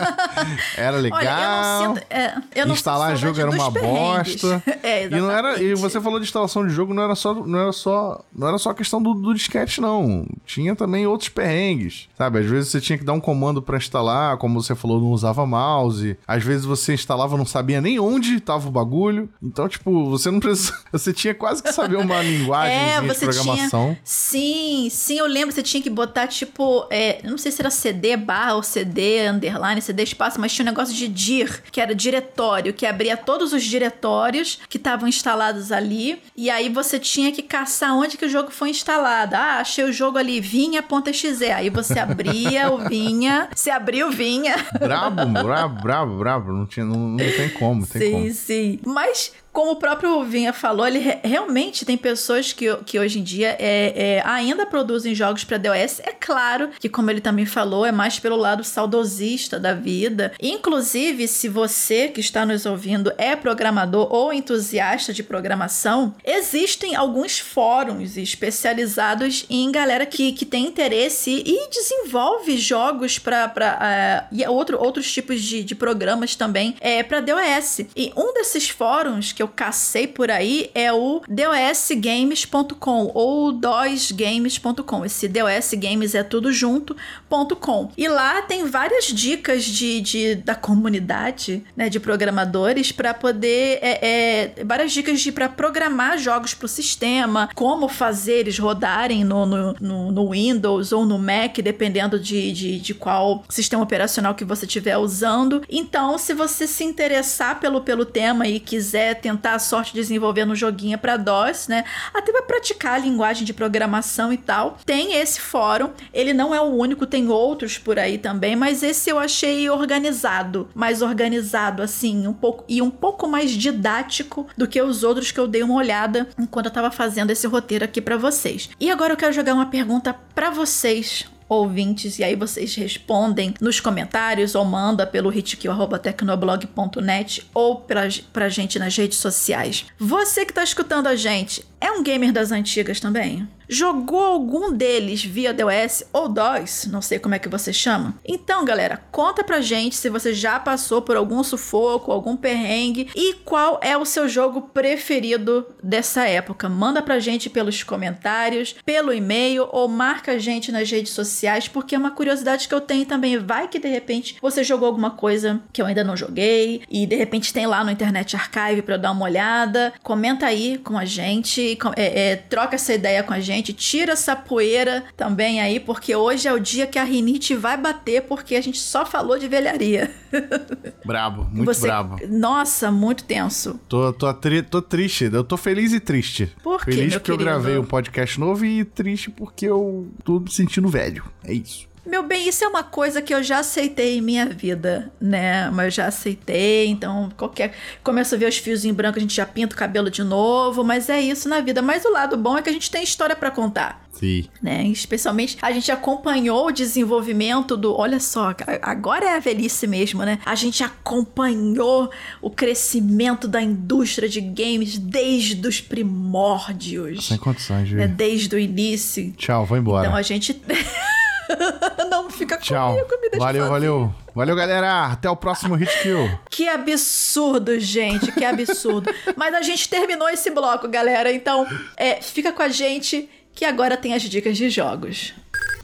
era 0.78 0.98
legal. 0.98 1.20
Olha, 1.20 1.30
eu 1.30 1.88
não 1.88 1.96
sinto, 1.96 2.06
é, 2.10 2.42
eu 2.56 2.68
não 2.68 2.74
instalar 2.74 3.16
jogo 3.18 3.40
era 3.40 3.50
uma 3.50 3.72
bosta. 3.72 4.64
é, 4.84 5.06
e 5.06 5.10
não 5.10 5.32
era. 5.32 5.62
E 5.62 5.74
você 5.76 6.00
falou 6.00 6.20
de 6.20 6.26
instalação 6.26 6.66
de 6.66 6.74
jogo, 6.74 6.94
não 6.94 7.04
era 7.04 7.16
só, 7.16 7.34
não 7.34 7.60
era 7.60 7.72
só, 7.72 8.24
não 8.34 8.48
era 8.48 8.58
só 8.58 8.74
questão 8.74 9.02
do, 9.02 9.14
do 9.14 9.34
disquete, 9.34 9.82
não. 9.82 10.26
Tinha 10.46 10.76
também 10.76 11.08
outros 11.08 11.30
perrengues, 11.30 12.08
sabe? 12.18 12.40
Às 12.40 12.46
vezes 12.46 12.70
você 12.70 12.82
tinha 12.82 12.98
que 12.98 13.04
dar 13.04 13.14
um 13.14 13.20
comando 13.20 13.62
para 13.62 13.78
instalar, 13.78 14.38
como 14.38 14.62
você 14.62 14.76
falou, 14.76 15.00
não 15.00 15.12
usava 15.12 15.46
mouse. 15.46 16.18
Às 16.28 16.44
vezes 16.44 16.66
você 16.66 16.94
instalava, 16.94 17.38
não 17.38 17.46
sabia 17.46 17.82
nem 17.82 18.00
onde 18.00 18.40
tava 18.40 18.68
o 18.68 18.72
bagulho. 18.72 19.30
Então, 19.42 19.68
tipo, 19.68 20.10
você 20.10 20.30
não 20.30 20.40
precisa. 20.40 20.76
Você 20.92 21.12
tinha 21.12 21.34
quase 21.34 21.62
que 21.62 21.72
saber 21.72 21.98
uma 21.98 22.22
linguagem 22.38 22.76
é, 22.76 23.02
de 23.02 23.16
programação. 23.16 23.86
Tinha... 23.86 24.00
Sim, 24.04 24.88
sim, 24.92 25.18
eu 25.18 25.28
lembro. 25.28 25.54
Você 25.54 25.64
tinha 25.64 25.82
que 25.82 25.90
botar, 25.90 26.28
tipo, 26.28 26.86
é, 26.90 27.20
não 27.24 27.38
sei 27.38 27.52
se 27.52 27.62
era 27.62 27.70
CD 27.70 28.18
barra 28.18 28.56
ou 28.56 28.64
CD 28.64 29.28
underline, 29.28 29.82
CD 29.82 30.04
espaço, 30.04 30.40
mas 30.40 30.54
tinha 30.54 30.64
um 30.64 30.70
negócio 30.70 30.94
de 30.94 31.08
dir, 31.08 31.64
que 31.72 31.80
era 31.82 31.94
diretório, 31.96 32.74
que 32.74 32.86
abria 32.86 33.18
todos 33.18 33.54
os 33.54 33.64
diretórios 33.64 34.60
que 34.70 34.78
estavam 34.78 35.08
instalados 35.08 35.72
ali. 35.72 36.22
E 36.36 36.50
aí 36.50 36.70
você 36.70 37.00
tinha 37.00 37.32
que 37.32 37.42
caçar 37.42 37.96
onde 37.96 38.18
que 38.18 38.26
o 38.26 38.30
jogo 38.30 38.52
foi 38.52 38.70
instalado. 38.70 39.36
Ah, 39.36 39.60
achei 39.60 39.84
o 39.84 39.94
jogo 39.94 40.18
ali, 40.18 40.40
vinha.exe. 40.40 41.52
Aí 41.52 41.70
você 41.70 42.00
abria 42.00 42.72
o 42.72 42.88
vinha, 42.90 43.50
se 43.56 43.70
abriu 43.70 44.08
o 44.08 44.12
vinha. 44.12 44.56
Brabo, 44.80 45.26
brabo, 45.26 45.82
brabo, 45.82 46.18
brabo. 46.18 46.52
Não, 46.52 46.66
tinha, 46.66 46.86
não, 46.86 46.98
não 47.10 47.18
tem 47.18 47.50
como, 47.50 47.86
tem 47.86 48.02
sim, 48.02 48.12
como. 48.12 48.24
Sim, 48.26 48.34
sim. 48.34 48.80
Mas 48.86 49.32
como 49.56 49.72
o 49.72 49.76
próprio 49.78 50.22
Vinha 50.26 50.52
falou, 50.52 50.86
ele 50.86 51.00
re 51.00 51.16
realmente 51.24 51.86
tem 51.86 51.98
pessoas 51.98 52.52
que, 52.52 52.76
que 52.86 53.00
hoje 53.00 53.20
em 53.20 53.24
dia 53.24 53.56
é, 53.58 54.18
é 54.18 54.24
ainda 54.26 54.66
produzem 54.66 55.16
jogos 55.16 55.46
para 55.46 55.58
DOS. 55.58 56.02
É 56.02 56.12
claro 56.12 56.72
que, 56.78 56.90
como 56.90 57.10
ele 57.10 57.22
também 57.22 57.46
falou, 57.46 57.86
é 57.86 57.92
mais 57.92 58.20
pelo 58.20 58.36
lado 58.36 58.66
saudosista 58.66 59.58
da 59.58 59.74
vida. 59.74 60.34
Inclusive, 60.42 61.26
se 61.30 61.48
você 61.48 62.10
que 62.10 62.20
está 62.20 62.46
nos 62.46 62.66
ouvindo 62.66 63.14
é 63.18 63.34
programador 63.34 64.14
ou 64.14 64.34
entusiasta 64.34 65.14
de 65.14 65.24
programação, 65.24 66.14
existem 66.26 66.94
alguns 66.94 67.40
fóruns 67.40 68.18
especializados 68.18 69.46
em 69.50 69.72
galera 69.72 70.06
que, 70.06 70.34
que 70.34 70.46
tem 70.46 70.66
interesse 70.66 71.44
e 71.46 71.70
desenvolve 71.70 72.58
jogos 72.58 73.18
para 73.18 73.48
uh, 73.48 74.36
e 74.36 74.46
outro, 74.46 74.78
outros 74.84 75.10
tipos 75.10 75.42
de, 75.42 75.64
de 75.64 75.76
programas 75.76 76.36
também 76.36 76.76
é, 76.82 77.02
para 77.02 77.22
DOS. 77.22 77.86
E 77.96 78.12
um 78.18 78.34
desses 78.34 78.68
fóruns 78.68 79.32
que 79.32 79.45
eu 79.45 79.45
cacei 79.48 80.08
por 80.08 80.32
aí 80.32 80.70
é 80.74 80.92
o 80.92 81.22
dosgames.com 81.28 83.12
ou 83.14 83.52
dosgames.com. 83.52 85.06
Esse 85.06 85.28
DOS 85.28 85.74
Games 85.76 86.16
é 86.16 86.24
tudo 86.24 86.52
junto.com. 86.52 87.92
E 87.98 88.08
lá 88.08 88.42
tem 88.42 88.66
várias 88.66 89.06
dicas 89.06 89.64
de, 89.64 90.02
de 90.02 90.36
da 90.36 90.56
comunidade, 90.56 91.64
né, 91.76 91.90
de 91.90 92.00
programadores 92.00 92.92
para 92.92 93.14
poder 93.14 93.80
é, 93.82 94.54
é, 94.58 94.64
várias 94.64 94.92
dicas 94.92 95.20
de 95.22 95.32
para 95.32 95.50
programar 95.50 96.18
jogos 96.18 96.54
para 96.54 96.66
o 96.66 96.70
sistema, 96.70 97.50
como 97.54 97.88
fazer 97.88 98.40
eles 98.40 98.58
rodarem 98.58 99.24
no, 99.24 99.46
no, 99.46 99.74
no, 99.80 100.12
no, 100.12 100.30
Windows 100.32 100.92
ou 100.92 101.06
no 101.06 101.18
Mac, 101.18 101.58
dependendo 101.58 102.20
de, 102.20 102.52
de, 102.52 102.80
de 102.80 102.94
qual 102.94 103.44
sistema 103.50 103.84
operacional 103.84 104.34
que 104.36 104.46
você 104.46 104.66
estiver 104.66 104.98
usando. 104.98 105.62
Então, 105.70 106.18
se 106.18 106.34
você 106.34 106.68
se 106.68 106.84
interessar 106.84 107.60
pelo, 107.60 107.82
pelo 107.82 108.06
tema 108.06 108.48
e 108.48 108.60
quiser 108.60 109.16
tentar 109.16 109.35
tentar 109.36 109.56
a 109.56 109.60
sorte 109.60 109.94
desenvolvendo 109.94 110.52
um 110.52 110.56
joguinho 110.56 110.98
para 110.98 111.18
DOS, 111.18 111.68
né? 111.68 111.84
Até 112.14 112.32
para 112.32 112.44
praticar 112.44 112.94
a 112.94 112.98
linguagem 112.98 113.44
de 113.44 113.54
programação 113.54 114.32
e 114.32 114.38
tal. 114.38 114.78
Tem 114.86 115.14
esse 115.14 115.40
fórum, 115.40 115.90
ele 116.14 116.34
não 116.34 116.56
é 116.56 116.62
o 116.62 116.66
único, 116.66 117.06
tem 117.06 117.30
outros 117.30 117.78
por 117.78 118.00
aí 118.00 118.18
também, 118.18 118.56
mas 118.56 118.82
esse 118.82 119.10
eu 119.10 119.20
achei 119.20 119.70
organizado, 119.70 120.70
mais 120.74 121.02
organizado 121.02 121.84
assim, 121.84 122.26
um 122.28 122.34
pouco 122.34 122.64
e 122.68 122.82
um 122.82 122.90
pouco 122.90 123.28
mais 123.28 123.52
didático 123.52 124.48
do 124.58 124.68
que 124.68 124.82
os 124.82 125.04
outros 125.04 125.32
que 125.32 125.40
eu 125.40 125.48
dei 125.48 125.64
uma 125.64 125.76
olhada 125.76 126.28
enquanto 126.40 126.68
eu 126.68 126.72
tava 126.72 126.90
fazendo 126.90 127.32
esse 127.32 127.46
roteiro 127.46 127.86
aqui 127.86 128.02
para 128.02 128.18
vocês. 128.18 128.70
E 128.80 128.90
agora 128.90 129.14
eu 129.14 129.18
quero 129.18 129.34
jogar 129.34 129.54
uma 129.54 129.66
pergunta 129.68 130.16
para 130.34 130.50
vocês, 130.50 131.26
ouvintes, 131.48 132.20
e 132.20 132.24
aí 132.24 132.36
vocês 132.36 132.76
respondem 132.76 133.54
nos 133.62 133.80
comentários 133.80 134.56
ou 134.56 134.66
manda 134.66 135.06
pelo 135.06 135.32
hitkill.tecnoblog.net 135.32 137.48
ou 137.54 137.76
pra, 137.78 138.08
pra 138.34 138.50
gente 138.50 138.80
nas 138.80 138.98
redes 138.98 139.20
sociais. 139.20 139.86
Você 139.98 140.46
que 140.46 140.54
tá 140.54 140.64
escutando 140.64 141.08
a 141.08 141.16
gente, 141.16 141.64
é 141.80 141.92
um 141.92 142.04
gamer 142.04 142.32
das 142.32 142.52
antigas 142.52 143.00
também? 143.00 143.48
Jogou 143.68 144.24
algum 144.24 144.72
deles 144.72 145.24
via 145.24 145.54
DOS 145.54 146.04
ou 146.14 146.30
DOS, 146.30 146.88
não 146.92 147.02
sei 147.02 147.18
como 147.18 147.36
é 147.36 147.40
que 147.40 147.50
você 147.50 147.74
chama? 147.74 148.16
Então, 148.26 148.64
galera, 148.64 149.02
conta 149.12 149.44
pra 149.44 149.62
gente 149.62 149.96
se 149.96 150.10
você 150.10 150.34
já 150.34 150.60
passou 150.60 151.02
por 151.02 151.16
algum 151.16 151.44
sufoco, 151.44 152.12
algum 152.12 152.38
perrengue 152.38 153.10
e 153.16 153.34
qual 153.34 153.80
é 153.82 153.98
o 153.98 154.06
seu 154.06 154.30
jogo 154.30 154.62
preferido 154.62 155.66
dessa 155.82 156.28
época. 156.28 156.70
Manda 156.70 157.02
pra 157.02 157.20
gente 157.20 157.50
pelos 157.50 157.82
comentários, 157.84 158.76
pelo 158.86 159.14
e-mail 159.14 159.68
ou 159.72 159.88
marca 159.88 160.34
a 160.34 160.38
gente 160.38 160.72
nas 160.72 160.90
redes 160.90 161.12
sociais, 161.12 161.68
porque 161.68 161.96
é 161.96 161.98
uma 161.98 162.12
curiosidade 162.12 162.68
que 162.68 162.74
eu 162.74 162.82
tenho 162.82 163.06
também. 163.06 163.38
Vai 163.38 163.68
que 163.68 163.80
de 163.80 163.88
repente 163.88 164.38
você 164.42 164.64
jogou 164.64 164.88
alguma 164.88 165.12
coisa 165.12 165.62
que 165.74 165.82
eu 165.82 165.86
ainda 165.86 166.04
não 166.04 166.16
joguei 166.16 166.84
e 166.90 167.06
de 167.06 167.16
repente 167.16 167.54
tem 167.54 167.66
lá 167.66 167.84
no 167.84 167.92
Internet 167.92 168.36
Archive 168.36 168.82
pra 168.82 168.96
eu 168.96 169.00
dar 169.00 169.12
uma 169.12 169.26
olhada. 169.26 169.94
Comenta 170.04 170.46
aí 170.46 170.78
com 170.78 170.98
a 170.98 171.06
gente, 171.06 171.78
é, 171.96 172.32
é, 172.32 172.36
troca 172.36 172.76
essa 172.76 172.94
ideia 172.94 173.24
com 173.24 173.34
a 173.34 173.40
gente 173.40 173.55
gente. 173.56 173.74
Tira 173.74 174.14
essa 174.14 174.36
poeira 174.36 175.04
também 175.16 175.62
aí, 175.62 175.80
porque 175.80 176.16
hoje 176.16 176.48
é 176.48 176.54
o 176.54 176.60
dia 176.60 176.88
que 176.88 176.98
a 176.98 177.04
rinite 177.04 177.56
vai 177.56 177.78
bater, 177.78 178.24
porque 178.24 178.56
a 178.56 178.62
gente 178.62 178.78
só 178.78 179.06
falou 179.06 179.38
de 179.38 179.48
velharia. 179.48 180.14
Brabo, 181.06 181.46
muito 181.52 181.66
Você... 181.66 181.88
brabo. 181.88 182.18
Nossa, 182.28 182.92
muito 182.92 183.24
tenso. 183.24 183.80
Tô, 183.88 184.12
tô, 184.12 184.34
tri... 184.34 184.62
tô 184.62 184.82
triste, 184.82 185.30
eu 185.32 185.44
tô 185.44 185.58
feliz 185.58 185.94
e 185.94 186.00
triste. 186.00 186.52
Por 186.64 186.84
quê, 186.84 186.92
Feliz 186.92 187.14
porque 187.14 187.32
querido? 187.32 187.44
eu 187.44 187.46
gravei 187.46 187.78
um 187.78 187.86
podcast 187.86 188.40
novo 188.40 188.66
e 188.66 188.84
triste 188.84 189.30
porque 189.30 189.66
eu 189.66 190.08
tô 190.24 190.40
me 190.40 190.52
sentindo 190.52 190.88
velho. 190.88 191.24
É 191.44 191.54
isso. 191.54 191.88
Meu 192.06 192.22
bem, 192.24 192.48
isso 192.48 192.64
é 192.64 192.68
uma 192.68 192.84
coisa 192.84 193.22
que 193.22 193.34
eu 193.34 193.42
já 193.42 193.60
aceitei 193.60 194.18
em 194.18 194.22
minha 194.22 194.46
vida, 194.46 195.12
né? 195.20 195.70
Mas 195.72 195.86
eu 195.86 195.92
já 195.92 196.08
aceitei, 196.08 196.88
então 196.88 197.30
qualquer. 197.36 197.74
Começa 198.04 198.36
a 198.36 198.40
ver 198.40 198.48
os 198.48 198.58
fios 198.58 198.86
em 198.86 198.94
branco, 198.94 199.18
a 199.18 199.22
gente 199.22 199.36
já 199.36 199.46
pinta 199.46 199.76
o 199.76 199.78
cabelo 199.78 200.12
de 200.12 200.24
novo, 200.24 200.84
mas 200.84 201.10
é 201.10 201.20
isso 201.20 201.50
na 201.50 201.62
vida. 201.62 201.82
Mas 201.82 202.06
o 202.06 202.12
lado 202.12 202.38
bom 202.38 202.58
é 202.58 202.62
que 202.62 202.70
a 202.70 202.74
gente 202.74 202.92
tem 202.92 203.04
história 203.04 203.36
para 203.36 203.50
contar. 203.50 204.06
Sim. 204.12 204.46
Né? 204.62 204.88
Especialmente 204.88 205.58
a 205.62 205.72
gente 205.72 205.92
acompanhou 205.92 206.68
o 206.68 206.72
desenvolvimento 206.72 207.76
do. 207.76 207.94
Olha 207.94 208.20
só, 208.20 208.54
agora 208.82 209.26
é 209.26 209.36
a 209.36 209.40
velhice 209.40 209.88
mesmo, 209.88 210.24
né? 210.24 210.40
A 210.46 210.56
gente 210.56 210.84
acompanhou 210.84 212.10
o 212.42 212.50
crescimento 212.50 213.48
da 213.48 213.62
indústria 213.62 214.30
de 214.30 214.40
games 214.40 214.98
desde 214.98 215.68
os 215.68 215.82
primórdios. 215.82 217.28
Sem 217.28 217.38
condições, 217.38 217.92
né? 217.92 218.08
Desde 218.08 218.56
o 218.56 218.60
início. 218.60 219.34
Tchau, 219.34 219.66
vou 219.66 219.78
embora. 219.78 220.06
Então 220.06 220.16
a 220.16 220.22
gente. 220.22 220.62
Não 222.10 222.30
fica 222.30 222.58
Tchau. 222.58 222.96
comigo, 222.96 223.22
me 223.22 223.30
deixa 223.30 223.46
Valeu, 223.46 223.70
valeu. 223.70 224.16
Valeu, 224.34 224.56
galera. 224.56 225.06
Até 225.06 225.30
o 225.30 225.36
próximo 225.36 225.76
Hit 225.76 226.02
Kill. 226.02 226.40
Que 226.50 226.68
absurdo, 226.68 227.80
gente. 227.80 228.32
Que 228.32 228.44
absurdo. 228.44 229.10
Mas 229.36 229.54
a 229.54 229.62
gente 229.62 229.88
terminou 229.90 230.30
esse 230.30 230.50
bloco, 230.50 230.88
galera. 230.88 231.32
Então, 231.32 231.66
é, 231.96 232.22
fica 232.22 232.52
com 232.52 232.62
a 232.62 232.70
gente 232.70 233.30
que 233.54 233.64
agora 233.64 233.96
tem 233.96 234.14
as 234.14 234.24
dicas 234.24 234.58
de 234.58 234.70
jogos. 234.70 235.34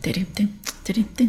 Tirim, 0.02 0.26
tim, 0.26 0.54
tirim, 0.84 1.04
tim, 1.16 1.28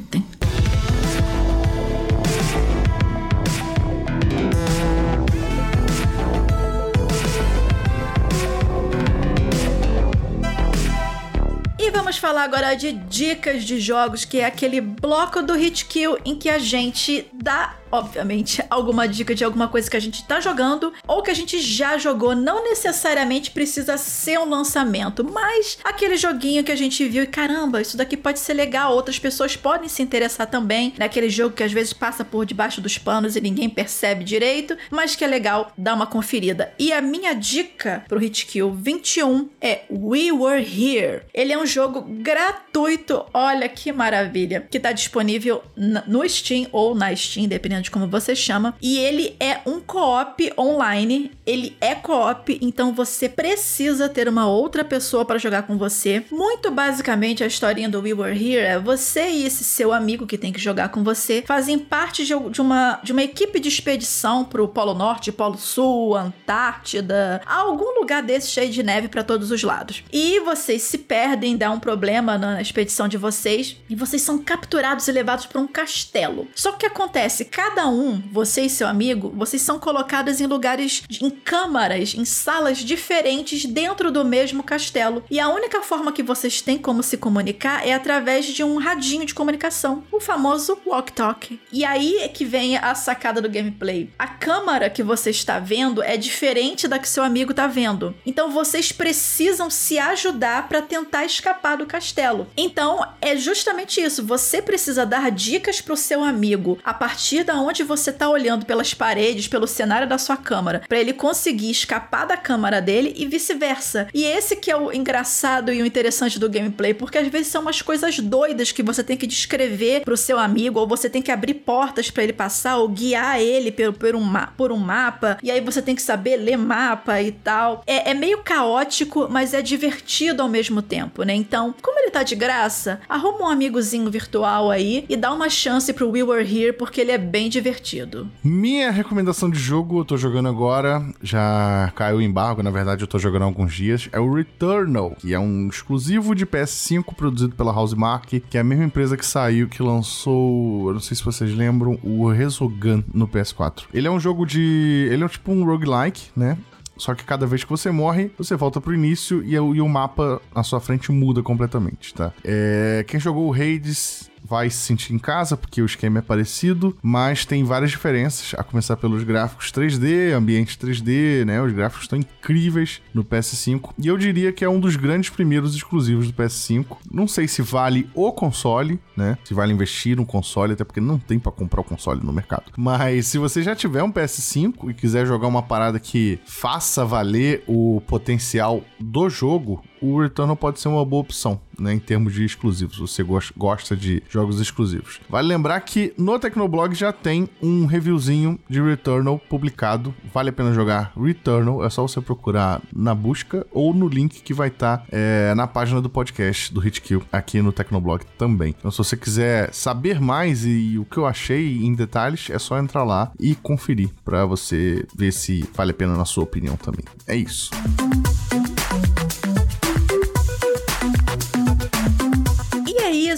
vamos 11.93 12.17
falar 12.17 12.45
agora 12.45 12.75
de 12.75 12.93
dicas 12.93 13.65
de 13.65 13.79
jogos, 13.79 14.25
que 14.25 14.41
é 14.41 14.47
aquele 14.47 14.81
bloco 14.81 15.43
do 15.43 15.55
Hit 15.55 15.85
Kill 15.85 16.19
em 16.25 16.35
que 16.35 16.49
a 16.49 16.59
gente 16.59 17.29
dá 17.33 17.77
obviamente, 17.93 18.65
alguma 18.71 19.07
dica 19.07 19.35
de 19.35 19.45
alguma 19.45 19.69
coisa 19.69 19.91
que 19.91 19.97
a 19.97 20.01
gente 20.01 20.25
tá 20.25 20.41
jogando 20.41 20.93
ou 21.07 21.23
que 21.23 21.31
a 21.31 21.35
gente 21.35 21.61
já 21.61 21.99
jogou. 21.99 22.35
Não 22.35 22.65
necessariamente 22.65 23.51
precisa 23.51 23.99
ser 23.99 24.39
um 24.39 24.49
lançamento, 24.49 25.23
mas 25.23 25.79
aquele 25.85 26.17
joguinho 26.17 26.65
que 26.65 26.73
a 26.73 26.77
gente 26.77 27.07
viu 27.07 27.23
e 27.23 27.27
caramba, 27.27 27.83
isso 27.83 27.97
daqui 27.97 28.17
pode 28.17 28.39
ser 28.39 28.55
legal, 28.55 28.95
outras 28.95 29.19
pessoas 29.19 29.55
podem 29.55 29.89
se 29.89 30.03
interessar 30.03 30.47
também 30.47 30.95
naquele 30.97 31.29
jogo 31.29 31.55
que 31.55 31.63
às 31.63 31.73
vezes 31.73 31.93
passa 31.93 32.25
por 32.25 32.47
debaixo 32.47 32.81
dos 32.81 32.97
panos 32.97 33.37
e 33.37 33.41
ninguém 33.41 33.69
percebe 33.69 34.25
direito, 34.25 34.77
mas 34.91 35.15
que 35.15 35.25
é 35.25 35.27
legal 35.27 35.73
dar 35.77 35.95
uma 35.95 36.07
conferida. 36.07 36.73
E 36.79 36.93
a 36.93 37.03
minha 37.03 37.35
dica 37.35 38.05
pro 38.09 38.23
Hitkill 38.23 38.73
21 38.73 39.51
é 39.61 39.83
We 39.91 40.33
Were 40.33 40.63
Here. 40.63 41.23
Ele 41.35 41.53
é 41.53 41.59
um 41.59 41.67
jogo 41.67 42.01
gratuito, 42.01 43.25
olha 43.35 43.69
que 43.69 43.93
maravilha, 43.93 44.67
que 44.71 44.81
tá 44.81 44.93
disponível 44.93 45.63
no 45.77 46.27
Steam 46.27 46.67
ou 46.73 46.95
na 46.95 47.15
Steam, 47.15 47.47
dependendo 47.47 47.82
de 47.83 47.91
como 47.91 48.07
você 48.07 48.35
chama, 48.35 48.75
e 48.81 48.99
ele 48.99 49.37
é 49.39 49.61
um 49.67 49.81
co-op 49.81 50.53
online, 50.59 51.33
ele 51.45 51.77
é 51.81 51.95
co-op, 51.95 52.59
então 52.63 52.93
você 52.93 53.29
precisa 53.29 54.09
ter 54.09 54.29
uma 54.29 54.47
outra 54.47 54.85
pessoa 54.85 55.25
para 55.25 55.39
jogar 55.39 55.63
com 55.65 55.77
você. 55.77 56.25
Muito 56.31 56.71
basicamente 56.71 57.45
a 57.45 57.47
historinha 57.47 57.89
do 57.89 58.01
We 58.01 58.15
Were 58.15 58.37
Here 58.37 58.65
é 58.65 58.79
você 58.79 59.29
e 59.29 59.45
esse 59.45 59.65
seu 59.65 59.93
amigo 59.93 60.27
que 60.27 60.39
tem 60.39 60.53
que 60.53 60.61
jogar 60.61 60.91
com 60.91 61.03
você 61.03 61.43
fazem 61.47 61.79
parte 61.79 62.25
de, 62.25 62.35
uma, 62.35 63.01
de 63.03 63.13
uma 63.13 63.23
equipe 63.23 63.59
de 63.59 63.69
expedição 63.69 64.45
pro 64.45 64.69
Polo 64.69 64.95
Norte, 64.95 65.33
Polo 65.33 65.59
Sul, 65.59 66.17
Antártida, 66.17 67.41
algum 67.47 67.99
lugar 67.99 68.23
desse 68.23 68.49
cheio 68.51 68.71
de 68.71 68.83
neve 68.83 69.09
para 69.09 69.25
todos 69.25 69.51
os 69.51 69.63
lados. 69.63 70.05
E 70.13 70.41
vocês 70.41 70.83
se 70.83 70.99
perdem, 70.99 71.57
dá 71.57 71.71
um 71.71 71.81
problema 71.81 72.37
na 72.37 72.61
expedição 72.61 73.09
de 73.09 73.17
vocês 73.17 73.77
e 73.89 73.95
vocês 73.95 74.23
são 74.23 74.39
capturados 74.39 75.09
e 75.09 75.13
levados 75.13 75.47
para 75.47 75.61
um 75.61 75.67
castelo. 75.67 76.49
Só 76.55 76.73
que 76.73 76.87
acontece? 76.87 77.45
Cada 77.47 77.72
um, 77.81 78.23
você 78.31 78.63
e 78.63 78.71
seu 78.71 78.87
amigo, 78.87 79.33
vocês 79.35 79.63
são 79.63 79.79
colocados 79.79 80.41
em 80.41 80.47
lugares, 80.47 81.03
em 81.21 81.31
câmaras, 81.31 82.15
em 82.15 82.25
salas 82.25 82.79
diferentes 82.79 83.65
dentro 83.65 84.11
do 84.11 84.25
mesmo 84.25 84.63
castelo. 84.63 85.25
E 85.31 85.41
a 85.41 85.49
única 85.49 85.83
forma 85.83 86.13
que 86.13 86.23
vocês 86.23 86.61
têm 86.61 86.79
como 86.79 87.03
se 87.03 87.17
comunicar 87.17 87.87
é 87.87 87.93
através 87.93 88.47
de 88.47 88.63
um 88.63 88.77
radinho 88.77 89.25
de 89.25 89.35
comunicação, 89.35 90.05
o 90.13 90.21
famoso 90.21 90.79
walk-talk. 90.87 91.59
E 91.73 91.85
aí 91.85 92.19
é 92.19 92.29
que 92.29 92.45
vem 92.45 92.77
a 92.77 92.95
sacada 92.95 93.41
do 93.41 93.51
gameplay. 93.51 94.11
A 94.19 94.27
câmara 94.27 94.91
que 94.91 95.03
você 95.03 95.31
está 95.31 95.59
vendo 95.59 96.03
é 96.03 96.17
diferente 96.17 96.87
da 96.87 96.99
que 96.99 97.09
seu 97.09 97.25
amigo 97.25 97.53
está 97.53 97.67
vendo. 97.67 98.15
Então 98.27 98.51
vocês 98.51 98.93
precisam 98.93 99.71
se 99.71 99.99
ajudar 99.99 100.69
para 100.69 100.83
tentar 100.83 101.25
escapar 101.25 101.77
do 101.77 101.87
castelo. 101.87 102.47
Então 102.57 103.07
é 103.21 103.37
justamente 103.37 104.01
isso. 104.01 104.25
Você 104.25 104.61
precisa 104.61 105.07
dar 105.07 105.31
dicas 105.31 105.81
para 105.81 105.95
o 105.95 105.97
seu 105.97 106.23
amigo 106.23 106.79
a 106.85 106.93
partir 106.93 107.45
da 107.45 107.61
onde 107.63 107.83
você 107.83 108.11
está 108.11 108.29
olhando 108.29 108.67
pelas 108.67 108.95
paredes, 108.95 109.49
pelo 109.49 109.67
cenário 109.67 110.09
da 110.09 110.19
sua 110.19 110.37
câmara, 110.37 110.83
para 110.89 111.01
ele 111.01 111.13
conseguir 111.13 111.71
escapar 111.71 112.27
da 112.27 112.37
câmara 112.37 112.81
dele 112.81 113.15
e 113.17 113.27
vice-versa. 113.27 114.09
E 114.13 114.25
esse 114.25 114.57
que 114.57 114.71
é 114.71 114.77
o 114.77 114.93
engraçado 114.93 115.73
e 115.73 115.83
o 115.83 115.87
interessante 115.87 116.39
do 116.39 116.51
gameplay, 116.51 116.95
porque 116.95 117.19
às 117.19 117.29
vezes 117.29 117.49
são 117.49 117.63
umas 117.63 117.83
coisas 117.83 118.19
doidas 118.19 118.73
que 118.73 118.83
você 118.83 119.03
tem 119.03 119.17
que 119.17 119.27
descrever 119.27 120.03
pro 120.03 120.17
seu 120.17 120.39
amigo, 120.39 120.81
ou 120.81 120.87
você 120.87 121.09
tem 121.09 121.23
que 121.23 121.31
abrir 121.31 121.55
portas 121.55 122.11
para 122.11 122.23
ele 122.23 122.33
passar, 122.33 122.77
ou 122.77 122.89
guiar 122.89 123.41
ele 123.41 123.71
por, 123.71 123.93
por, 123.93 124.17
um, 124.17 124.33
por 124.57 124.73
um 124.73 124.77
mapa, 124.77 125.39
e 125.43 125.51
aí 125.51 125.61
você 125.61 125.81
tem 125.81 125.95
que 125.95 126.03
saber 126.03 126.37
ler 126.37 126.57
mapa 126.57 127.21
e 127.21 127.33
tal. 127.33 127.83
É, 127.87 128.11
é 128.11 128.15
meio 128.15 128.39
caótico, 128.39 129.29
mas 129.31 129.55
é 129.55 129.63
divertido 129.63 130.43
ao 130.43 130.49
mesmo 130.49 130.83
tempo, 130.83 131.23
né? 131.23 131.35
Então, 131.35 131.75
como 131.83 131.99
ele 131.99 132.11
tá 132.11 132.23
de 132.23 132.35
graça, 132.35 133.01
arruma 133.09 133.43
um 133.43 133.49
amigozinho 133.49 134.11
virtual 134.11 134.71
aí 134.71 135.05
e 135.09 135.17
dá 135.17 135.33
uma 135.33 135.49
chance 135.49 135.93
pro 135.93 136.11
We 136.11 136.23
Were 136.23 136.43
Here, 136.43 136.73
porque 136.73 137.01
ele 137.01 137.13
é 137.13 137.19
bem 137.19 137.49
divertido. 137.53 138.29
Minha 138.43 138.91
recomendação 138.91 139.51
de 139.51 139.59
jogo, 139.59 140.01
eu 140.01 140.05
tô 140.05 140.17
jogando 140.17 140.49
agora, 140.49 141.07
já 141.23 141.93
caiu 141.95 142.17
o 142.17 142.23
embargo, 142.23 142.63
na 142.63 142.71
verdade 142.71 143.03
eu 143.03 143.07
tô 143.07 143.19
jogando 143.19 143.43
há 143.43 143.45
alguns 143.45 143.75
dias, 143.75 144.09
é 144.11 144.19
o 144.19 144.33
Returnal, 144.33 145.15
que 145.19 145.35
é 145.35 145.39
um 145.39 145.69
exclusivo 145.69 146.35
de 146.35 146.47
PS5 146.47 147.15
produzido 147.15 147.55
pela 147.55 147.73
Housemark, 147.73 148.41
que 148.41 148.57
é 148.57 148.61
a 148.61 148.65
mesma 148.65 148.85
empresa 148.85 149.17
que 149.17 149.27
saiu, 149.27 149.69
que 149.69 149.83
lançou, 149.83 150.89
eu 150.89 150.95
não 150.95 151.01
sei 151.01 151.17
se 151.17 151.25
vocês 151.25 151.55
lembram, 151.55 151.99
o 152.03 152.29
Resogun 152.31 153.05
no 153.13 153.29
PS4. 153.29 153.85
Ele 153.93 154.09
é 154.09 154.11
um 154.11 154.19
jogo 154.19 154.47
de... 154.47 155.09
ele 155.11 155.23
é 155.23 155.29
tipo 155.29 155.53
um 155.53 155.65
roguelike, 155.65 156.31
né? 156.35 156.57
Só 156.97 157.15
que 157.15 157.25
cada 157.25 157.47
vez 157.47 157.65
que 157.65 157.71
você 157.71 157.91
morre, 157.91 158.31
você 158.39 158.55
volta 158.55 158.81
pro 158.81 158.95
início 158.95 159.43
e, 159.45 159.59
o 159.59 159.89
mapa 159.89 160.41
na 160.55 160.63
sua 160.63 160.81
frente 160.81 161.11
muda 161.11 161.43
completamente, 161.43 162.15
tá? 162.15 162.33
É, 162.45 163.05
quem 163.09 163.19
jogou 163.19 163.49
o 163.49 163.53
Hades 163.53 164.31
vai 164.53 164.69
se 164.69 164.77
sentir 164.77 165.15
em 165.15 165.19
casa, 165.19 165.57
porque 165.57 165.81
o 165.81 165.87
esquema 165.87 166.19
é 166.19 166.21
parecido, 166.21 166.95
mas 167.03 167.47
tem 167.47 167.65
várias 167.65 167.91
diferenças, 167.91 168.53
a 168.59 168.63
começar 168.63 168.99
pelos 168.99 169.25
gráficos 169.25 169.73
3D, 169.73 170.35
ambiente 170.35 170.77
3D, 170.77 171.47
né? 171.47 171.63
Os 171.63 171.73
gráficos 171.73 172.05
estão 172.05 172.19
incríveis 172.19 173.01
no 173.15 173.25
PS5, 173.25 173.95
e 173.99 174.09
eu 174.09 174.19
diria 174.19 174.53
que 174.53 174.63
é 174.63 174.69
um 174.69 174.79
dos 174.79 174.95
grandes 174.95 175.31
primeiros 175.31 175.75
exclusivos 175.75 176.31
do 176.31 176.35
PS5. 176.35 176.99
Não 177.11 177.27
sei 177.27 177.49
se 177.49 177.63
vale 177.63 178.11
o 178.15 178.31
console, 178.31 179.01
né? 179.17 179.39
Se 179.43 179.55
vale 179.55 179.73
investir 179.73 180.19
no 180.19 180.27
console, 180.27 180.75
até 180.75 180.85
porque 180.85 181.01
não 181.01 181.19
tem 181.19 181.39
para 181.39 181.51
comprar 181.51 181.81
o 181.81 181.85
console 181.85 182.21
no 182.23 182.31
mercado. 182.31 182.65
Mas 182.77 183.29
se 183.29 183.39
você 183.39 183.63
já 183.63 183.75
tiver 183.75 184.03
um 184.03 184.13
PS5 184.13 184.91
e 184.91 184.93
quiser 184.93 185.27
jogar 185.27 185.47
uma 185.47 185.63
parada 185.63 185.99
que 185.99 186.39
faça 186.45 187.07
valer 187.07 187.65
o 187.67 188.03
potencial 188.07 188.85
do 189.01 189.31
jogo, 189.31 189.83
o 190.03 190.21
Returnal 190.21 190.57
pode 190.57 190.81
ser 190.81 190.89
uma 190.89 191.05
boa 191.05 191.23
opção, 191.23 191.61
né, 191.79 191.95
em 191.95 191.99
termos 191.99 192.35
de 192.35 192.45
exclusivos. 192.45 192.99
Você 192.99 193.25
gosta 193.57 193.97
de 193.97 194.23
jogos 194.29 194.61
exclusivos. 194.61 195.21
Vale 195.29 195.49
lembrar 195.49 195.81
que 195.81 196.13
no 196.19 196.39
Tecnoblog 196.39 196.95
já 196.95 197.13
tem 197.13 197.49
um 197.63 197.87
reviewzinho 197.87 198.59
de 198.69 198.83
Returnal 198.83 199.39
publicado. 199.39 200.15
Vale 200.33 200.51
a 200.51 200.53
pena 200.53 200.73
jogar 200.73 201.13
Returnal, 201.17 201.85
é 201.85 201.89
só 201.89 202.03
você 202.03 202.21
procurar 202.21 202.83
na 202.93 203.15
busca 203.15 203.67
ou 203.71 203.95
no 203.95 204.09
link 204.09 204.43
que 204.43 204.53
vai 204.53 204.69
estar 204.69 204.99
tá, 204.99 205.07
é, 205.11 205.55
na 205.55 205.67
página 205.67 206.01
do 206.01 206.11
podcast 206.11 206.73
do 206.75 206.87
Hitkill 206.87 207.23
aqui 207.31 207.63
no 207.63 207.73
Tecnoblog 207.73 208.25
também. 208.37 208.75
Então, 208.77 208.91
se 208.91 208.99
você 208.99 209.17
quiser 209.17 209.73
saber 209.73 210.21
mais 210.21 210.65
e, 210.65 210.93
e 210.93 210.99
o 210.99 211.05
que 211.05 211.19
eu 211.19 211.27
achei 211.27 211.79
em 211.79 211.95
detalhes, 211.95 212.51
é 212.51 212.59
só 212.59 212.79
entrar 212.79 213.05
lá 213.05 213.31
e 213.39 213.55
conferir 213.55 214.11
para 214.25 214.45
você 214.45 215.07
ver 215.15 215.33
se 215.33 215.65
vale 215.75 215.93
a 215.93 215.95
pena 215.95 216.17
na 216.17 216.25
sua 216.25 216.43
opinião 216.43 216.77
também. 216.77 217.05
É 217.27 217.37
isso. 217.37 217.71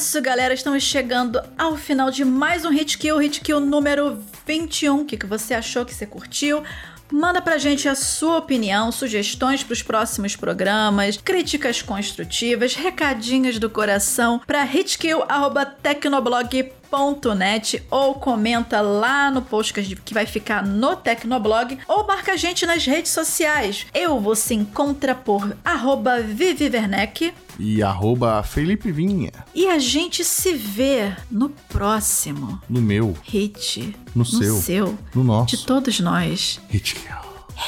Isso, 0.05 0.21
galera. 0.21 0.53
Estamos 0.53 0.83
chegando 0.83 1.41
ao 1.57 1.79
final 1.79 2.11
de 2.11 2.27
mais 2.27 2.67
um 2.67 2.69
Hit 2.69 2.99
Kill, 2.99 3.17
Hit 3.17 3.41
Kill 3.41 3.59
número 3.59 4.19
21. 4.47 5.01
O 5.01 5.07
que, 5.07 5.17
que 5.17 5.25
você 5.25 5.55
achou 5.55 5.87
que 5.87 5.95
você 5.95 6.05
curtiu? 6.05 6.63
Manda 7.11 7.41
pra 7.41 7.57
gente 7.57 7.89
a 7.89 7.95
sua 7.95 8.37
opinião, 8.37 8.93
sugestões 8.93 9.65
para 9.65 9.73
os 9.73 9.83
próximos 9.83 10.37
programas, 10.37 11.17
críticas 11.17 11.81
construtivas, 11.81 12.75
recadinhos 12.75 13.59
do 13.59 13.71
coração 13.71 14.43
para 14.47 14.63
hitkill.tecnoblog.com 14.67 16.84
tecnoblog.net 16.95 17.83
ou 17.91 18.15
comenta 18.15 18.81
lá 18.81 19.31
no 19.31 19.43
post 19.43 19.73
que 19.73 20.15
vai 20.15 20.27
ficar 20.27 20.65
no 20.65 20.97
Tecnoblog 20.97 21.79
ou 21.89 22.07
marca 22.07 22.33
a 22.33 22.37
gente 22.37 22.65
nas 22.65 22.87
redes 22.87 23.11
sociais. 23.11 23.87
Eu 23.93 24.21
você 24.21 24.55
encontra 24.55 25.15
por 25.15 25.57
arroba 25.65 26.21
Vivi 26.21 26.71
Werneck 26.73 27.35
e 27.59 27.83
arroba 27.83 28.43
Felipe 28.43 28.93
Vinha. 28.93 29.33
E 29.55 29.69
a 29.69 29.79
gente 29.79 30.25
se 30.25 30.55
vê 30.55 31.15
no 31.31 31.51
próximo. 31.51 32.61
No 32.69 32.81
meu. 32.81 33.17
Hit. 33.25 33.95
No, 34.15 34.23
no 34.23 34.25
seu. 34.25 34.57
seu. 34.57 34.99
No 35.15 35.25
nosso. 35.25 35.57
De 35.57 35.67
todos 35.67 36.01
nós. 36.01 36.61
Hitkill. 36.73 37.13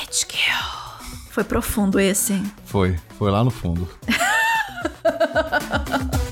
Hitkill. 0.02 0.76
Foi 1.30 1.44
profundo 1.44 2.00
esse, 2.00 2.32
hein? 2.32 2.50
Foi. 2.64 2.96
Foi 3.18 3.30
lá 3.30 3.44
no 3.44 3.50
fundo. 3.50 3.88